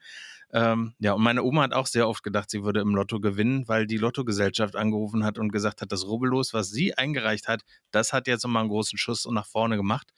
Ähm, 0.51 0.93
ja, 0.99 1.13
und 1.13 1.21
meine 1.21 1.43
Oma 1.43 1.63
hat 1.63 1.73
auch 1.73 1.85
sehr 1.85 2.07
oft 2.07 2.23
gedacht, 2.23 2.49
sie 2.49 2.63
würde 2.63 2.79
im 2.79 2.95
Lotto 2.95 3.19
gewinnen, 3.19 3.67
weil 3.67 3.85
die 3.85 3.97
Lottogesellschaft 3.97 4.75
angerufen 4.75 5.23
hat 5.23 5.37
und 5.37 5.51
gesagt 5.51 5.81
hat, 5.81 5.91
das 5.91 6.05
Rubbellos, 6.07 6.53
was 6.53 6.69
sie 6.69 6.95
eingereicht 6.95 7.47
hat, 7.47 7.61
das 7.91 8.13
hat 8.13 8.27
jetzt 8.27 8.43
nochmal 8.43 8.61
einen 8.61 8.69
großen 8.69 8.97
Schuss 8.97 9.25
und 9.25 9.35
nach 9.35 9.45
vorne 9.45 9.77
gemacht. 9.77 10.11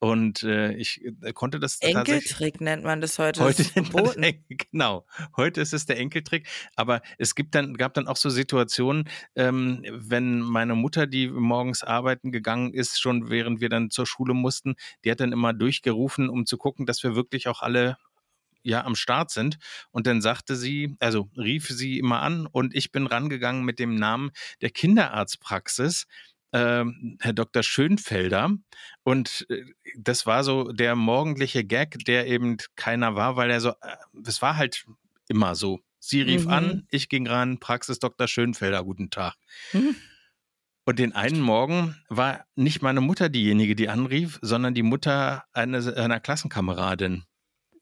Und 0.00 0.44
äh, 0.44 0.74
ich 0.74 1.04
äh, 1.04 1.32
konnte 1.32 1.58
das 1.58 1.80
Enkeltrick 1.80 2.60
nennt 2.60 2.84
man 2.84 3.00
das 3.00 3.18
heute. 3.18 3.40
Heute 3.40 3.64
das 3.64 3.92
man 3.92 4.14
das, 4.20 4.34
genau. 4.70 5.04
Heute 5.36 5.60
ist 5.60 5.72
es 5.72 5.86
der 5.86 5.98
Enkeltrick. 5.98 6.46
Aber 6.76 7.00
es 7.18 7.34
gibt 7.34 7.54
dann, 7.54 7.74
gab 7.74 7.94
dann 7.94 8.06
auch 8.06 8.16
so 8.16 8.30
Situationen, 8.30 9.08
ähm, 9.34 9.84
wenn 9.90 10.40
meine 10.40 10.76
Mutter, 10.76 11.08
die 11.08 11.28
morgens 11.28 11.82
arbeiten 11.82 12.30
gegangen 12.30 12.72
ist, 12.72 13.00
schon 13.00 13.28
während 13.28 13.60
wir 13.60 13.70
dann 13.70 13.90
zur 13.90 14.06
Schule 14.06 14.34
mussten, 14.34 14.76
die 15.04 15.10
hat 15.10 15.20
dann 15.20 15.32
immer 15.32 15.52
durchgerufen, 15.52 16.28
um 16.28 16.46
zu 16.46 16.58
gucken, 16.58 16.86
dass 16.86 17.02
wir 17.02 17.16
wirklich 17.16 17.48
auch 17.48 17.62
alle 17.62 17.96
ja 18.68 18.84
am 18.84 18.94
Start 18.94 19.30
sind. 19.30 19.58
Und 19.90 20.06
dann 20.06 20.20
sagte 20.20 20.54
sie, 20.54 20.94
also 21.00 21.30
rief 21.36 21.68
sie 21.68 21.98
immer 21.98 22.22
an 22.22 22.46
und 22.46 22.74
ich 22.74 22.92
bin 22.92 23.06
rangegangen 23.06 23.64
mit 23.64 23.78
dem 23.78 23.94
Namen 23.94 24.30
der 24.60 24.70
Kinderarztpraxis. 24.70 26.06
Äh, 26.52 26.84
Herr 27.20 27.32
Dr. 27.34 27.62
Schönfelder. 27.62 28.50
Und 29.02 29.46
äh, 29.50 29.64
das 29.98 30.24
war 30.24 30.44
so 30.44 30.72
der 30.72 30.96
morgendliche 30.96 31.64
Gag, 31.64 31.98
der 32.06 32.26
eben 32.26 32.56
keiner 32.74 33.14
war, 33.16 33.36
weil 33.36 33.50
er 33.50 33.60
so, 33.60 33.74
es 34.24 34.38
äh, 34.38 34.42
war 34.42 34.56
halt 34.56 34.86
immer 35.28 35.54
so. 35.54 35.80
Sie 35.98 36.22
rief 36.22 36.44
mhm. 36.44 36.50
an, 36.50 36.86
ich 36.90 37.10
ging 37.10 37.26
ran, 37.26 37.58
Praxis 37.58 37.98
Dr. 37.98 38.28
Schönfelder, 38.28 38.82
guten 38.82 39.10
Tag. 39.10 39.34
Mhm. 39.74 39.96
Und 40.86 40.98
den 40.98 41.12
einen 41.12 41.40
Morgen 41.40 41.96
war 42.08 42.46
nicht 42.54 42.80
meine 42.80 43.02
Mutter 43.02 43.28
diejenige, 43.28 43.74
die 43.74 43.90
anrief, 43.90 44.38
sondern 44.40 44.72
die 44.72 44.82
Mutter 44.82 45.44
einer, 45.52 45.96
einer 45.98 46.18
Klassenkameradin. 46.18 47.24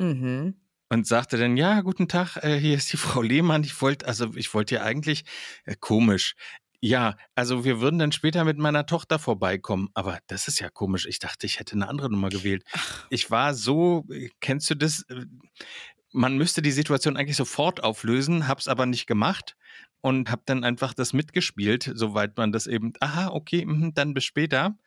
Mhm 0.01 0.57
und 0.89 1.07
sagte 1.07 1.37
dann, 1.37 1.57
ja, 1.57 1.81
guten 1.81 2.09
Tag, 2.09 2.37
äh, 2.43 2.59
hier 2.59 2.77
ist 2.77 2.93
die 2.93 2.97
Frau 2.97 3.23
Lehmann. 3.23 3.65
Ich 3.65 3.81
wollte, 3.83 4.07
also 4.07 4.35
ich 4.37 4.53
wollte 4.55 4.77
ja 4.77 4.83
eigentlich, 4.83 5.25
äh, 5.65 5.75
komisch. 5.79 6.35
Ja, 6.81 7.17
also 7.35 7.65
wir 7.65 7.81
würden 7.81 7.99
dann 7.99 8.13
später 8.13 8.45
mit 8.45 8.59
meiner 8.59 8.87
Tochter 8.87 9.19
vorbeikommen. 9.19 9.89
Aber 9.95 10.19
das 10.29 10.47
ist 10.47 10.61
ja 10.61 10.69
komisch. 10.71 11.07
Ich 11.07 11.19
dachte, 11.19 11.47
ich 11.47 11.59
hätte 11.59 11.75
eine 11.75 11.89
andere 11.89 12.11
Nummer 12.11 12.29
gewählt. 12.29 12.65
Ich 13.11 13.31
war 13.31 13.55
so, 13.55 14.05
äh, 14.11 14.29
kennst 14.41 14.71
du 14.71 14.75
das? 14.75 15.03
Äh, 15.09 15.25
man 16.13 16.37
müsste 16.39 16.63
die 16.63 16.71
Situation 16.71 17.17
eigentlich 17.17 17.37
sofort 17.37 17.83
auflösen, 17.85 18.49
hab's 18.49 18.69
aber 18.69 18.87
nicht 18.87 19.07
gemacht 19.07 19.57
und 20.01 20.31
hab 20.31 20.47
dann 20.47 20.65
einfach 20.65 20.95
das 20.95 21.13
mitgespielt, 21.13 21.91
soweit 21.95 22.37
man 22.37 22.53
das 22.53 22.67
eben, 22.67 22.93
aha, 23.01 23.29
okay, 23.29 23.65
mh, 23.67 23.91
dann 23.95 24.15
bis 24.15 24.25
später. 24.25 24.79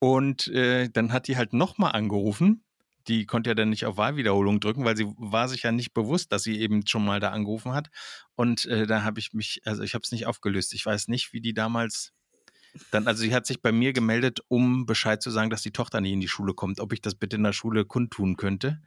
Und 0.00 0.48
äh, 0.48 0.90
dann 0.90 1.12
hat 1.12 1.28
die 1.28 1.36
halt 1.36 1.52
nochmal 1.52 1.92
angerufen 1.92 2.65
die 3.08 3.26
konnte 3.26 3.50
ja 3.50 3.54
dann 3.54 3.70
nicht 3.70 3.86
auf 3.86 3.96
Wahlwiederholung 3.96 4.60
drücken, 4.60 4.84
weil 4.84 4.96
sie 4.96 5.06
war 5.16 5.48
sich 5.48 5.62
ja 5.62 5.72
nicht 5.72 5.94
bewusst, 5.94 6.32
dass 6.32 6.42
sie 6.42 6.60
eben 6.60 6.86
schon 6.86 7.04
mal 7.04 7.20
da 7.20 7.30
angerufen 7.30 7.72
hat. 7.72 7.88
Und 8.34 8.66
äh, 8.66 8.86
da 8.86 9.02
habe 9.02 9.20
ich 9.20 9.32
mich, 9.32 9.62
also 9.64 9.82
ich 9.82 9.94
habe 9.94 10.02
es 10.02 10.12
nicht 10.12 10.26
aufgelöst. 10.26 10.74
Ich 10.74 10.84
weiß 10.84 11.08
nicht, 11.08 11.32
wie 11.32 11.40
die 11.40 11.54
damals 11.54 12.12
dann, 12.90 13.06
also 13.06 13.22
sie 13.22 13.34
hat 13.34 13.46
sich 13.46 13.62
bei 13.62 13.72
mir 13.72 13.92
gemeldet, 13.92 14.40
um 14.48 14.86
Bescheid 14.86 15.22
zu 15.22 15.30
sagen, 15.30 15.50
dass 15.50 15.62
die 15.62 15.70
Tochter 15.70 16.00
nicht 16.00 16.12
in 16.12 16.20
die 16.20 16.28
Schule 16.28 16.54
kommt, 16.54 16.80
ob 16.80 16.92
ich 16.92 17.00
das 17.00 17.14
bitte 17.14 17.36
in 17.36 17.42
der 17.42 17.52
Schule 17.52 17.84
kundtun 17.84 18.36
könnte. 18.36 18.82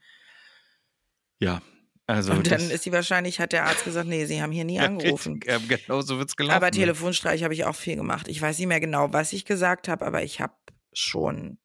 Ja, 1.40 1.62
also 2.06 2.34
und 2.34 2.50
dann 2.50 2.70
ist 2.70 2.84
sie 2.84 2.92
wahrscheinlich, 2.92 3.40
hat 3.40 3.54
der 3.54 3.66
Arzt 3.66 3.86
gesagt, 3.86 4.08
nee, 4.08 4.26
sie 4.26 4.42
haben 4.42 4.52
hier 4.52 4.66
nie 4.66 4.80
angerufen. 4.80 5.40
genau 5.40 6.02
so 6.02 6.18
wird 6.18 6.30
es 6.30 6.36
gelaufen. 6.36 6.56
Aber 6.56 6.72
Telefonstreich 6.72 7.44
habe 7.44 7.54
ich 7.54 7.66
auch 7.66 7.76
viel 7.76 7.96
gemacht. 7.96 8.28
Ich 8.28 8.42
weiß 8.42 8.58
nicht 8.58 8.68
mehr 8.68 8.80
genau, 8.80 9.14
was 9.14 9.34
ich 9.34 9.46
gesagt 9.46 9.88
habe, 9.88 10.06
aber 10.06 10.24
ich 10.24 10.42
habe 10.42 10.56
schon 10.92 11.60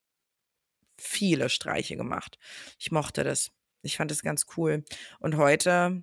viele 0.99 1.49
Streiche 1.49 1.97
gemacht. 1.97 2.39
Ich 2.79 2.91
mochte 2.91 3.25
das. 3.25 3.51
Ich 3.83 3.97
fand 3.97 4.11
das 4.11 4.23
ganz 4.23 4.47
cool. 4.57 4.85
Und 5.21 5.37
heute 5.37 6.03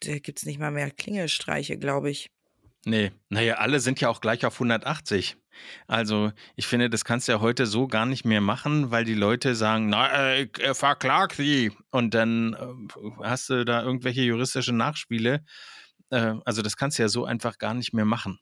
gibt 0.00 0.38
es 0.38 0.46
nicht 0.46 0.58
mal 0.58 0.70
mehr 0.70 0.90
Klingelstreiche, 0.90 1.78
glaube 1.78 2.10
ich. 2.10 2.30
Nee, 2.86 3.12
naja, 3.28 3.56
alle 3.56 3.78
sind 3.80 4.00
ja 4.00 4.08
auch 4.08 4.20
gleich 4.20 4.46
auf 4.46 4.54
180. 4.54 5.36
Also 5.86 6.32
ich 6.56 6.66
finde, 6.66 6.88
das 6.88 7.04
kannst 7.04 7.28
du 7.28 7.32
ja 7.32 7.40
heute 7.40 7.66
so 7.66 7.86
gar 7.86 8.06
nicht 8.06 8.24
mehr 8.24 8.40
machen, 8.40 8.90
weil 8.90 9.04
die 9.04 9.14
Leute 9.14 9.54
sagen, 9.54 9.88
na, 9.90 10.08
äh, 10.08 10.42
ich 10.44 10.58
äh, 10.60 10.74
verklag 10.74 11.34
sie. 11.34 11.72
Und 11.90 12.14
dann 12.14 12.54
äh, 12.54 13.22
hast 13.22 13.50
du 13.50 13.64
da 13.64 13.82
irgendwelche 13.82 14.22
juristische 14.22 14.72
Nachspiele. 14.72 15.44
Äh, 16.10 16.34
also 16.44 16.62
das 16.62 16.76
kannst 16.76 16.98
du 16.98 17.02
ja 17.02 17.08
so 17.08 17.26
einfach 17.26 17.58
gar 17.58 17.74
nicht 17.74 17.92
mehr 17.92 18.06
machen. 18.06 18.38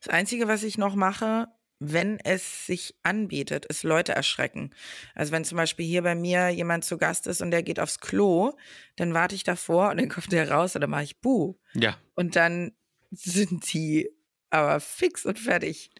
Das 0.00 0.08
Einzige, 0.08 0.48
was 0.48 0.64
ich 0.64 0.78
noch 0.78 0.94
mache, 0.94 1.46
wenn 1.80 2.18
es 2.20 2.66
sich 2.66 2.96
anbietet, 3.02 3.66
ist 3.66 3.84
Leute 3.84 4.12
erschrecken. 4.12 4.70
Also 5.14 5.32
wenn 5.32 5.44
zum 5.44 5.56
Beispiel 5.56 5.86
hier 5.86 6.02
bei 6.02 6.14
mir 6.14 6.48
jemand 6.48 6.84
zu 6.84 6.98
Gast 6.98 7.26
ist 7.26 7.40
und 7.40 7.50
der 7.50 7.62
geht 7.62 7.78
aufs 7.78 8.00
Klo, 8.00 8.52
dann 8.96 9.14
warte 9.14 9.34
ich 9.34 9.44
davor 9.44 9.90
und 9.90 9.98
dann 10.00 10.08
kommt 10.08 10.32
der 10.32 10.50
raus 10.50 10.74
und 10.74 10.80
dann 10.80 10.90
mache 10.90 11.04
ich 11.04 11.20
Buh. 11.20 11.54
Ja. 11.74 11.96
Und 12.14 12.36
dann 12.36 12.72
sind 13.10 13.72
die 13.72 14.10
aber 14.50 14.80
fix 14.80 15.26
und 15.26 15.38
fertig. 15.38 15.90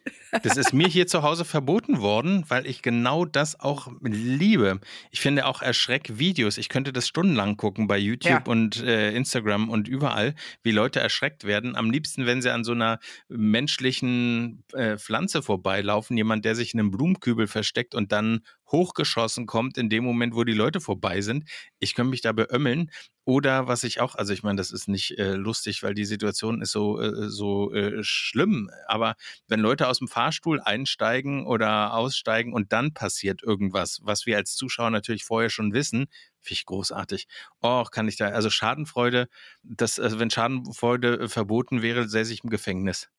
Das 0.43 0.57
ist 0.57 0.73
mir 0.73 0.87
hier 0.87 1.05
zu 1.07 1.21
Hause 1.23 1.45
verboten 1.45 1.99
worden, 2.01 2.45
weil 2.47 2.65
ich 2.65 2.81
genau 2.81 3.25
das 3.25 3.59
auch 3.59 3.91
liebe. 4.01 4.79
Ich 5.11 5.21
finde 5.21 5.45
auch 5.45 5.61
Erschreckvideos. 5.61 6.57
Ich 6.57 6.69
könnte 6.69 6.91
das 6.93 7.07
stundenlang 7.07 7.57
gucken 7.57 7.87
bei 7.87 7.97
YouTube 7.97 8.31
Ja. 8.31 8.43
und 8.51 8.81
äh, 8.83 9.11
Instagram 9.11 9.69
und 9.69 9.87
überall, 9.87 10.35
wie 10.63 10.71
Leute 10.71 10.99
erschreckt 10.99 11.43
werden. 11.43 11.75
Am 11.75 11.91
liebsten, 11.91 12.25
wenn 12.25 12.41
sie 12.41 12.51
an 12.51 12.63
so 12.63 12.71
einer 12.71 12.99
menschlichen 13.27 14.63
äh, 14.73 14.97
Pflanze 14.97 15.41
vorbeilaufen, 15.41 16.17
jemand, 16.17 16.45
der 16.45 16.55
sich 16.55 16.73
in 16.73 16.79
einem 16.79 16.91
Blumenkübel 16.91 17.47
versteckt 17.47 17.93
und 17.95 18.11
dann 18.11 18.41
hochgeschossen 18.71 19.45
kommt 19.47 19.77
in 19.77 19.89
dem 19.89 20.03
Moment, 20.03 20.35
wo 20.35 20.43
die 20.43 20.53
Leute 20.53 20.79
vorbei 20.79 21.21
sind. 21.21 21.45
Ich 21.79 21.95
könnte 21.95 22.11
mich 22.11 22.21
da 22.21 22.31
beömmeln. 22.31 22.91
Oder 23.29 23.67
was 23.67 23.83
ich 23.83 24.01
auch, 24.01 24.15
also 24.15 24.33
ich 24.33 24.41
meine, 24.41 24.57
das 24.57 24.71
ist 24.71 24.87
nicht 24.87 25.19
äh, 25.19 25.33
lustig, 25.33 25.83
weil 25.83 25.93
die 25.93 26.05
Situation 26.05 26.63
ist 26.63 26.71
so, 26.71 26.99
äh, 26.99 27.29
so 27.29 27.71
äh, 27.71 28.03
schlimm. 28.03 28.71
Aber 28.87 29.15
wenn 29.47 29.59
Leute 29.59 29.87
aus 29.87 29.99
dem 29.99 30.07
Fahrstuhl 30.07 30.59
einsteigen 30.59 31.45
oder 31.45 31.93
aussteigen 31.93 32.53
und 32.53 32.73
dann 32.73 32.91
passiert 32.95 33.43
irgendwas, 33.43 33.99
was 34.01 34.25
wir 34.25 34.35
als 34.35 34.55
Zuschauer 34.55 34.89
natürlich 34.89 35.25
vorher 35.25 35.51
schon 35.51 35.73
wissen, 35.73 36.07
finde 36.41 36.53
ich 36.53 36.65
großartig. 36.65 37.27
Oh, 37.61 37.83
kann 37.83 38.07
ich 38.07 38.17
da, 38.17 38.29
also 38.29 38.49
Schadenfreude, 38.49 39.27
das, 39.61 39.99
also 39.99 40.17
wenn 40.17 40.31
Schadenfreude 40.31 41.19
äh, 41.19 41.27
verboten 41.27 41.83
wäre, 41.83 42.09
säße 42.09 42.33
ich 42.33 42.43
im 42.43 42.49
Gefängnis. 42.49 43.09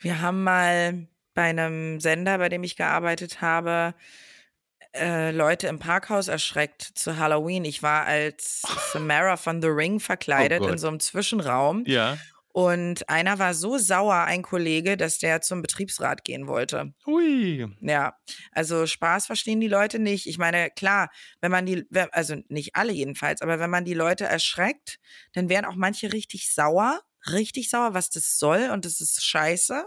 Wir 0.00 0.20
haben 0.20 0.42
mal 0.42 1.06
bei 1.32 1.44
einem 1.44 2.00
Sender, 2.00 2.38
bei 2.38 2.48
dem 2.48 2.64
ich 2.64 2.74
gearbeitet 2.74 3.40
habe, 3.40 3.94
äh, 4.94 5.30
Leute 5.30 5.66
im 5.66 5.78
Parkhaus 5.78 6.28
erschreckt 6.28 6.82
zu 6.82 7.16
Halloween. 7.16 7.64
Ich 7.64 7.82
war 7.82 8.04
als 8.04 8.62
Samara 8.92 9.36
von 9.36 9.60
The 9.60 9.68
Ring 9.68 10.00
verkleidet 10.00 10.62
Oh 10.62 10.68
in 10.68 10.78
so 10.78 10.88
einem 10.88 11.00
Zwischenraum. 11.00 11.84
Ja. 11.86 12.16
Und 12.56 13.08
einer 13.08 13.40
war 13.40 13.52
so 13.52 13.78
sauer, 13.78 14.14
ein 14.14 14.42
Kollege, 14.42 14.96
dass 14.96 15.18
der 15.18 15.40
zum 15.40 15.60
Betriebsrat 15.60 16.24
gehen 16.24 16.46
wollte. 16.46 16.94
Hui. 17.04 17.66
Ja, 17.80 18.16
also 18.52 18.86
Spaß 18.86 19.26
verstehen 19.26 19.60
die 19.60 19.66
Leute 19.66 19.98
nicht. 19.98 20.28
Ich 20.28 20.38
meine, 20.38 20.70
klar, 20.70 21.10
wenn 21.40 21.50
man 21.50 21.66
die, 21.66 21.84
also 22.12 22.36
nicht 22.46 22.76
alle 22.76 22.92
jedenfalls, 22.92 23.42
aber 23.42 23.58
wenn 23.58 23.70
man 23.70 23.84
die 23.84 23.94
Leute 23.94 24.26
erschreckt, 24.26 25.00
dann 25.32 25.48
wären 25.48 25.64
auch 25.64 25.74
manche 25.74 26.12
richtig 26.12 26.54
sauer, 26.54 27.00
richtig 27.32 27.70
sauer, 27.70 27.92
was 27.92 28.08
das 28.10 28.38
soll 28.38 28.70
und 28.72 28.84
das 28.84 29.00
ist 29.00 29.24
scheiße. 29.24 29.86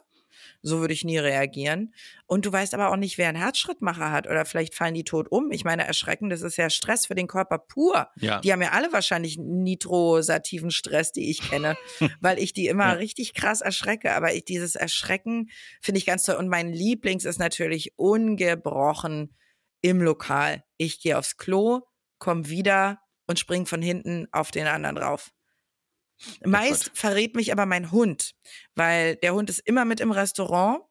So 0.63 0.79
würde 0.79 0.93
ich 0.93 1.03
nie 1.03 1.17
reagieren. 1.19 1.93
Und 2.25 2.45
du 2.45 2.51
weißt 2.51 2.73
aber 2.73 2.89
auch 2.91 2.95
nicht, 2.97 3.17
wer 3.17 3.29
einen 3.29 3.37
Herzschrittmacher 3.37 4.11
hat 4.11 4.27
oder 4.27 4.43
vielleicht 4.45 4.73
fallen 4.75 4.95
die 4.95 5.03
tot 5.03 5.27
um. 5.31 5.51
Ich 5.51 5.63
meine, 5.63 5.85
erschrecken, 5.85 6.29
das 6.29 6.41
ist 6.41 6.57
ja 6.57 6.69
Stress 6.69 7.05
für 7.05 7.15
den 7.15 7.27
Körper 7.27 7.57
pur. 7.59 8.07
Ja. 8.17 8.41
Die 8.41 8.51
haben 8.51 8.61
ja 8.61 8.71
alle 8.71 8.91
wahrscheinlich 8.91 9.37
nitrosativen 9.37 10.71
Stress, 10.71 11.11
die 11.11 11.29
ich 11.29 11.41
kenne, 11.41 11.77
weil 12.21 12.39
ich 12.39 12.53
die 12.53 12.67
immer 12.67 12.87
Ja. 12.87 12.91
richtig 12.93 13.33
krass 13.33 13.61
erschrecke. 13.61 14.13
Aber 14.13 14.33
ich, 14.33 14.45
dieses 14.45 14.75
Erschrecken 14.75 15.49
finde 15.81 15.99
ich 15.99 16.05
ganz 16.05 16.23
toll. 16.23 16.35
Und 16.35 16.47
mein 16.49 16.71
Lieblings 16.73 17.23
ist 17.25 17.39
natürlich 17.39 17.93
ungebrochen 17.97 19.35
im 19.81 20.01
Lokal. 20.01 20.63
Ich 20.77 21.01
gehe 21.01 21.17
aufs 21.17 21.37
Klo, 21.37 21.81
komme 22.19 22.49
wieder 22.49 22.99
und 23.27 23.39
spring 23.39 23.65
von 23.65 23.81
hinten 23.81 24.27
auf 24.31 24.51
den 24.51 24.67
anderen 24.67 24.95
drauf. 24.95 25.31
Meist 26.43 26.91
verrät 26.93 27.35
mich 27.35 27.51
aber 27.51 27.65
mein 27.65 27.91
Hund, 27.91 28.33
weil 28.75 29.15
der 29.17 29.33
Hund 29.33 29.49
ist 29.49 29.59
immer 29.59 29.85
mit 29.85 29.99
im 29.99 30.11
Restaurant 30.11 30.81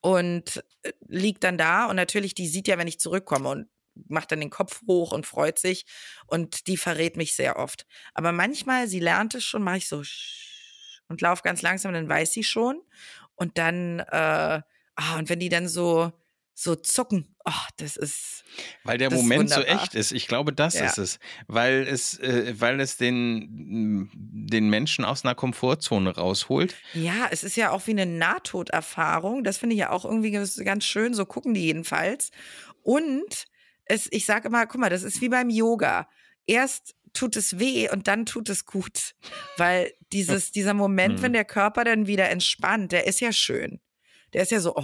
und 0.00 0.64
äh, 0.82 0.92
liegt 1.06 1.44
dann 1.44 1.58
da 1.58 1.86
und 1.86 1.96
natürlich, 1.96 2.34
die 2.34 2.48
sieht 2.48 2.68
ja, 2.68 2.78
wenn 2.78 2.88
ich 2.88 3.00
zurückkomme 3.00 3.48
und 3.48 3.68
macht 4.08 4.32
dann 4.32 4.40
den 4.40 4.50
Kopf 4.50 4.82
hoch 4.86 5.12
und 5.12 5.26
freut 5.26 5.58
sich 5.58 5.84
und 6.26 6.66
die 6.66 6.76
verrät 6.76 7.16
mich 7.16 7.36
sehr 7.36 7.58
oft. 7.58 7.86
Aber 8.14 8.32
manchmal, 8.32 8.88
sie 8.88 9.00
lernt 9.00 9.34
es 9.34 9.44
schon, 9.44 9.62
mache 9.62 9.78
ich 9.78 9.88
so 9.88 10.02
und 11.08 11.20
laufe 11.20 11.42
ganz 11.42 11.62
langsam, 11.62 11.92
dann 11.92 12.08
weiß 12.08 12.32
sie 12.32 12.44
schon 12.44 12.80
und 13.34 13.58
dann, 13.58 14.00
äh, 14.00 14.62
ah, 14.94 15.18
und 15.18 15.28
wenn 15.28 15.40
die 15.40 15.50
dann 15.50 15.68
so, 15.68 16.12
so 16.62 16.76
zucken, 16.76 17.34
oh, 17.44 17.50
das 17.78 17.96
ist, 17.96 18.44
Weil 18.84 18.98
der 18.98 19.12
Moment 19.12 19.50
so 19.50 19.62
echt 19.62 19.94
ist. 19.94 20.12
Ich 20.12 20.28
glaube, 20.28 20.52
das 20.52 20.74
Ja. 20.74 20.84
ist 20.86 20.98
es. 20.98 21.18
Weil 21.48 21.86
es, 21.88 22.18
äh, 22.20 22.54
weil 22.58 22.80
es 22.80 22.96
den, 22.96 24.08
den 24.12 24.70
Menschen 24.70 25.04
aus 25.04 25.24
einer 25.24 25.34
Komfortzone 25.34 26.14
rausholt. 26.14 26.74
Ja, 26.94 27.28
es 27.30 27.42
ist 27.44 27.56
ja 27.56 27.70
auch 27.70 27.86
wie 27.86 27.92
eine 27.92 28.06
Nahtoderfahrung. 28.06 29.44
Das 29.44 29.58
finde 29.58 29.74
ich 29.74 29.80
ja 29.80 29.90
auch 29.90 30.04
irgendwie 30.04 30.30
ganz 30.30 30.84
schön. 30.84 31.14
So 31.14 31.26
gucken 31.26 31.54
die 31.54 31.62
jedenfalls. 31.64 32.30
Und 32.82 33.46
es, 33.84 34.08
ich 34.10 34.24
sage 34.26 34.48
immer, 34.48 34.66
guck 34.66 34.80
mal, 34.80 34.90
das 34.90 35.02
ist 35.02 35.20
wie 35.20 35.28
beim 35.28 35.50
Yoga. 35.50 36.08
Erst 36.46 36.94
tut 37.12 37.36
es 37.36 37.58
weh 37.58 37.90
und 37.90 38.08
dann 38.08 38.26
tut 38.26 38.48
es 38.48 38.64
gut. 38.64 39.14
Weil 39.56 39.92
dieses, 40.12 40.50
dieser 40.52 40.74
Moment, 40.74 41.22
wenn 41.22 41.32
der 41.32 41.44
Körper 41.44 41.84
dann 41.84 42.06
wieder 42.06 42.30
entspannt, 42.30 42.92
der 42.92 43.06
ist 43.06 43.20
ja 43.20 43.32
schön. 43.32 43.80
Der 44.32 44.42
ist 44.42 44.50
ja 44.52 44.60
so, 44.60 44.74
oh, 44.76 44.80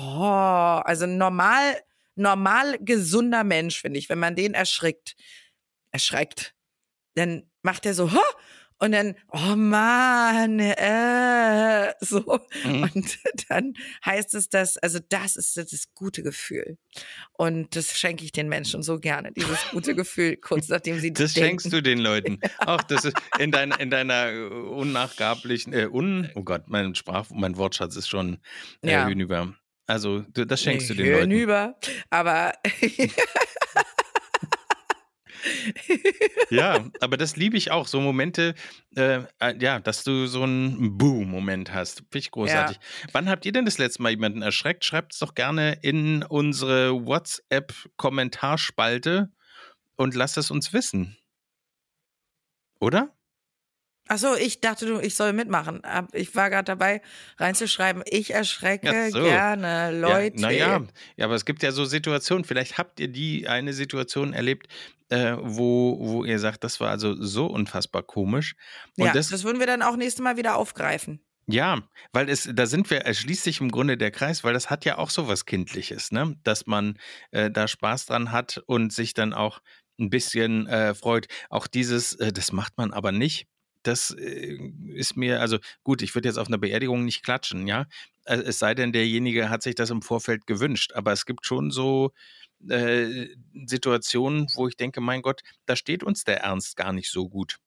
also 0.85 1.07
normal, 1.07 1.81
normal 2.15 2.79
gesunder 2.81 3.45
Mensch, 3.45 3.81
finde 3.81 3.99
ich, 3.99 4.09
wenn 4.09 4.19
man 4.19 4.37
den 4.37 4.55
erschrickt, 4.55 5.17
erschreckt, 5.91 6.55
dann 7.15 7.51
macht 7.63 7.87
er 7.87 7.95
so, 7.95 8.13
"Huh!" 8.13 8.35
Und 8.81 8.93
dann, 8.93 9.15
oh 9.33 9.57
Mann, 9.57 10.61
äh, 10.61 11.93
so. 12.01 12.41
Mhm. 12.65 12.83
Und 12.95 13.19
dann 13.49 13.75
heißt 14.05 14.35
es 14.35 14.49
das, 14.49 14.77
also 14.79 14.99
das 15.09 15.37
ist 15.37 15.57
das 15.57 15.95
gute 15.95 16.23
Gefühl. 16.23 16.79
Und 17.33 17.75
das 17.77 17.99
schenke 17.99 18.25
ich 18.25 18.33
den 18.33 18.49
Menschen 18.49 18.83
so 18.83 18.99
gerne, 18.99 19.33
dieses 19.33 19.59
gute 19.71 19.95
Gefühl, 19.95 20.37
kurz 20.37 20.69
nachdem 20.69 20.99
sie 21.01 21.13
Das 21.13 21.33
denken. 21.35 21.49
schenkst 21.61 21.73
du 21.73 21.83
den 21.83 21.99
Leuten. 21.99 22.39
Ach, 22.59 22.83
das 22.85 23.05
ist 23.05 23.17
in, 23.39 23.51
dein, 23.51 23.73
in 23.73 23.91
deiner 23.91 24.31
äh, 24.33 24.47
unnachgablichen, 24.47 25.73
äh, 25.73 25.87
un, 25.91 26.31
oh 26.35 26.43
Gott, 26.43 26.65
mein 26.69 26.95
Sprach, 26.95 27.27
mein 27.31 27.57
Wortschatz 27.57 27.97
ist 27.97 28.09
schon 28.09 28.39
äh, 28.83 28.93
Ja. 28.93 29.09
hinüber. 29.09 29.55
Also, 29.87 30.21
das 30.35 30.61
schenkst 30.63 30.91
du 30.91 30.95
den 30.95 31.11
Leuten. 31.13 31.31
Hinüber. 31.31 31.79
Aber 32.11 32.53
Ja, 36.51 36.85
aber 37.01 37.17
das 37.17 37.37
liebe 37.37 37.57
ich 37.57 37.71
auch. 37.71 37.87
So 37.87 38.01
Momente, 38.01 38.55
äh, 38.97 39.21
äh, 39.39 39.55
ja, 39.61 39.79
dass 39.81 40.03
du 40.03 40.27
so 40.27 40.43
einen 40.43 40.97
Boo-Moment 40.97 41.75
hast. 41.75 41.99
Finde 41.99 42.19
ich 42.19 42.31
großartig. 42.31 42.79
Wann 43.13 43.29
habt 43.29 43.45
ihr 43.45 43.53
denn 43.53 43.67
das 43.67 43.79
letzte 43.79 44.03
Mal 44.03 44.11
jemanden 44.11 44.43
erschreckt? 44.43 44.85
Schreibt 44.85 45.13
es 45.13 45.19
doch 45.19 45.35
gerne 45.35 45.79
in 45.83 46.23
unsere 46.23 47.07
WhatsApp-Kommentarspalte 47.07 49.31
und 49.97 50.15
lasst 50.15 50.39
es 50.39 50.51
uns 50.51 50.73
wissen. 50.73 51.19
Oder? 52.81 53.18
Ach 54.09 54.19
so, 54.19 54.35
ich 54.35 54.61
dachte, 54.61 54.87
du, 54.87 54.99
ich 55.01 55.15
soll 55.15 55.35
mitmachen. 55.35 55.83
Ich 56.13 56.35
war 56.35 56.49
gerade 56.49 56.65
dabei, 56.65 57.03
reinzuschreiben, 57.37 58.03
ich 58.07 58.33
erschrecke 58.33 59.11
so. 59.11 59.23
gerne 59.23 59.99
Leute. 59.99 60.37
Ja, 60.37 60.49
naja, 60.49 60.87
ja, 61.17 61.25
aber 61.27 61.35
es 61.35 61.45
gibt 61.45 61.63
ja 61.63 61.73
so 61.73 61.85
Situationen. 61.85 62.45
Vielleicht 62.45 62.79
habt 62.79 63.01
ihr 63.01 63.09
die 63.09 63.47
eine 63.49 63.75
Situation 63.75 64.33
erlebt, 64.33 64.69
äh, 65.11 65.37
wo, 65.39 65.99
wo 66.01 66.25
ihr 66.25 66.39
sagt, 66.39 66.65
das 66.65 66.81
war 66.81 66.91
also 66.91 67.15
so 67.23 67.47
unfassbar 67.47 68.03
komisch. 68.03 68.55
Und 68.97 69.07
ja, 69.07 69.13
das, 69.13 69.29
das, 69.29 69.45
würden 69.45 69.59
wir 69.59 69.67
dann 69.67 69.83
auch 69.83 69.97
nächstes 69.97 70.23
Mal 70.23 70.37
wieder 70.39 70.57
aufgreifen. 70.57 71.21
Ja, 71.47 71.83
weil 72.13 72.29
es, 72.29 72.49
da 72.53 72.67
sind 72.67 72.91
wir, 72.91 73.07
es 73.07 73.19
schließt 73.21 73.45
sich 73.45 73.61
im 73.61 73.71
Grunde 73.71 73.97
der 73.97 74.11
Kreis, 74.11 74.45
weil 74.45 74.53
das 74.53 74.69
hat 74.69 74.85
ja 74.85 74.99
auch 74.99 75.09
so 75.09 75.29
was 75.29 75.47
Kindliches, 75.47 76.13
ne? 76.13 76.37
Dass 76.45 76.67
man 76.67 76.99
äh, 77.31 77.51
da 77.51 77.69
Spaß 77.69 78.07
dran 78.07 78.33
hat 78.33 78.63
und 78.67 78.93
sich 78.93 79.15
dann 79.15 79.33
auch 79.33 79.61
ein 79.99 80.11
bisschen 80.11 80.67
äh, 80.67 80.95
freut. 80.95 81.27
Auch 81.49 81.67
dieses, 81.67 82.15
äh, 82.15 82.33
das 82.33 82.53
macht 82.53 82.77
man 82.77 82.93
aber 82.93 83.13
nicht. 83.13 83.47
Das 83.89 84.11
äh, 84.11 84.59
ist 84.95 85.17
mir, 85.17 85.41
also 85.41 85.59
gut, 85.85 86.03
ich 86.03 86.15
würde 86.15 86.29
jetzt 86.29 86.39
auf 86.39 86.49
einer 86.49 86.59
Beerdigung 86.59 87.05
nicht 87.05 87.23
klatschen, 87.25 87.67
ja. 87.67 87.87
Äh, 88.25 88.37
Es 88.39 88.59
sei 88.59 88.75
denn, 88.75 88.93
derjenige 88.93 89.51
hat 89.51 89.63
sich 89.63 89.75
das 89.75 89.91
im 89.91 90.03
Vorfeld 90.03 90.47
gewünscht. 90.47 90.93
Aber 90.95 91.13
es 91.13 91.27
gibt 91.27 91.47
schon 91.47 91.71
so 91.71 92.13
äh, 92.69 93.29
Situationen, 93.67 94.49
wo 94.55 94.69
ich 94.69 94.77
denke, 94.77 95.01
mein 95.01 95.23
Gott, 95.23 95.43
da 95.67 95.77
steht 95.77 96.03
uns 96.05 96.25
der 96.25 96.41
Ernst 96.41 96.77
gar 96.77 96.93
nicht 96.93 97.11
so 97.11 97.29
gut. 97.29 97.59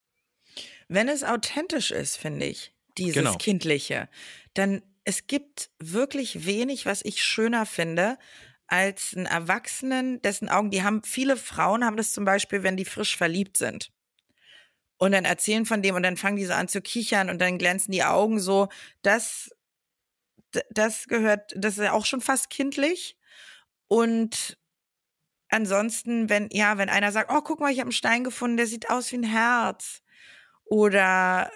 Wenn 0.88 1.08
es 1.08 1.24
authentisch 1.24 1.92
ist, 1.92 2.18
finde 2.18 2.46
ich, 2.46 2.74
dieses 2.98 3.14
Genau. 3.24 3.38
Kindliche, 3.38 4.10
dann 4.54 4.82
es 5.04 5.26
gibt 5.28 5.72
wirklich 5.80 6.46
wenig, 6.46 6.86
was 6.86 7.02
ich 7.04 7.24
schöner 7.24 7.66
finde, 7.66 8.18
als 8.68 9.16
einen 9.16 9.26
Erwachsenen, 9.26 10.22
dessen 10.22 10.48
Augen, 10.48 10.70
die 10.70 10.84
haben, 10.84 11.04
viele 11.04 11.38
Frauen 11.38 11.84
haben 11.84 11.98
das 11.98 12.14
zum 12.14 12.24
Beispiel, 12.24 12.64
wenn 12.64 12.78
die 12.78 12.86
frisch 12.86 13.18
verliebt 13.18 13.58
sind. 13.58 13.92
Und 15.02 15.14
dann 15.14 15.26
erzählen 15.26 15.66
von 15.66 15.82
dem 15.82 15.96
und 15.96 16.04
dann 16.04 16.16
fangen 16.16 16.36
die 16.36 16.46
so 16.46 16.54
an 16.54 16.68
zu 16.68 16.80
kichern 16.80 17.32
und 17.32 17.40
dann 17.42 17.58
glänzen 17.58 17.92
die 17.92 18.04
Augen 18.04 18.40
so. 18.40 18.70
Das, 19.02 19.50
das 20.70 21.08
gehört, 21.08 21.54
das 21.56 21.80
ist 21.80 21.84
ja 21.84 21.94
auch 21.94 22.06
schon 22.06 22.22
fast 22.22 22.52
kindlich. 22.52 23.18
Und 23.88 24.60
ansonsten, 25.50 26.30
wenn, 26.30 26.50
ja, 26.52 26.78
wenn 26.78 26.90
einer 26.90 27.12
sagt, 27.12 27.32
oh, 27.34 27.42
guck 27.42 27.60
mal, 27.60 27.72
ich 27.72 27.80
habe 27.80 27.88
einen 27.88 27.94
Stein 27.94 28.24
gefunden, 28.24 28.58
der 28.58 28.68
sieht 28.68 28.92
aus 28.92 29.12
wie 29.12 29.18
ein 29.18 29.24
Herz. 29.24 30.04
Oder 30.66 31.52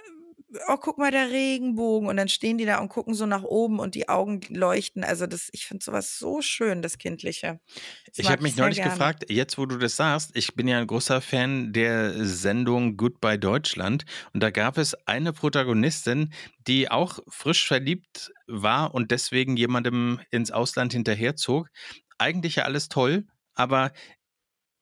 oh, 0.68 0.78
guck 0.78 0.98
mal, 0.98 1.12
der 1.12 1.32
Regenbogen. 1.32 2.10
Und 2.10 2.18
dann 2.18 2.28
stehen 2.28 2.58
die 2.58 2.66
da 2.66 2.80
und 2.80 2.90
gucken 2.90 3.14
so 3.14 3.26
nach 3.26 3.44
oben 3.44 3.80
und 3.80 3.96
die 3.96 4.10
Augen 4.10 4.42
leuchten. 4.50 5.04
Also 5.04 5.28
das, 5.28 5.50
ich 5.52 5.66
finde 5.66 5.84
sowas 5.84 6.18
so 6.18 6.42
schön, 6.42 6.82
das 6.82 6.98
Kindliche. 6.98 7.60
Das 8.08 8.20
Ich 8.20 8.30
habe 8.30 8.44
mich 8.44 8.56
neulich 8.56 8.78
gerne. 8.78 8.92
gefragt, 8.92 9.26
jetzt 9.30 9.58
wo 9.58 9.66
du 9.66 9.78
das 9.78 9.96
sagst, 9.96 10.32
ich 10.36 10.56
bin 10.56 10.68
ja 10.68 10.80
ein 10.80 10.88
großer 10.88 11.22
Fan 11.22 11.74
der 11.74 12.26
Sendung 12.26 12.98
Goodbye 12.98 13.40
Deutschland 13.40 14.06
und 14.34 14.42
da 14.42 14.52
gab 14.52 14.78
es 14.78 14.94
eine 15.08 15.34
Protagonistin, 15.34 16.34
die 16.68 16.90
auch 16.90 17.20
frisch 17.28 17.68
verliebt 17.68 18.32
war 18.48 18.94
und 18.94 19.12
deswegen 19.12 19.58
jemandem 19.58 20.20
ins 20.32 20.52
Ausland 20.52 20.94
hinterherzog. 20.94 21.70
Eigentlich 22.18 22.56
ja 22.56 22.64
alles 22.64 22.88
toll, 22.88 23.26
aber 23.56 23.92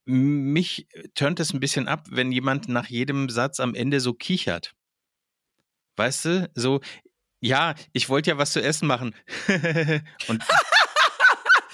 mich 0.06 0.88
turnt 1.16 1.40
es 1.40 1.54
ein 1.54 1.60
bisschen 1.60 1.88
ab, 1.88 2.08
wenn 2.10 2.32
jemand 2.32 2.68
nach 2.68 2.88
jedem 2.88 3.30
Satz 3.30 3.60
am 3.60 3.74
Ende 3.74 4.00
so 4.00 4.14
kichert. 4.14 4.76
Weißt 5.96 6.26
du, 6.26 6.50
so, 6.56 6.82
ja, 7.40 7.76
ich 7.92 8.10
wollte 8.10 8.32
ja 8.32 8.38
was 8.38 8.54
zu 8.54 8.62
essen 8.62 8.88
machen. 8.88 9.16
und 10.28 10.44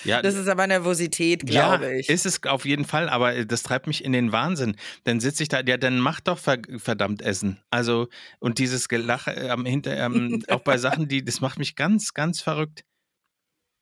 ja, 0.04 0.22
Das 0.22 0.36
ist 0.36 0.48
aber 0.48 0.66
Nervosität, 0.68 1.46
glaube 1.46 1.98
ich. 1.98 2.08
ja, 2.08 2.14
ist 2.14 2.26
es 2.26 2.44
auf 2.44 2.66
jeden 2.66 2.86
Fall, 2.86 3.10
aber 3.10 3.36
äh, 3.36 3.46
das 3.46 3.64
treibt 3.64 3.88
mich 3.88 4.04
in 4.04 4.14
den 4.14 4.32
Wahnsinn. 4.32 4.76
Dann 5.04 5.20
sitze 5.20 5.44
ich 5.44 5.50
da, 5.50 5.62
ja, 5.62 5.78
dann 5.78 6.00
mach 6.00 6.20
doch 6.20 6.40
ver 6.40 6.60
verdammt 6.78 7.22
Essen. 7.22 7.62
Also, 7.70 8.08
und 8.40 8.60
dieses 8.60 8.88
Gelache 8.88 9.32
äh, 9.36 9.50
am 9.50 9.66
hinter, 9.66 9.98
ähm, 9.98 10.44
auch 10.50 10.62
bei 10.62 10.78
Sachen, 10.78 11.08
die, 11.08 11.24
das 11.24 11.42
macht 11.42 11.60
mich 11.60 11.76
ganz, 11.76 12.14
ganz 12.14 12.42
verrückt. 12.42 12.84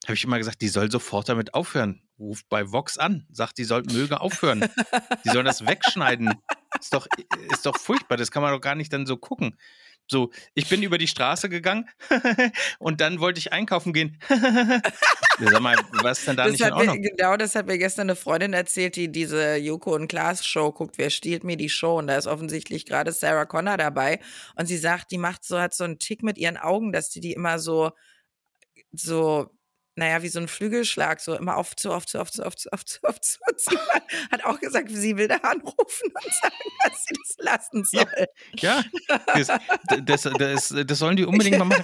Habe 0.05 0.15
ich 0.15 0.23
immer 0.23 0.37
gesagt, 0.37 0.61
die 0.61 0.69
soll 0.69 0.91
sofort 0.91 1.27
damit 1.29 1.53
aufhören. 1.53 2.01
Ruft 2.19 2.47
bei 2.49 2.71
Vox 2.71 2.97
an, 2.97 3.27
sagt, 3.31 3.57
die 3.57 3.63
soll, 3.63 3.83
möge 3.91 4.21
aufhören. 4.21 4.65
Die 5.23 5.29
soll 5.29 5.43
das 5.43 5.65
wegschneiden. 5.65 6.33
Ist 6.79 6.93
doch, 6.93 7.07
ist 7.51 7.65
doch 7.65 7.77
furchtbar, 7.77 8.17
das 8.17 8.31
kann 8.31 8.41
man 8.41 8.53
doch 8.53 8.61
gar 8.61 8.75
nicht 8.75 8.91
dann 8.93 9.05
so 9.05 9.17
gucken. 9.17 9.57
So, 10.09 10.31
ich 10.53 10.69
bin 10.69 10.83
über 10.83 10.97
die 10.97 11.07
Straße 11.07 11.49
gegangen 11.49 11.89
und 12.79 13.01
dann 13.01 13.19
wollte 13.19 13.39
ich 13.39 13.51
einkaufen 13.51 13.91
gehen. 13.93 14.17
Sag 15.39 15.59
mal, 15.61 15.75
was 15.91 16.19
ist 16.19 16.27
denn 16.27 16.37
da 16.37 16.45
Das 16.45 16.51
nicht 16.51 16.63
in 16.63 16.65
hat 16.65 16.75
mir, 16.77 16.91
Ordnung? 16.91 17.01
genau 17.01 17.37
das 17.37 17.55
hat 17.55 17.67
mir 17.67 17.77
gestern 17.77 18.03
eine 18.09 18.15
Freundin 18.15 18.53
erzählt, 18.53 18.95
die 18.95 19.11
diese 19.11 19.55
Joko 19.57 19.93
und 19.95 20.07
Klaas 20.07 20.45
Show 20.45 20.71
guckt. 20.71 20.97
Wer 20.97 21.09
stiehlt 21.09 21.43
mir 21.43 21.57
die 21.57 21.69
Show? 21.69 21.97
Und 21.97 22.07
da 22.07 22.17
ist 22.17 22.27
offensichtlich 22.27 22.85
gerade 22.85 23.11
Sarah 23.11 23.45
Connor 23.45 23.77
dabei. 23.77 24.19
Und 24.55 24.67
sie 24.67 24.77
sagt, 24.77 25.11
die 25.11 25.17
macht 25.17 25.43
so, 25.43 25.59
hat 25.59 25.73
so 25.73 25.83
einen 25.83 25.99
Tick 25.99 26.23
mit 26.23 26.37
ihren 26.37 26.57
Augen, 26.57 26.91
dass 26.91 27.09
die 27.09 27.19
die 27.21 27.33
immer 27.33 27.59
so, 27.59 27.91
so, 28.91 29.49
naja, 29.97 30.21
wie 30.21 30.29
so 30.29 30.39
ein 30.39 30.47
Flügelschlag, 30.47 31.19
so 31.19 31.35
immer 31.35 31.57
auf 31.57 31.75
zu, 31.75 31.91
auf 31.91 32.05
zu, 32.05 32.21
auf 32.21 32.29
zu, 32.31 32.43
auf 32.43 32.55
zu, 32.55 32.69
auf 32.71 32.85
zu, 32.85 32.99
auf 33.07 33.19
zu. 33.19 33.39
Hat 34.31 34.45
auch 34.45 34.59
gesagt, 34.59 34.89
sie 34.91 35.17
will 35.17 35.27
da 35.27 35.37
anrufen 35.37 36.11
und 36.13 36.33
sagen, 36.33 36.55
dass 36.83 37.03
sie 37.05 37.15
das 37.15 37.35
lassen 37.39 37.83
Ja. 37.91 38.03
soll. 38.05 38.27
Ja, 38.59 38.83
das, 39.33 39.47
das, 40.03 40.21
das, 40.37 40.75
das 40.85 40.99
sollen 40.99 41.17
die 41.17 41.25
unbedingt 41.25 41.57
mal 41.57 41.65
machen. 41.65 41.83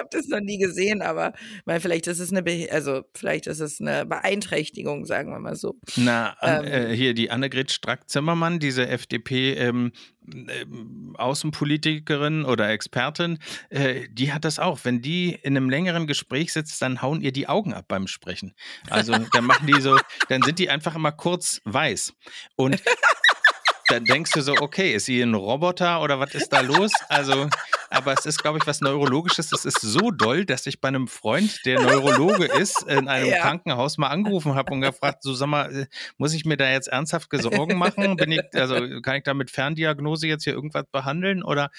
Ich 0.00 0.02
habe 0.02 0.16
das 0.16 0.28
noch 0.28 0.40
nie 0.40 0.56
gesehen, 0.56 1.02
aber 1.02 1.34
weil 1.66 1.78
vielleicht 1.78 2.06
ist 2.06 2.20
es 2.20 2.30
eine, 2.30 2.40
Beh- 2.40 2.70
also 2.70 3.02
vielleicht 3.14 3.46
ist 3.46 3.60
es 3.60 3.82
eine 3.82 4.06
Beeinträchtigung, 4.06 5.04
sagen 5.04 5.30
wir 5.30 5.38
mal 5.38 5.56
so. 5.56 5.74
Na, 5.96 6.34
Ähm. 6.40 6.64
äh, 6.64 6.96
hier 6.96 7.12
die 7.12 7.30
Annegret 7.30 7.70
Strack-Zimmermann, 7.70 8.58
diese 8.60 8.88
FDP 8.88 9.52
ähm, 9.54 9.92
ähm, 10.26 11.14
Außenpolitikerin 11.18 12.46
oder 12.46 12.70
Expertin, 12.70 13.38
äh, 13.68 14.08
die 14.10 14.32
hat 14.32 14.46
das 14.46 14.58
auch. 14.58 14.80
Wenn 14.84 15.02
die 15.02 15.34
in 15.42 15.54
einem 15.54 15.68
längeren 15.68 16.06
Gespräch 16.06 16.54
sitzt, 16.54 16.80
dann 16.80 17.02
hauen 17.02 17.20
ihr 17.20 17.32
die 17.32 17.46
Augen 17.46 17.74
ab 17.74 17.84
beim 17.88 18.06
Sprechen. 18.06 18.54
Also 18.88 19.14
dann 19.32 19.44
machen 19.44 19.66
die 19.66 19.80
so, 19.82 19.98
dann 20.30 20.40
sind 20.42 20.58
die 20.58 20.70
einfach 20.70 20.94
immer 20.94 21.12
kurz 21.12 21.60
weiß. 21.64 22.14
Und 22.56 22.80
dann 23.88 24.04
denkst 24.06 24.30
du 24.32 24.40
so, 24.40 24.54
okay, 24.60 24.94
ist 24.94 25.04
sie 25.06 25.20
ein 25.20 25.34
Roboter 25.34 26.00
oder 26.00 26.18
was 26.20 26.34
ist 26.34 26.48
da 26.54 26.60
los? 26.60 26.92
Also, 27.08 27.48
aber 27.90 28.12
es 28.12 28.24
ist, 28.24 28.40
glaube 28.40 28.58
ich, 28.58 28.66
was 28.66 28.80
Neurologisches. 28.80 29.48
Das 29.48 29.64
ist 29.64 29.80
so 29.80 30.10
doll, 30.12 30.44
dass 30.44 30.66
ich 30.66 30.80
bei 30.80 30.88
einem 30.88 31.08
Freund, 31.08 31.60
der 31.66 31.80
Neurologe 31.80 32.46
ist, 32.46 32.82
in 32.84 33.08
einem 33.08 33.28
Ja. 33.28 33.40
Krankenhaus 33.40 33.98
mal 33.98 34.08
angerufen 34.08 34.54
habe 34.54 34.72
und 34.72 34.80
gefragt, 34.80 35.22
so 35.22 35.34
sag 35.34 35.48
mal, 35.48 35.74
äh, 35.74 35.86
muss 36.16 36.32
ich 36.32 36.44
mir 36.44 36.56
da 36.56 36.70
jetzt 36.70 36.88
ernsthaft 36.88 37.28
Sorgen 37.32 37.76
machen? 37.76 38.16
Bin 38.16 38.32
ich, 38.32 38.40
also 38.54 38.76
kann 39.00 39.16
ich 39.16 39.24
da 39.24 39.34
mit 39.34 39.50
Ferndiagnose 39.50 40.26
jetzt 40.28 40.44
hier 40.44 40.52
irgendwas 40.52 40.84
behandeln? 40.92 41.42
Oder 41.42 41.70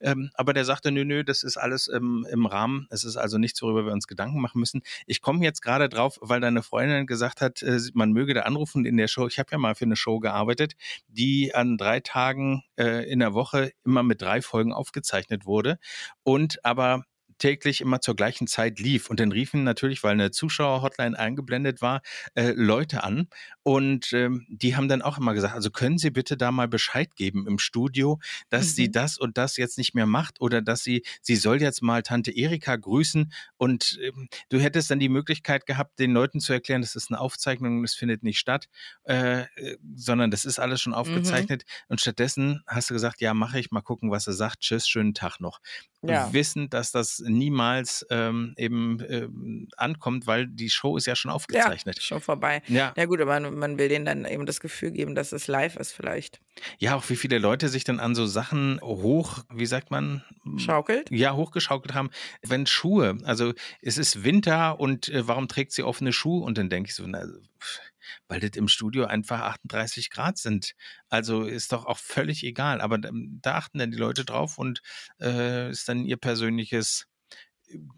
ähm, 0.00 0.30
aber 0.34 0.52
der 0.52 0.64
sagte, 0.64 0.90
nö, 0.90 1.04
nö, 1.04 1.22
das 1.24 1.42
ist 1.42 1.56
alles 1.56 1.86
im, 1.86 2.26
im 2.30 2.46
Rahmen. 2.46 2.86
Es 2.90 3.04
ist 3.04 3.16
also 3.16 3.38
nichts, 3.38 3.62
worüber 3.62 3.86
wir 3.86 3.92
uns 3.92 4.06
Gedanken 4.08 4.40
machen 4.40 4.58
müssen. 4.58 4.82
Ich 5.06 5.22
komme 5.22 5.44
jetzt 5.44 5.62
gerade 5.62 5.88
drauf, 5.88 6.18
weil 6.20 6.40
deine 6.40 6.62
Freundin 6.62 7.06
gesagt 7.06 7.40
hat, 7.40 7.62
äh, 7.62 7.78
man 7.94 8.12
möge 8.12 8.34
da 8.34 8.42
anrufen 8.42 8.84
in 8.84 8.96
der 8.96 9.08
Show. 9.08 9.26
Ich 9.26 9.38
habe 9.38 9.48
ja 9.52 9.58
mal 9.58 9.74
für 9.74 9.84
eine 9.84 9.96
Show 9.96 10.18
gearbeitet, 10.18 10.74
die 11.08 11.54
an 11.54 11.76
drei 11.78 12.00
Tagen 12.00 12.64
äh, 12.80 13.04
in 13.04 13.18
der 13.18 13.34
Woche 13.34 13.72
immer 13.84 14.02
mit 14.02 14.22
drei 14.22 14.40
Folgen 14.40 14.72
aufgezeichnet 14.72 15.44
wurde. 15.44 15.78
Und 16.22 16.64
aber 16.64 17.04
täglich 17.40 17.80
immer 17.80 18.00
zur 18.00 18.14
gleichen 18.14 18.46
Zeit 18.46 18.78
lief. 18.78 19.10
Und 19.10 19.18
dann 19.18 19.32
riefen 19.32 19.64
natürlich, 19.64 20.04
weil 20.04 20.12
eine 20.12 20.30
Zuschauer-Hotline 20.30 21.18
eingeblendet 21.18 21.82
war, 21.82 22.02
äh, 22.34 22.52
Leute 22.54 23.02
an. 23.02 23.28
Und 23.64 24.12
ähm, 24.12 24.46
die 24.48 24.76
haben 24.76 24.88
dann 24.88 25.02
auch 25.02 25.18
immer 25.18 25.34
gesagt, 25.34 25.54
also 25.54 25.70
können 25.70 25.98
Sie 25.98 26.10
bitte 26.10 26.36
da 26.36 26.52
mal 26.52 26.68
Bescheid 26.68 27.16
geben 27.16 27.46
im 27.48 27.58
Studio, 27.58 28.20
dass 28.48 28.74
sie 28.76 28.86
Mhm. 28.88 28.92
das 28.92 29.18
und 29.18 29.38
das 29.38 29.56
jetzt 29.56 29.78
nicht 29.78 29.94
mehr 29.94 30.06
macht 30.06 30.40
oder 30.40 30.62
dass 30.62 30.82
sie, 30.84 31.02
sie 31.22 31.36
soll 31.36 31.60
jetzt 31.60 31.82
mal 31.82 32.02
Tante 32.02 32.30
Erika 32.30 32.76
grüßen. 32.76 33.32
Und 33.56 33.98
ähm, 34.02 34.28
du 34.50 34.58
hättest 34.60 34.90
dann 34.90 35.00
die 35.00 35.08
Möglichkeit 35.08 35.66
gehabt, 35.66 35.98
den 35.98 36.12
Leuten 36.12 36.40
zu 36.40 36.52
erklären, 36.52 36.82
das 36.82 36.94
ist 36.96 37.10
eine 37.10 37.20
Aufzeichnung, 37.20 37.82
das 37.82 37.94
findet 37.94 38.22
nicht 38.22 38.38
statt, 38.38 38.68
äh, 39.04 39.42
äh, 39.56 39.76
sondern 39.96 40.30
das 40.30 40.44
ist 40.44 40.58
alles 40.58 40.80
schon 40.80 40.94
aufgezeichnet. 40.94 41.64
Und 41.88 42.00
stattdessen 42.00 42.62
hast 42.66 42.90
du 42.90 42.94
gesagt, 42.94 43.20
ja, 43.20 43.34
mache 43.34 43.58
ich, 43.58 43.70
mal 43.70 43.80
gucken, 43.82 44.10
was 44.10 44.26
er 44.26 44.32
sagt. 44.34 44.60
Tschüss, 44.60 44.88
schönen 44.88 45.14
Tag 45.14 45.40
noch. 45.40 45.60
Ja. 46.02 46.32
Wissen, 46.32 46.70
dass 46.70 46.92
das 46.92 47.18
niemals 47.30 48.06
ähm, 48.10 48.54
eben 48.56 49.02
ähm, 49.08 49.68
ankommt, 49.76 50.26
weil 50.26 50.46
die 50.46 50.70
Show 50.70 50.96
ist 50.96 51.06
ja 51.06 51.16
schon 51.16 51.30
Ja, 51.30 51.34
aufgezeichnet. 51.34 52.02
schon 52.02 52.20
vorbei. 52.20 52.62
Ja. 52.68 52.92
Ja 52.96 53.04
gut, 53.06 53.20
aber 53.20 53.38
man, 53.50 53.78
will 53.78 53.88
denen 53.88 54.04
dann 54.04 54.24
eben 54.24 54.46
das 54.46 54.60
Gefühl 54.60 54.90
geben, 54.90 55.14
dass 55.14 55.32
es 55.32 55.46
live 55.46 55.76
ist 55.76 55.92
vielleicht. 55.92 56.40
ja, 56.78 56.94
auch 56.96 57.08
wie 57.08 57.16
viele 57.16 57.38
Leute 57.38 57.68
sich 57.68 57.84
dann 57.84 58.00
an 58.00 58.14
so 58.14 58.26
Sachen 58.26 58.80
hoch, 58.82 59.44
wie 59.52 59.66
sagt 59.66 59.90
man? 59.90 60.22
Schaukelt? 60.58 61.10
Ja, 61.10 61.34
hochgeschaukelt 61.34 61.94
haben. 61.94 62.10
Wenn 62.42 62.66
Schuhe, 62.66 63.18
also 63.24 63.52
es 63.82 63.98
ist 63.98 64.24
Winter 64.24 64.78
und 64.80 65.08
äh, 65.08 65.26
warum 65.26 65.48
trägt 65.48 65.72
sie 65.72 65.82
offene 65.82 66.12
Schuhe? 66.12 66.44
Und 66.44 66.58
dann 66.58 66.68
denke 66.70 66.88
ich 66.88 66.94
so, 66.94 67.06
na, 67.06 67.24
pff, 67.60 67.80
weil 68.28 68.40
das 68.40 68.50
im 68.56 68.66
Studio 68.68 69.04
einfach 69.04 69.40
38 69.40 70.10
Grad 70.10 70.38
sind. 70.38 70.74
Also 71.08 71.44
ist 71.44 71.72
doch 71.72 71.86
auch 71.86 71.98
völlig 71.98 72.42
egal. 72.44 72.80
Aber 72.80 72.98
da, 72.98 73.10
da 73.12 73.54
achten 73.56 73.78
dann 73.78 73.90
die 73.92 73.98
Leute 73.98 74.24
drauf 74.24 74.58
und 74.58 74.82
äh, 75.20 75.70
ist 75.70 75.88
dann 75.88 76.04
ihr 76.04 76.16
persönliches 76.16 77.06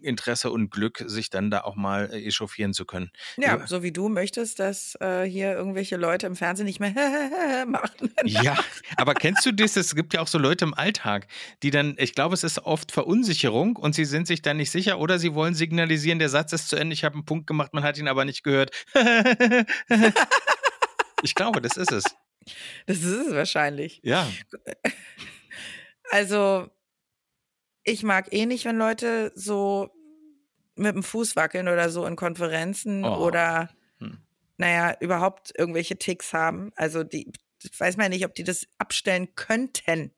Interesse 0.01 0.51
und 0.51 0.70
Glück, 0.70 1.03
sich 1.07 1.31
dann 1.31 1.51
da 1.51 1.62
auch 1.62 1.77
mal 1.77 2.11
äh, 2.12 2.25
echauffieren 2.27 2.73
zu 2.75 2.85
können. 2.85 3.11
Ja, 3.37 3.59
Ja. 3.59 3.66
so 3.66 3.83
wie 3.83 3.93
du 3.93 4.09
möchtest, 4.09 4.59
dass 4.59 4.97
äh, 5.01 5.25
hier 5.25 5.53
irgendwelche 5.53 5.97
Leute 5.97 6.27
im 6.27 6.37
Fernsehen 6.37 6.66
nicht 6.66 6.81
mehr 6.81 6.93
machen. 7.66 8.12
Ja, 8.25 8.57
aber 8.97 9.14
kennst 9.14 9.45
du 9.47 9.53
das? 9.53 9.77
Es 9.77 9.95
gibt 9.95 10.14
ja 10.14 10.20
auch 10.20 10.29
so 10.29 10.39
Leute 10.39 10.64
im 10.64 10.75
Alltag, 10.75 11.27
die 11.62 11.70
dann, 11.70 11.95
ich 11.99 12.14
glaube, 12.14 12.35
es 12.35 12.45
ist 12.45 12.59
oft 12.61 12.93
Verunsicherung 12.93 13.77
und 13.77 13.95
sie 13.95 14.05
sind 14.05 14.27
sich 14.27 14.43
dann 14.43 14.57
nicht 14.59 14.70
sicher 14.70 14.99
oder 14.99 15.18
sie 15.18 15.35
wollen 15.35 15.55
signalisieren, 15.55 16.18
der 16.18 16.29
Satz 16.29 16.53
ist 16.53 16.68
zu 16.68 16.77
Ende, 16.77 16.95
ich 16.95 17.05
habe 17.05 17.14
einen 17.14 17.25
Punkt 17.25 17.47
gemacht, 17.47 17.73
man 17.75 17.83
hat 17.85 17.99
ihn 17.99 18.09
aber 18.09 18.25
nicht 18.25 18.43
gehört. 18.45 18.70
ich 21.23 21.35
glaube, 21.35 21.61
das 21.61 21.77
ist 21.77 21.93
es. 21.93 22.05
Das 22.87 22.99
ist 22.99 23.05
es 23.29 23.35
wahrscheinlich. 23.35 24.01
Ja. 24.03 24.29
Also, 26.11 26.68
ich 27.85 28.03
mag 28.03 28.33
eh 28.33 28.47
nicht, 28.47 28.64
wenn 28.64 28.76
Leute 28.78 29.33
so 29.35 29.91
mit 30.76 30.95
dem 30.95 31.03
Fuß 31.03 31.37
wackeln 31.37 31.68
oder 31.68 31.91
so 31.91 32.07
in 32.07 32.16
Konferenzen 32.16 33.05
Oh. 33.05 33.26
oder, 33.26 33.68
Hm. 33.99 34.18
naja, 34.57 34.97
überhaupt 35.01 35.53
irgendwelche 35.57 35.97
Ticks 35.99 36.33
haben. 36.33 36.72
Also, 36.76 37.05
die, 37.05 37.30
weiß 37.78 37.97
mal 37.97 38.09
nicht, 38.09 38.24
ob 38.24 38.35
die 38.35 38.45
das 38.45 38.66
abstellen 38.78 39.35
könnten. 39.35 40.12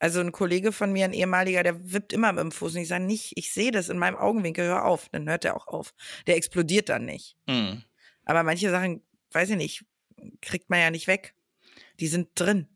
Also, 0.00 0.20
ein 0.20 0.32
Kollege 0.32 0.72
von 0.72 0.92
mir, 0.92 1.04
ein 1.04 1.12
ehemaliger, 1.12 1.62
der 1.62 1.92
wippt 1.92 2.12
immer 2.12 2.32
mit 2.32 2.42
dem 2.42 2.52
Fuß 2.52 2.74
und 2.74 2.80
ich 2.82 2.88
sage 2.88 3.04
nicht, 3.04 3.32
ich 3.36 3.52
sehe 3.52 3.70
das 3.70 3.88
in 3.88 3.96
meinem 3.98 4.16
Augenwinkel, 4.16 4.66
hör 4.66 4.84
auf. 4.84 5.08
Dann 5.10 5.28
hört 5.28 5.44
er 5.44 5.56
auch 5.56 5.66
auf. 5.68 5.94
Der 6.26 6.36
explodiert 6.36 6.88
dann 6.88 7.04
nicht. 7.04 7.36
Hm. 7.48 7.82
Aber 8.24 8.42
manche 8.42 8.70
Sachen, 8.70 9.02
weiß 9.32 9.50
ich 9.50 9.56
nicht, 9.56 9.84
kriegt 10.42 10.68
man 10.68 10.80
ja 10.80 10.90
nicht 10.90 11.06
weg. 11.06 11.34
Die 12.00 12.08
sind 12.08 12.28
drin. 12.34 12.66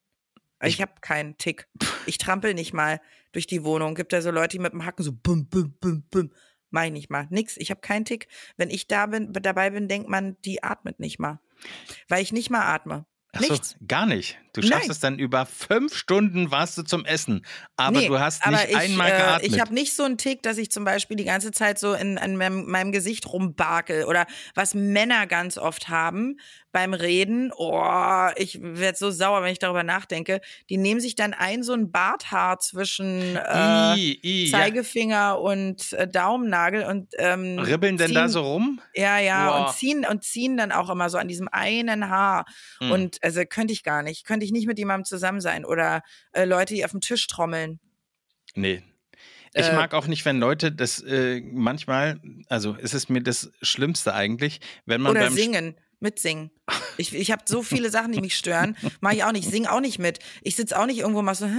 Ich, 0.63 0.75
Ich- 0.75 0.81
habe 0.83 0.93
keinen 1.01 1.37
Tick. 1.39 1.69
Ich 2.07 2.19
trampel 2.19 2.55
nicht 2.55 2.73
mal 2.73 3.01
durch 3.33 3.47
die 3.47 3.65
Wohnung. 3.65 3.95
Gibt 3.95 4.13
ja 4.13 4.21
so 4.21 4.31
Leute, 4.31 4.57
die 4.57 4.63
mit 4.63 4.73
dem 4.73 4.85
Hacken 4.85 5.05
so 5.05 5.13
bum, 5.13 5.49
bum, 5.49 5.75
bum, 5.81 6.05
bum. 6.11 6.33
Mach 6.71 6.85
ich 6.85 6.93
nicht 6.93 7.11
mal. 7.11 7.27
Nix. 7.31 7.57
Ich 7.57 7.71
habe 7.71 7.81
keinen 7.81 8.05
Tick. 8.05 8.29
Wenn 8.57 8.71
ich 8.71 8.87
da 8.89 9.07
bin, 9.07 9.33
dabei 9.33 9.71
bin, 9.71 9.89
denkt 9.89 10.09
man, 10.09 10.37
die 10.45 10.63
atmet 10.63 11.01
nicht 11.01 11.19
mal. 11.19 11.41
Weil 12.09 12.23
ich 12.23 12.33
nicht 12.33 12.51
mal 12.51 12.63
atme. 12.63 13.07
Ach 13.39 13.45
so, 13.45 13.53
Nichts. 13.53 13.77
gar 13.87 14.07
nicht. 14.07 14.39
Du 14.53 14.63
schaffst 14.63 14.85
Nein. 14.85 14.91
es 14.91 15.01
dann 15.01 15.19
über 15.19 15.47
fünf 15.47 15.95
Stunden 15.95 16.51
warst 16.51 16.77
du 16.79 16.83
zum 16.83 17.05
Essen. 17.05 17.45
Aber 17.77 18.01
Nee, 18.01 18.09
du 18.09 18.19
hast 18.19 18.45
nicht 18.47 18.69
ich, 18.71 18.77
einmal 18.77 19.09
äh, 19.09 19.17
geatmet. 19.17 19.53
Ich 19.53 19.61
habe 19.61 19.75
nicht 19.75 19.95
so 19.95 20.03
einen 20.03 20.19
Tick, 20.19 20.43
dass 20.43 20.59
ich 20.59 20.71
zum 20.71 20.85
Beispiel 20.85 21.17
die 21.17 21.25
ganze 21.25 21.53
Zeit 21.53 21.79
so 21.79 21.95
in, 21.95 22.17
in 22.17 22.37
meinem, 22.37 22.67
meinem 22.67 22.91
Gesicht 22.91 23.33
rumbarkel 23.33 24.05
oder 24.05 24.27
was 24.55 24.75
Männer 24.75 25.27
ganz 25.27 25.59
oft 25.59 25.89
haben 25.89 26.39
beim 26.73 26.93
Reden. 26.93 27.53
Oh, 27.57 28.29
ich 28.37 28.59
werde 28.61 28.99
so 28.99 29.11
sauer, 29.11 29.43
wenn 29.43 29.53
ich 29.53 29.59
darüber 29.59 29.85
nachdenke. 29.85 30.41
Die 30.71 30.77
nehmen 30.77 31.01
sich 31.01 31.15
dann 31.15 31.35
ein 31.35 31.63
so 31.63 31.73
ein 31.73 31.91
Barthaar 31.91 32.59
zwischen 32.59 33.37
äh, 33.37 33.95
I, 33.95 34.21
I, 34.23 34.45
ja. 34.47 34.59
Zeigefinger 34.59 35.41
und 35.41 35.93
äh, 35.93 36.09
Daumennagel 36.09 36.85
und 36.85 37.09
ähm, 37.19 37.59
Ribbeln 37.59 37.97
denn 37.97 38.09
ziehen, 38.09 38.15
da 38.15 38.29
so 38.29 38.43
rum? 38.43 38.81
Ja, 38.95 39.19
ja, 39.19 39.51
Boah. 39.51 39.67
und 39.67 39.75
ziehen 39.75 40.07
und 40.09 40.25
ziehen 40.25 40.57
dann 40.57 40.73
auch 40.73 40.91
immer 40.91 41.11
so 41.11 41.19
an 41.19 41.29
diesem 41.29 41.49
einen 41.49 42.09
Haar. 42.09 42.45
Hm. 42.79 42.91
Und 42.91 43.23
also 43.29 43.45
könnte 43.45 43.73
ich 43.73 43.83
gar 43.83 44.03
nicht. 44.03 44.25
Könnte 44.25 44.47
ich 44.47 44.53
nicht 44.53 44.67
mit 44.67 44.79
jemandem 44.79 45.05
zusammen 45.05 45.41
sein. 45.41 45.65
Oder 45.65 46.03
äh, 46.33 46.45
Leute, 46.45 46.75
die 46.75 46.85
auf 46.85 46.93
dem 46.93 47.01
Tisch 47.01 47.27
trommeln. 47.27 47.79
Nee. 48.55 48.83
Ich 49.55 49.67
Äh, 49.67 49.75
mag 49.75 49.95
auch 49.95 50.07
nicht, 50.07 50.25
wenn 50.25 50.39
Leute 50.39 50.73
das 50.73 51.03
äh, 51.03 51.41
manchmal, 51.41 52.21
also 52.49 52.77
es 52.81 52.95
ist 52.95 53.11
mir 53.11 53.23
das 53.23 53.51
Schlimmste 53.63 54.15
eigentlich, 54.15 54.61
wenn 54.87 55.01
man 55.01 55.13
Oder 55.13 55.27
beim 55.27 55.35
singen. 55.35 55.77
Mitsingen. 56.01 56.51
Ich, 57.01 57.15
ich 57.15 57.31
habe 57.31 57.45
so 57.47 57.63
viele 57.63 57.91
Sachen, 57.91 58.11
die 58.11 58.21
mich 58.21 58.37
stören. 58.37 58.77
Mache 59.01 59.15
ich 59.15 59.23
auch 59.23 59.31
nicht. 59.31 59.49
Sing 59.49 59.67
auch 59.67 59.79
nicht 59.79 60.01
mit. 60.01 60.19
Ich 60.43 60.57
sitze 60.57 60.77
auch 60.77 60.85
nicht 60.85 60.99
irgendwo 60.99 61.21
und 61.21 61.27
mach 61.27 61.37
so. 61.37 61.47
Ich 61.47 61.53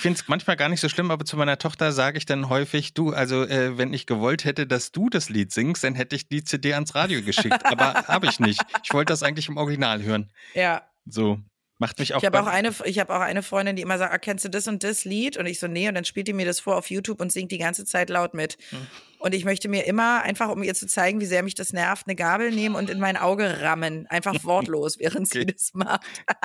finde 0.00 0.20
es 0.20 0.28
manchmal 0.28 0.56
gar 0.56 0.68
nicht 0.68 0.80
so 0.80 0.88
schlimm, 0.88 1.10
aber 1.10 1.24
zu 1.24 1.36
meiner 1.36 1.58
Tochter 1.58 1.90
sage 1.90 2.18
ich 2.18 2.24
dann 2.24 2.48
häufig, 2.48 2.94
du, 2.94 3.10
also 3.10 3.42
äh, 3.42 3.76
wenn 3.78 3.92
ich 3.92 4.06
gewollt 4.06 4.44
hätte, 4.44 4.68
dass 4.68 4.92
du 4.92 5.10
das 5.10 5.28
Lied 5.28 5.50
singst, 5.50 5.82
dann 5.82 5.96
hätte 5.96 6.14
ich 6.14 6.28
die 6.28 6.44
CD 6.44 6.72
ans 6.74 6.94
Radio 6.94 7.20
geschickt. 7.20 7.66
Aber 7.66 7.94
habe 8.06 8.26
ich 8.28 8.38
nicht. 8.38 8.62
Ich 8.84 8.94
wollte 8.94 9.12
das 9.12 9.24
eigentlich 9.24 9.48
im 9.48 9.56
Original 9.56 10.04
hören. 10.04 10.30
Ja. 10.54 10.82
So. 11.04 11.40
Macht 11.78 11.98
mich 11.98 12.14
auch. 12.14 12.22
Ich 12.22 12.26
habe 12.26 12.40
auch 12.40 12.46
eine, 12.46 12.72
ich 12.84 12.98
habe 12.98 13.14
auch 13.14 13.20
eine 13.20 13.42
Freundin, 13.42 13.76
die 13.76 13.82
immer 13.82 13.98
sagt, 13.98 14.14
ah, 14.14 14.18
kennst 14.18 14.44
du 14.46 14.48
das 14.48 14.66
und 14.66 14.82
das 14.82 15.04
Lied? 15.04 15.36
Und 15.36 15.44
ich 15.46 15.58
so, 15.58 15.66
nee, 15.66 15.88
und 15.88 15.94
dann 15.94 16.06
spielt 16.06 16.26
die 16.26 16.32
mir 16.32 16.46
das 16.46 16.58
vor 16.58 16.76
auf 16.76 16.90
YouTube 16.90 17.20
und 17.20 17.30
singt 17.30 17.52
die 17.52 17.58
ganze 17.58 17.84
Zeit 17.84 18.08
laut 18.08 18.32
mit. 18.32 18.56
Hm. 18.70 18.86
Und 19.26 19.34
ich 19.34 19.44
möchte 19.44 19.68
mir 19.68 19.84
immer, 19.86 20.22
einfach 20.22 20.50
um 20.50 20.62
ihr 20.62 20.72
zu 20.76 20.86
zeigen, 20.86 21.20
wie 21.20 21.26
sehr 21.26 21.42
mich 21.42 21.56
das 21.56 21.72
nervt, 21.72 22.06
eine 22.06 22.14
Gabel 22.14 22.52
nehmen 22.52 22.76
und 22.76 22.88
in 22.88 23.00
mein 23.00 23.16
Auge 23.16 23.60
rammen. 23.60 24.06
Einfach 24.06 24.36
wortlos, 24.44 24.98
während 25.00 25.28
sie 25.28 25.44
das 25.44 25.74
macht. 25.74 26.06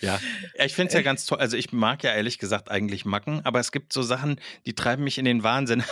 Ja, 0.00 0.18
ich 0.54 0.74
finde 0.74 0.88
es 0.88 0.94
ja 0.94 1.02
ganz 1.02 1.26
toll. 1.26 1.38
Also 1.38 1.56
ich 1.56 1.70
mag 1.70 2.02
ja 2.02 2.12
ehrlich 2.12 2.38
gesagt 2.38 2.70
eigentlich 2.70 3.04
Macken, 3.04 3.44
aber 3.44 3.60
es 3.60 3.70
gibt 3.70 3.92
so 3.92 4.02
Sachen, 4.02 4.40
die 4.64 4.74
treiben 4.74 5.04
mich 5.04 5.18
in 5.18 5.26
den 5.26 5.42
Wahnsinn. 5.42 5.84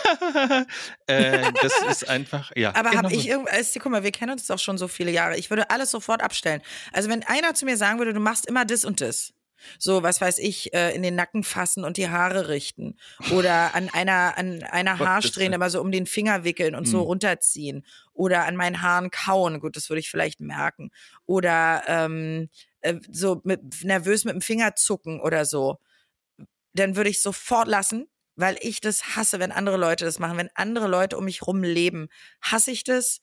äh, 1.06 1.52
das 1.62 1.74
ist 1.90 2.08
einfach, 2.08 2.50
ja. 2.56 2.74
Aber 2.74 2.90
genau 2.90 3.02
habe 3.04 3.14
ich 3.14 3.28
irgendwas, 3.28 3.74
guck 3.74 3.92
mal, 3.92 4.02
wir 4.02 4.10
kennen 4.10 4.32
uns 4.32 4.46
doch 4.46 4.58
schon 4.58 4.78
so 4.78 4.88
viele 4.88 5.10
Jahre. 5.10 5.36
Ich 5.36 5.50
würde 5.50 5.68
alles 5.68 5.90
sofort 5.90 6.22
abstellen. 6.22 6.62
Also 6.92 7.10
wenn 7.10 7.22
einer 7.24 7.52
zu 7.52 7.66
mir 7.66 7.76
sagen 7.76 7.98
würde, 7.98 8.14
du 8.14 8.20
machst 8.20 8.46
immer 8.46 8.64
das 8.64 8.86
und 8.86 9.02
das. 9.02 9.34
So, 9.78 10.02
was 10.02 10.20
weiß 10.20 10.38
ich, 10.38 10.72
äh, 10.74 10.94
in 10.94 11.02
den 11.02 11.14
Nacken 11.14 11.44
fassen 11.44 11.84
und 11.84 11.96
die 11.96 12.08
Haare 12.08 12.48
richten. 12.48 12.96
Oder 13.26 13.74
an 13.74 13.88
einer, 13.90 14.36
an 14.38 14.62
einer 14.62 15.02
Haarsträhne 15.02 15.58
mal 15.58 15.70
so 15.70 15.80
um 15.80 15.92
den 15.92 16.06
Finger 16.06 16.44
wickeln 16.44 16.74
und 16.74 16.86
so 16.86 16.98
Hm. 17.00 17.04
runterziehen. 17.06 17.84
Oder 18.12 18.44
an 18.46 18.56
meinen 18.56 18.82
Haaren 18.82 19.10
kauen. 19.10 19.60
Gut, 19.60 19.76
das 19.76 19.88
würde 19.90 20.00
ich 20.00 20.10
vielleicht 20.10 20.40
merken. 20.40 20.90
Oder 21.26 21.82
ähm, 21.86 22.48
äh, 22.80 22.94
so 23.10 23.40
mit, 23.44 23.84
nervös 23.84 24.24
mit 24.24 24.34
dem 24.34 24.40
Finger 24.42 24.74
zucken 24.76 25.20
oder 25.20 25.44
so. 25.44 25.78
Dann 26.74 26.96
würde 26.96 27.10
ich 27.10 27.20
sofort 27.22 27.68
lassen, 27.68 28.08
weil 28.36 28.56
ich 28.60 28.80
das 28.80 29.16
hasse, 29.16 29.40
wenn 29.40 29.52
andere 29.52 29.76
Leute 29.76 30.04
das 30.04 30.18
machen. 30.18 30.36
Wenn 30.36 30.50
andere 30.54 30.86
Leute 30.88 31.16
um 31.18 31.24
mich 31.24 31.46
rum 31.46 31.62
leben, 31.62 32.08
hasse 32.40 32.70
ich 32.70 32.84
das. 32.84 33.20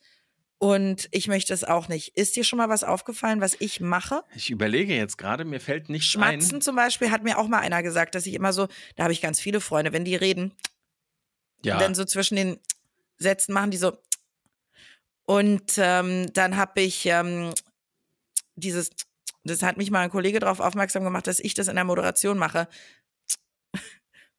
Und 0.57 1.09
ich 1.11 1.27
möchte 1.27 1.53
es 1.53 1.63
auch 1.63 1.89
nicht. 1.89 2.15
Ist 2.17 2.35
dir 2.35 2.43
schon 2.43 2.57
mal 2.57 2.69
was 2.69 2.83
aufgefallen, 2.83 3.41
was 3.41 3.57
ich 3.59 3.81
mache? 3.81 4.23
Ich 4.35 4.49
überlege 4.49 4.95
jetzt 4.95 5.17
gerade, 5.17 5.43
mir 5.43 5.59
fällt 5.59 5.89
nichts 5.89 6.07
Schmatzen 6.07 6.57
ein. 6.57 6.61
zum 6.61 6.75
Beispiel 6.75 7.11
hat 7.11 7.23
mir 7.23 7.37
auch 7.37 7.47
mal 7.47 7.59
einer 7.59 7.83
gesagt, 7.83 8.15
dass 8.15 8.25
ich 8.25 8.33
immer 8.33 8.53
so, 8.53 8.67
da 8.95 9.03
habe 9.03 9.13
ich 9.13 9.21
ganz 9.21 9.39
viele 9.39 9.59
Freunde, 9.59 9.91
wenn 9.91 10.05
die 10.05 10.15
reden, 10.15 10.53
Ja, 11.63 11.77
dann 11.77 11.93
so 11.93 12.05
zwischen 12.05 12.37
den 12.37 12.59
Sätzen 13.17 13.53
machen 13.53 13.71
die 13.71 13.77
so. 13.77 13.97
Und 15.25 15.73
ähm, 15.77 16.31
dann 16.33 16.55
habe 16.55 16.81
ich 16.81 17.05
ähm, 17.07 17.53
dieses, 18.55 18.91
das 19.43 19.61
hat 19.61 19.77
mich 19.77 19.91
mal 19.91 20.01
ein 20.01 20.09
Kollege 20.09 20.39
darauf 20.39 20.59
aufmerksam 20.59 21.03
gemacht, 21.03 21.27
dass 21.27 21.39
ich 21.39 21.53
das 21.53 21.67
in 21.67 21.75
der 21.75 21.83
Moderation 21.83 22.37
mache. 22.37 22.67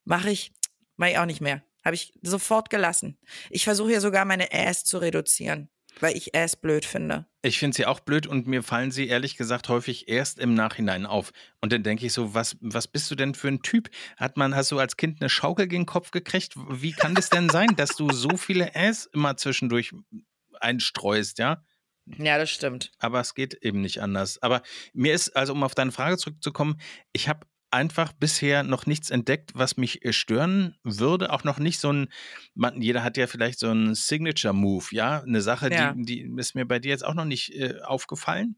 Mache 0.05 0.31
ich, 0.31 0.53
mache 0.97 1.11
ich 1.11 1.19
auch 1.19 1.27
nicht 1.27 1.41
mehr. 1.41 1.63
Habe 1.85 1.97
ich 1.97 2.15
sofort 2.23 2.71
gelassen. 2.71 3.19
Ich 3.51 3.65
versuche 3.65 3.93
ja 3.93 4.01
sogar 4.01 4.25
meine 4.25 4.53
Ass 4.53 4.85
zu 4.85 4.99
reduzieren, 4.99 5.69
weil 6.01 6.17
ich 6.17 6.35
Ass 6.35 6.57
blöd 6.57 6.85
finde. 6.85 7.27
ich 7.43 7.59
finde 7.59 7.77
sie 7.77 7.87
auch 7.87 8.01
blöd 8.01 8.27
und 8.27 8.47
mir 8.47 8.63
fallen 8.63 8.91
sie 8.91 9.07
ehrlich 9.09 9.37
gesagt 9.37 9.69
häufig 9.69 10.09
erst 10.09 10.39
im 10.39 10.55
Nachhinein 10.55 11.07
auf. 11.07 11.33
Und 11.61 11.73
dann 11.73 11.83
denke 11.83 12.07
ich 12.07 12.13
so, 12.13 12.35
was, 12.35 12.57
was 12.61 12.89
bist 12.89 13.11
du 13.11 13.15
denn 13.15 13.35
für 13.35 13.49
ein 13.49 13.63
Typ? 13.63 13.89
Hat 14.17 14.37
man, 14.37 14.55
hast 14.55 14.73
du 14.73 14.79
als 14.79 14.97
Kind 14.97 15.21
eine 15.21 15.29
Schaukel 15.29 15.67
gegen 15.67 15.83
den 15.83 15.87
Kopf 15.87 16.11
gekriegt? 16.11 16.55
Wie 16.57 16.93
kann 16.93 17.15
das 17.15 17.31
denn 17.31 17.49
sein, 17.49 17.77
dass 17.77 17.91
du 17.91 18.11
so 18.13 18.37
viele 18.37 18.75
Ass 18.75 19.09
immer 19.13 19.37
zwischendurch 19.37 19.93
einstreust, 20.61 21.39
ja? 21.39 21.63
Ja, 22.19 22.39
das 22.39 22.51
stimmt. 22.51 22.93
aber 23.01 23.21
es 23.21 23.35
geht 23.35 23.55
eben 23.63 23.81
nicht 23.81 24.01
anders. 24.01 24.41
Aber 24.41 24.63
mir 24.93 25.13
ist, 25.13 25.31
also 25.37 25.53
um 25.53 25.65
auf 25.65 25.75
deine 25.75 25.91
Frage 25.91 26.17
zurückzukommen, 26.17 26.81
ich 27.13 27.29
habe 27.29 27.47
einfach 27.77 28.13
bisher 28.13 28.63
noch 28.63 28.87
nichts 28.87 29.11
entdeckt, 29.11 29.53
was 29.55 29.77
mich 29.77 30.05
äh, 30.05 30.13
stören 30.13 30.77
würde. 30.83 31.31
Auch 31.33 31.45
noch 31.45 31.59
nicht 31.59 31.79
so 31.79 31.93
ein, 31.93 32.09
man, 32.55 32.81
jeder 32.83 33.05
hat 33.05 33.17
ja 33.17 33.27
vielleicht 33.27 33.59
so 33.61 33.69
einen 33.71 33.95
Signature-Move, 33.95 34.87
ja, 34.91 35.23
eine 35.23 35.41
Sache, 35.43 35.71
Ja. 35.73 35.93
die, 35.93 36.05
die 36.05 36.33
ist 36.41 36.55
mir 36.55 36.67
bei 36.67 36.79
dir 36.79 36.89
jetzt 36.91 37.05
auch 37.05 37.15
noch 37.15 37.25
nicht 37.25 37.55
äh, 37.55 37.81
aufgefallen. 37.83 38.57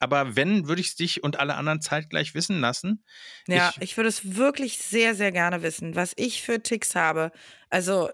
Aber 0.00 0.34
wenn, 0.36 0.66
würde 0.68 0.80
ich 0.80 0.88
es 0.88 0.96
dich 0.96 1.22
und 1.22 1.38
alle 1.38 1.54
anderen 1.54 1.80
zeitgleich 1.80 2.34
wissen 2.34 2.60
lassen. 2.60 3.04
Ja, 3.46 3.70
Ich- 3.76 3.82
ich, 3.82 3.96
würde 3.96 4.08
es 4.08 4.36
wirklich 4.36 4.78
sehr, 4.78 5.14
sehr 5.14 5.30
gerne 5.32 5.62
wissen, 5.62 5.94
was 5.94 6.12
ich 6.16 6.42
für 6.42 6.62
Ticks 6.62 6.94
habe. 6.94 7.30
Also, 7.70 8.10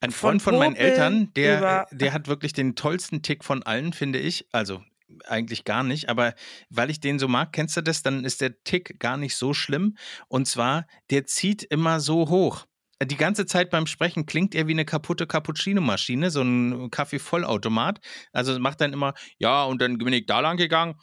Ein 0.00 0.10
Von 0.10 0.38
Freund 0.38 0.42
von 0.42 0.58
meinen 0.58 0.74
Popel 0.74 0.86
Eltern, 0.90 1.32
der, 1.34 1.58
über- 1.58 1.86
der 1.90 2.12
hat 2.12 2.28
wirklich 2.28 2.52
den 2.52 2.76
tollsten 2.76 3.22
Tick 3.22 3.42
von 3.44 3.62
allen, 3.62 3.92
finde 3.94 4.18
ich. 4.18 4.46
Also 4.52 4.82
eigentlich 5.26 5.64
gar 5.64 5.82
nicht, 5.82 6.08
aber 6.08 6.34
weil 6.70 6.90
ich 6.90 7.00
den 7.00 7.18
so 7.18 7.28
mag, 7.28 7.52
kennst 7.52 7.76
du 7.76 7.82
das, 7.82 8.02
dann 8.02 8.24
ist 8.24 8.40
der 8.40 8.62
Tick 8.64 8.98
gar 8.98 9.16
nicht 9.16 9.36
so 9.36 9.54
schlimm. 9.54 9.96
Und 10.28 10.46
zwar, 10.46 10.86
der 11.10 11.26
zieht 11.26 11.62
immer 11.62 12.00
so 12.00 12.28
hoch. 12.28 12.66
Die 13.02 13.16
ganze 13.18 13.44
Zeit 13.44 13.68
beim 13.68 13.86
Sprechen 13.86 14.24
klingt 14.24 14.54
er 14.54 14.68
wie 14.68 14.72
eine 14.72 14.86
kaputte 14.86 15.26
Cappuccino-Maschine, 15.26 16.30
so 16.30 16.40
ein 16.40 16.90
Kaffee-Vollautomat. 16.90 18.00
Also 18.32 18.58
macht 18.58 18.80
dann 18.80 18.94
immer, 18.94 19.12
ja, 19.38 19.64
und 19.64 19.82
dann 19.82 19.98
bin 19.98 20.14
ich 20.14 20.24
da 20.24 20.40
lang 20.40 20.56
gegangen 20.56 20.94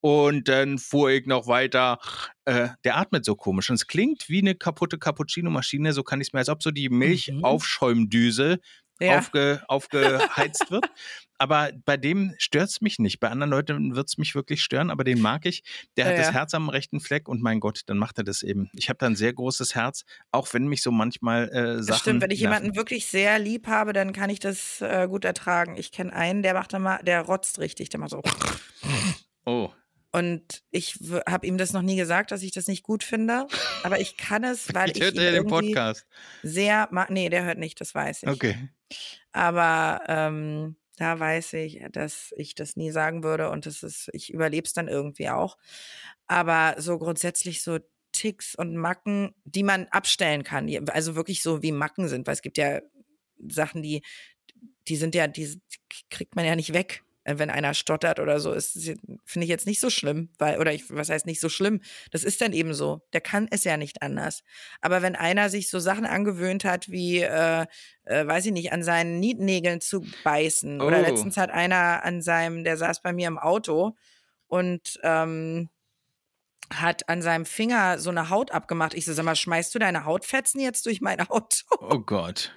und 0.00 0.48
dann 0.48 0.78
fuhr 0.78 1.10
ich 1.10 1.26
noch 1.26 1.46
weiter. 1.46 1.98
Äh, 2.46 2.70
der 2.84 2.96
atmet 2.96 3.26
so 3.26 3.36
komisch 3.36 3.68
und 3.68 3.74
es 3.74 3.86
klingt 3.86 4.30
wie 4.30 4.38
eine 4.38 4.54
kaputte 4.54 4.98
Cappuccino-Maschine. 4.98 5.92
So 5.92 6.02
kann 6.02 6.22
ich 6.22 6.28
es 6.28 6.32
mir, 6.32 6.38
als 6.38 6.48
ob 6.48 6.62
so 6.62 6.70
die 6.70 6.88
Milchaufschäumdüse 6.88 8.58
ja. 8.98 9.18
aufge, 9.18 9.62
aufgeheizt 9.68 10.70
wird. 10.70 10.86
Aber 11.42 11.72
bei 11.84 11.96
dem 11.96 12.34
stört 12.38 12.68
es 12.68 12.80
mich 12.80 13.00
nicht. 13.00 13.18
Bei 13.18 13.28
anderen 13.28 13.50
Leuten 13.50 13.96
wird 13.96 14.08
es 14.08 14.16
mich 14.16 14.36
wirklich 14.36 14.62
stören, 14.62 14.90
aber 14.90 15.02
den 15.02 15.20
mag 15.20 15.44
ich. 15.44 15.64
Der 15.96 16.04
hat 16.04 16.12
Ja, 16.12 16.18
das 16.18 16.26
ja. 16.28 16.32
Herz 16.34 16.54
am 16.54 16.68
rechten 16.68 17.00
Fleck 17.00 17.28
und 17.28 17.42
mein 17.42 17.58
Gott, 17.58 17.80
dann 17.86 17.98
macht 17.98 18.18
er 18.18 18.22
das 18.24 18.44
eben. 18.44 18.70
Ich 18.74 18.88
habe 18.88 18.98
da 18.98 19.06
ein 19.06 19.16
sehr 19.16 19.32
großes 19.32 19.74
Herz, 19.74 20.04
auch 20.30 20.46
wenn 20.54 20.68
mich 20.68 20.82
so 20.82 20.92
manchmal 20.92 21.48
äh, 21.48 21.76
Das 21.78 21.86
Sachen. 21.86 21.98
stimmt, 22.00 22.22
wenn 22.22 22.30
ich 22.30 22.42
nerven. 22.42 22.54
jemanden 22.54 22.76
wirklich 22.76 23.06
sehr 23.06 23.40
lieb 23.40 23.66
habe, 23.66 23.92
dann 23.92 24.12
kann 24.12 24.30
ich 24.30 24.38
das 24.38 24.80
äh, 24.82 25.08
gut 25.08 25.24
ertragen. 25.24 25.76
Ich 25.76 25.90
kenne 25.90 26.12
einen, 26.12 26.42
der 26.44 26.54
macht 26.54 26.72
dann 26.74 26.82
mal, 26.82 26.98
der 27.02 27.22
rotzt 27.22 27.58
richtig, 27.58 27.88
der 27.88 27.98
macht 27.98 28.10
so. 28.10 28.22
Oh, 29.44 29.70
Und 30.12 30.62
ich 30.70 30.96
habe 31.28 31.44
ihm 31.48 31.58
das 31.58 31.72
noch 31.72 31.82
nie 31.82 31.96
gesagt, 31.96 32.30
dass 32.30 32.44
ich 32.44 32.52
das 32.52 32.68
nicht 32.68 32.84
gut 32.84 33.02
finde. 33.02 33.48
Aber 33.82 33.98
ich 33.98 34.16
kann 34.16 34.44
es, 34.44 34.72
weil 34.72 34.90
ich 34.92 34.98
ihn 34.98 35.20
ja 35.20 35.32
den 35.32 35.48
Podcast. 35.48 36.06
sehr. 36.44 36.88
Nee, 37.08 37.28
der 37.30 37.42
hört 37.42 37.58
nicht, 37.58 37.80
das 37.80 37.92
weiß 37.92 38.22
ich. 38.22 38.28
Okay. 38.28 38.68
Aber 39.32 40.00
ähm, 40.06 40.76
da 41.02 41.18
weiß 41.18 41.54
ich, 41.54 41.82
dass 41.90 42.32
ich 42.36 42.54
das 42.54 42.76
nie 42.76 42.92
sagen 42.92 43.24
würde 43.24 43.50
und 43.50 43.66
das 43.66 43.82
ist, 43.82 44.08
ich 44.12 44.32
überlebe 44.32 44.66
es 44.66 44.72
dann 44.72 44.86
irgendwie 44.86 45.30
auch. 45.30 45.58
Aber 46.28 46.76
so 46.78 46.96
grundsätzlich 46.96 47.60
so 47.62 47.80
Ticks 48.12 48.54
und 48.54 48.76
Macken, 48.76 49.34
die 49.44 49.64
man 49.64 49.88
abstellen 49.88 50.44
kann, 50.44 50.70
also 50.90 51.16
wirklich 51.16 51.42
so 51.42 51.60
wie 51.60 51.72
Macken 51.72 52.06
sind, 52.06 52.28
weil 52.28 52.34
es 52.34 52.42
gibt 52.42 52.56
ja 52.56 52.80
Sachen, 53.48 53.82
die, 53.82 54.02
die 54.86 54.94
sind 54.94 55.16
ja, 55.16 55.26
die 55.26 55.60
kriegt 56.08 56.36
man 56.36 56.44
ja 56.44 56.54
nicht 56.54 56.72
weg. 56.72 57.02
Äh, 57.24 57.38
Wenn 57.38 57.50
einer 57.50 57.74
stottert 57.74 58.18
oder 58.20 58.40
so, 58.40 58.52
ist 58.52 58.72
finde 59.24 59.44
ich 59.44 59.48
jetzt 59.50 59.66
nicht 59.66 59.80
so 59.80 59.90
schlimm, 59.90 60.30
weil 60.38 60.58
oder 60.58 60.72
ich 60.72 60.84
was 60.90 61.08
heißt 61.08 61.26
nicht 61.26 61.40
so 61.40 61.48
schlimm, 61.48 61.80
das 62.10 62.24
ist 62.24 62.40
dann 62.40 62.52
eben 62.52 62.74
so. 62.74 63.02
Der 63.12 63.20
kann 63.20 63.46
es 63.50 63.64
ja 63.64 63.76
nicht 63.76 64.02
anders. 64.02 64.42
Aber 64.80 65.02
wenn 65.02 65.14
einer 65.16 65.48
sich 65.50 65.70
so 65.70 65.78
Sachen 65.78 66.04
angewöhnt 66.06 66.64
hat, 66.64 66.88
wie 66.90 67.20
äh, 67.20 67.66
äh, 68.04 68.26
weiß 68.26 68.46
ich 68.46 68.52
nicht, 68.52 68.72
an 68.72 68.82
seinen 68.82 69.20
Nietnägeln 69.20 69.80
zu 69.80 70.04
beißen. 70.24 70.80
Oder 70.80 70.98
Oh. 70.98 71.02
letztens 71.02 71.36
hat 71.36 71.50
einer 71.50 72.04
an 72.04 72.22
seinem, 72.22 72.64
der 72.64 72.76
saß 72.76 73.02
bei 73.02 73.12
mir 73.12 73.28
im 73.28 73.38
Auto 73.38 73.94
und 74.48 74.98
ähm, 75.04 75.68
hat 76.72 77.08
an 77.08 77.20
seinem 77.22 77.44
Finger 77.44 77.98
so 77.98 78.10
eine 78.10 78.30
Haut 78.30 78.50
abgemacht. 78.50 78.94
Ich 78.94 79.04
so, 79.04 79.12
sag 79.12 79.24
mal, 79.24 79.36
schmeißt 79.36 79.74
du 79.74 79.78
deine 79.78 80.04
Hautfetzen 80.06 80.60
jetzt 80.60 80.86
durch 80.86 81.00
mein 81.00 81.20
Auto? 81.20 81.66
Oh 81.80 81.98
Gott. 82.00 82.52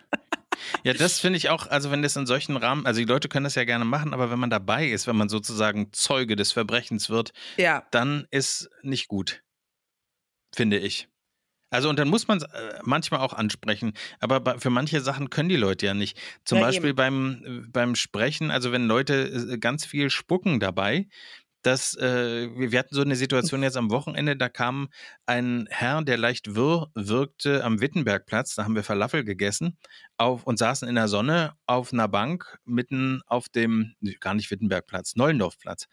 Ja, 0.84 0.93
das 0.93 1.20
finde 1.20 1.38
ich 1.38 1.49
auch, 1.49 1.68
also 1.68 1.91
wenn 1.91 2.01
das 2.01 2.16
in 2.16 2.26
solchen 2.26 2.58
Rahmen, 2.58 2.86
also 2.86 2.99
die 2.99 3.06
Leute 3.06 3.28
können 3.30 3.43
das 3.43 3.56
ja 3.56 3.64
gerne 3.64 3.86
machen, 3.86 4.14
aber 4.14 4.32
wenn 4.32 4.39
man 4.39 4.49
dabei 4.49 4.88
ist, 4.88 5.08
wenn 5.08 5.16
man 5.16 5.30
sozusagen 5.30 5.91
Zeuge 5.91 6.36
des 6.36 6.51
Verbrechens 6.51 7.10
wird, 7.10 7.32
Ja. 7.58 7.86
dann 7.91 8.28
ist 8.32 8.70
nicht 8.82 9.08
gut. 9.08 9.41
Finde 10.56 10.80
ich. 10.80 11.08
Also 11.72 11.89
und 11.89 11.99
dann 11.99 12.08
muss 12.08 12.28
man 12.28 12.38
es 12.38 12.43
äh, 12.43 12.80
manchmal 12.84 13.20
auch 13.20 13.34
ansprechen, 13.34 13.93
aber 14.20 14.60
für 14.60 14.70
manche 14.70 15.01
Sachen 15.01 15.30
können 15.30 15.49
die 15.49 15.58
Leute 15.58 15.88
ja 15.88 15.93
nicht. 15.93 16.18
Zum 16.45 16.60
Ja, 16.60 16.66
Beispiel 16.66 16.89
eben. 16.91 16.95
beim, 16.95 17.43
äh, 17.66 17.68
beim 17.70 17.95
Sprechen, 17.95 18.51
also 18.51 18.72
wenn 18.72 18.88
Leute 18.88 19.49
äh, 19.53 19.58
ganz 19.58 19.86
viel 19.86 20.10
spucken 20.10 20.60
dabei, 20.60 21.08
dass 21.66 21.95
äh, 21.97 22.49
wir 22.55 22.78
hatten 22.78 22.93
so 22.93 23.01
eine 23.01 23.16
Situation 23.16 23.63
jetzt 23.63 23.78
am 23.78 23.89
Wochenende, 23.89 24.36
da 24.38 24.49
kam 24.49 24.89
ein 25.26 25.68
Herr, 25.72 26.03
der 26.03 26.18
leicht 26.18 26.55
wirr 26.55 26.89
wirkte 26.93 27.63
am 27.63 27.82
Wittenbergplatz, 27.82 28.55
da 28.55 28.63
haben 28.63 28.76
wir 28.76 28.84
Falafel 28.84 29.24
gegessen 29.24 29.78
auf, 30.18 30.43
und 30.43 30.59
saßen 30.59 30.88
in 30.88 30.95
der 30.95 31.07
Sonne 31.07 31.53
auf 31.66 31.91
einer 31.91 32.07
Bank 32.07 32.59
mitten 32.66 33.22
auf 33.26 33.49
dem, 33.49 33.95
gar 34.20 34.36
nicht 34.36 34.51
Wittenbergplatz, 34.51 35.16
Neulendorfplatz 35.16 35.88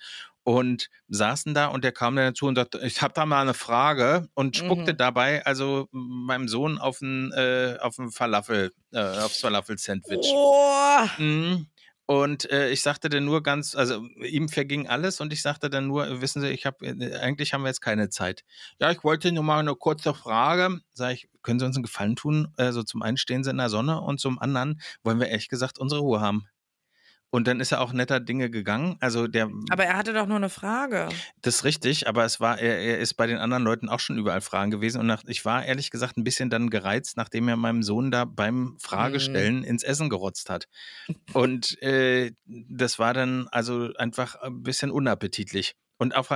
und 0.44 0.88
saßen 1.08 1.54
da 1.54 1.66
und 1.68 1.84
der 1.84 1.92
kam 1.92 2.16
dann 2.16 2.32
dazu 2.32 2.46
und 2.46 2.56
sagte, 2.56 2.80
ich 2.84 3.00
habe 3.00 3.14
da 3.14 3.24
mal 3.26 3.42
eine 3.42 3.54
Frage 3.54 4.28
und 4.34 4.56
spuckte 4.56 4.92
Mhm. 4.92 4.96
dabei 4.96 5.46
also 5.46 5.88
meinem 5.92 6.48
Sohn 6.48 6.78
auf 6.78 7.00
ein, 7.00 7.32
äh, 7.32 7.76
auf 7.80 7.98
ein 7.98 8.10
Falafel, 8.10 8.72
äh, 8.92 8.98
aufs 8.98 9.40
Falafel-Sandwich. 9.40 10.26
Oh. 10.34 11.06
Mhm. 11.18 11.66
Und 12.12 12.50
äh, 12.50 12.68
ich 12.68 12.82
sagte 12.82 13.08
dann 13.08 13.24
nur 13.24 13.42
ganz, 13.42 13.74
also 13.74 14.04
ihm 14.22 14.50
verging 14.50 14.86
alles 14.86 15.22
und 15.22 15.32
ich 15.32 15.40
sagte 15.40 15.70
dann 15.70 15.86
nur, 15.86 16.20
wissen 16.20 16.42
Sie, 16.42 16.48
ich 16.48 16.66
habe, 16.66 16.86
äh, 16.86 17.16
eigentlich 17.16 17.54
haben 17.54 17.62
wir 17.62 17.68
jetzt 17.68 17.80
keine 17.80 18.10
Zeit. 18.10 18.44
Ja, 18.78 18.90
ich 18.90 19.02
wollte 19.02 19.32
nur 19.32 19.42
mal 19.42 19.60
eine 19.60 19.74
kurze 19.74 20.12
Frage. 20.12 20.82
Sag 20.92 21.14
ich, 21.14 21.30
können 21.40 21.58
Sie 21.58 21.64
uns 21.64 21.74
einen 21.74 21.84
Gefallen 21.84 22.14
tun? 22.14 22.52
Also 22.58 22.82
zum 22.82 23.00
einen 23.00 23.16
stehen 23.16 23.44
Sie 23.44 23.50
in 23.50 23.56
der 23.56 23.70
Sonne 23.70 24.02
und 24.02 24.20
zum 24.20 24.38
anderen 24.38 24.78
wollen 25.02 25.20
wir 25.20 25.28
ehrlich 25.28 25.48
gesagt 25.48 25.78
unsere 25.78 26.02
Ruhe 26.02 26.20
haben. 26.20 26.48
Und 27.34 27.46
dann 27.48 27.60
ist 27.60 27.72
er 27.72 27.80
auch 27.80 27.94
netter 27.94 28.20
Dinge 28.20 28.50
gegangen. 28.50 28.98
Also 29.00 29.26
der, 29.26 29.48
Aber 29.70 29.84
er 29.86 29.96
hatte 29.96 30.12
doch 30.12 30.26
nur 30.26 30.36
eine 30.36 30.50
Frage. 30.50 31.08
das 31.40 31.56
ist 31.56 31.64
richtig, 31.64 32.06
aber 32.06 32.26
es 32.26 32.40
war, 32.40 32.58
er, 32.58 32.78
er 32.78 32.98
ist 32.98 33.14
bei 33.14 33.26
den 33.26 33.38
anderen 33.38 33.62
Leuten 33.62 33.88
auch 33.88 34.00
schon 34.00 34.18
überall 34.18 34.42
Fragen 34.42 34.70
gewesen. 34.70 35.00
Und 35.00 35.06
nach, 35.06 35.22
ich 35.26 35.42
war 35.46 35.64
ehrlich 35.64 35.90
gesagt 35.90 36.18
ein 36.18 36.24
bisschen 36.24 36.50
dann 36.50 36.68
gereizt, 36.68 37.16
nachdem 37.16 37.48
er 37.48 37.56
meinem 37.56 37.82
Sohn 37.82 38.10
da 38.10 38.26
beim 38.26 38.76
Fragestellen 38.78 39.64
ins 39.64 39.82
Essen 39.82 40.10
gerotzt 40.10 40.50
hat. 40.50 40.68
Und 41.32 41.80
äh, 41.82 42.32
das 42.44 42.98
war 42.98 43.14
dann 43.14 43.48
also 43.50 43.88
einfach 43.94 44.34
ein 44.36 44.62
bisschen 44.62 44.90
unappetitlich. 44.90 45.74
Und 45.96 46.14
auch, 46.14 46.28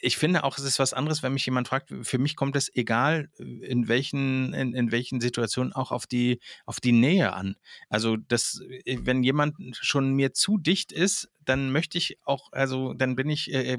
ich 0.00 0.16
finde 0.16 0.44
auch, 0.44 0.58
es 0.58 0.64
ist 0.64 0.78
was 0.78 0.92
anderes, 0.92 1.22
wenn 1.22 1.32
mich 1.32 1.46
jemand 1.46 1.68
fragt, 1.68 1.92
für 2.02 2.18
mich 2.18 2.36
kommt 2.36 2.56
es 2.56 2.74
egal, 2.74 3.30
in 3.38 3.88
welchen, 3.88 4.52
in, 4.54 4.74
in 4.74 4.92
welchen 4.92 5.20
Situationen 5.20 5.72
auch 5.72 5.92
auf 5.92 6.06
die, 6.06 6.40
auf 6.66 6.80
die 6.80 6.92
Nähe 6.92 7.32
an. 7.32 7.56
Also 7.88 8.16
das, 8.16 8.60
wenn 8.86 9.22
jemand 9.22 9.56
schon 9.72 10.12
mir 10.12 10.32
zu 10.32 10.58
dicht 10.58 10.92
ist, 10.92 11.30
dann 11.44 11.70
möchte 11.72 11.98
ich 11.98 12.18
auch, 12.24 12.52
also 12.52 12.94
dann 12.94 13.16
bin 13.16 13.30
ich, 13.30 13.52
äh, 13.52 13.78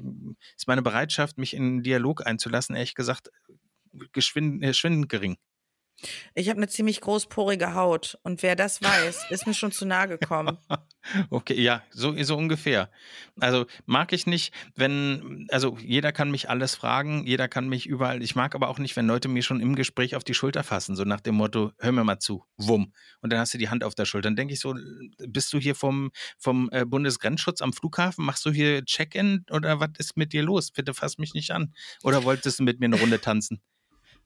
ist 0.58 0.68
meine 0.68 0.82
Bereitschaft, 0.82 1.38
mich 1.38 1.54
in 1.54 1.64
einen 1.64 1.84
Dialog 1.84 2.26
einzulassen, 2.26 2.76
ehrlich 2.76 2.96
gesagt, 2.96 3.30
geschwind, 4.12 4.64
äh, 4.64 4.74
schwindend 4.74 5.10
gering. 5.10 5.38
Ich 6.34 6.50
habe 6.50 6.58
eine 6.58 6.68
ziemlich 6.68 7.02
großporige 7.02 7.74
Haut 7.74 8.18
und 8.24 8.44
wer 8.44 8.56
das 8.56 8.82
weiß, 8.82 9.28
ist 9.30 9.48
mir 9.48 9.54
schon 9.54 9.72
zu 9.72 9.86
nahe 9.86 10.08
gekommen. 10.20 10.58
Okay, 11.30 11.60
ja, 11.60 11.82
so, 11.92 12.16
so 12.24 12.36
ungefähr. 12.36 12.90
Also 13.40 13.66
mag 13.86 14.14
ich 14.14 14.28
nicht, 14.28 14.54
wenn, 14.76 15.48
also 15.50 15.78
jeder 15.82 16.12
kann 16.12 16.30
mich 16.30 16.50
alles 16.50 16.76
fragen, 16.76 17.26
jeder 17.26 17.48
kann 17.48 17.68
mich 17.68 17.88
überall, 17.88 18.22
ich 18.22 18.36
mag 18.36 18.54
aber 18.56 18.70
auch 18.70 18.80
nicht, 18.80 18.96
wenn 18.96 19.08
Leute 19.08 19.28
mir 19.28 19.44
schon 19.44 19.62
im 19.62 19.76
Gespräch 19.76 20.16
auf 20.16 20.24
die 20.24 20.34
Schulter 20.34 20.64
fassen, 20.64 20.96
so 20.96 21.04
nach 21.04 21.22
dem 21.22 21.36
Motto, 21.36 21.72
hör 21.80 21.92
mir 21.92 22.04
mal 22.04 22.20
zu, 22.20 22.44
wumm. 22.58 22.94
Und 23.22 23.32
dann 23.32 23.40
hast 23.40 23.54
du 23.54 23.58
die 23.58 23.70
Hand 23.70 23.84
auf 23.84 23.96
der 23.96 24.06
Schulter. 24.06 24.28
Dann 24.28 24.36
denke 24.36 24.54
ich 24.54 24.60
so, 24.60 24.76
bist 25.28 25.52
du 25.54 25.60
hier 25.60 25.76
vom, 25.76 26.12
vom 26.38 26.70
äh, 26.72 26.86
Bundesgrenzschutz 26.86 27.62
am 27.62 27.74
Flughafen, 27.74 28.26
machst 28.26 28.46
du 28.46 28.52
hier 28.52 28.84
Check-in 28.86 29.46
oder 29.50 29.80
was 29.80 29.92
ist 29.98 30.18
mit 30.18 30.34
dir 30.34 30.44
los? 30.44 30.72
Bitte 30.72 30.94
fass 30.94 31.18
mich 31.18 31.34
nicht 31.34 31.52
an. 31.52 31.74
Oder 32.04 32.24
wolltest 32.24 32.60
du 32.60 32.64
mit 32.64 32.80
mir 32.80 32.86
eine 32.86 33.00
Runde 33.00 33.20
tanzen? 33.22 33.62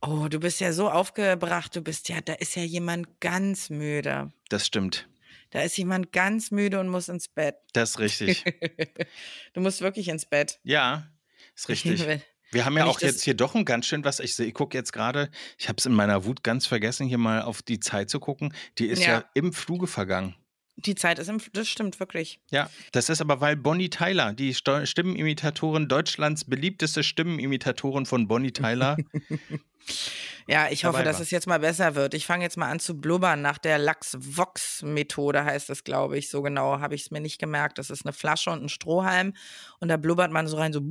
Oh, 0.05 0.27
du 0.27 0.39
bist 0.39 0.59
ja 0.59 0.73
so 0.73 0.89
aufgebracht. 0.89 1.75
Du 1.75 1.81
bist 1.81 2.09
ja, 2.09 2.19
da 2.19 2.33
ist 2.33 2.55
ja 2.55 2.63
jemand 2.63 3.21
ganz 3.21 3.69
müde. 3.69 4.33
Das 4.49 4.67
stimmt. 4.67 5.07
Da 5.51 5.61
ist 5.61 5.77
jemand 5.77 6.11
ganz 6.11 6.51
müde 6.51 6.79
und 6.79 6.89
muss 6.89 7.07
ins 7.07 7.29
Bett. 7.29 7.55
Das 7.71 7.91
ist 7.91 7.99
richtig. 7.99 8.43
du 9.53 9.61
musst 9.61 9.79
wirklich 9.81 10.09
ins 10.09 10.25
Bett. 10.25 10.59
Ja, 10.63 11.07
ist 11.55 11.69
richtig. 11.69 12.05
Wir 12.51 12.65
haben 12.65 12.77
ja 12.77 12.85
auch 12.85 13.01
jetzt 13.01 13.23
hier 13.23 13.33
doch 13.33 13.55
ein 13.55 13.65
ganz 13.65 13.87
schön 13.87 14.03
was. 14.03 14.19
Ich, 14.19 14.37
ich 14.37 14.53
gucke 14.53 14.77
jetzt 14.77 14.93
gerade, 14.93 15.31
ich 15.57 15.69
habe 15.69 15.77
es 15.79 15.85
in 15.87 15.93
meiner 15.93 16.25
Wut 16.25 16.43
ganz 16.43 16.67
vergessen, 16.67 17.07
hier 17.07 17.17
mal 17.17 17.41
auf 17.41 17.63
die 17.63 17.79
Zeit 17.79 18.11
zu 18.11 18.19
gucken. 18.19 18.53
Die 18.77 18.87
ist 18.87 19.01
ja, 19.01 19.07
Ja. 19.19 19.25
im 19.33 19.53
Fluge 19.53 19.87
vergangen. 19.87 20.35
Die 20.75 20.95
Zeit 20.95 21.17
ist 21.17 21.29
im, 21.29 21.39
das 21.53 21.67
stimmt 21.67 21.99
wirklich. 21.99 22.39
Ja, 22.51 22.69
das 22.91 23.09
ist 23.09 23.21
aber, 23.21 23.41
weil 23.41 23.55
Bonnie 23.55 23.89
Tyler, 23.89 24.33
die 24.33 24.53
Stimmenimitatorin, 24.53 25.87
Deutschlands 25.87 26.45
beliebteste 26.45 27.03
Stimmenimitatorin 27.03 28.05
von 28.05 28.27
Bonnie 28.27 28.51
Tyler. 28.51 28.97
Ja, 30.47 30.69
ich 30.69 30.83
hoffe, 30.85 31.03
dass 31.03 31.15
war. 31.15 31.21
es 31.21 31.31
jetzt 31.31 31.47
mal 31.47 31.59
besser 31.59 31.95
wird. 31.95 32.13
Ich 32.13 32.25
fange 32.25 32.43
jetzt 32.43 32.57
mal 32.57 32.69
an 32.69 32.79
zu 32.79 32.99
blubbern 32.99 33.41
nach 33.41 33.57
der 33.57 33.77
Lachs-Vox-Methode, 33.77 35.45
heißt 35.45 35.69
es, 35.69 35.83
glaube 35.83 36.17
ich. 36.17 36.29
So 36.29 36.41
genau 36.41 36.79
habe 36.79 36.95
ich 36.95 37.03
es 37.03 37.11
mir 37.11 37.21
nicht 37.21 37.39
gemerkt. 37.39 37.77
Das 37.77 37.89
ist 37.89 38.05
eine 38.05 38.11
Flasche 38.13 38.49
und 38.49 38.63
ein 38.63 38.69
Strohhalm 38.69 39.33
und 39.79 39.87
da 39.87 39.97
blubbert 39.97 40.31
man 40.31 40.47
so 40.47 40.57
rein, 40.57 40.73
so 40.73 40.81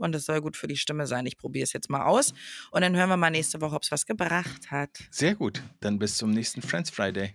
und 0.00 0.12
das 0.12 0.24
soll 0.26 0.40
gut 0.40 0.56
für 0.56 0.66
die 0.66 0.76
Stimme 0.76 1.06
sein. 1.06 1.26
Ich 1.26 1.36
probiere 1.36 1.64
es 1.64 1.72
jetzt 1.72 1.90
mal 1.90 2.04
aus 2.04 2.32
und 2.70 2.80
dann 2.82 2.96
hören 2.96 3.08
wir 3.08 3.16
mal 3.16 3.30
nächste 3.30 3.60
Woche, 3.60 3.76
ob 3.76 3.82
es 3.82 3.92
was 3.92 4.06
gebracht 4.06 4.70
hat. 4.70 4.90
Sehr 5.10 5.34
gut. 5.34 5.62
Dann 5.80 5.98
bis 5.98 6.16
zum 6.16 6.30
nächsten 6.30 6.62
Friends 6.62 6.90
Friday. 6.90 7.34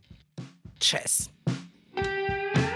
Tschüss. 0.80 1.30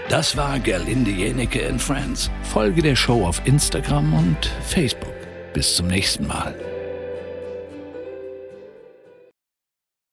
Das 0.08 0.36
war 0.36 0.58
Gerlinde 0.58 1.10
Jenecke 1.10 1.68
and 1.68 1.82
Friends. 1.82 2.30
Folge 2.42 2.80
der 2.80 2.96
Show 2.96 3.26
auf 3.26 3.46
Instagram 3.46 4.14
und 4.14 4.46
Facebook. 4.62 5.14
Bis 5.52 5.76
zum 5.76 5.88
nächsten 5.88 6.26
Mal. 6.26 6.77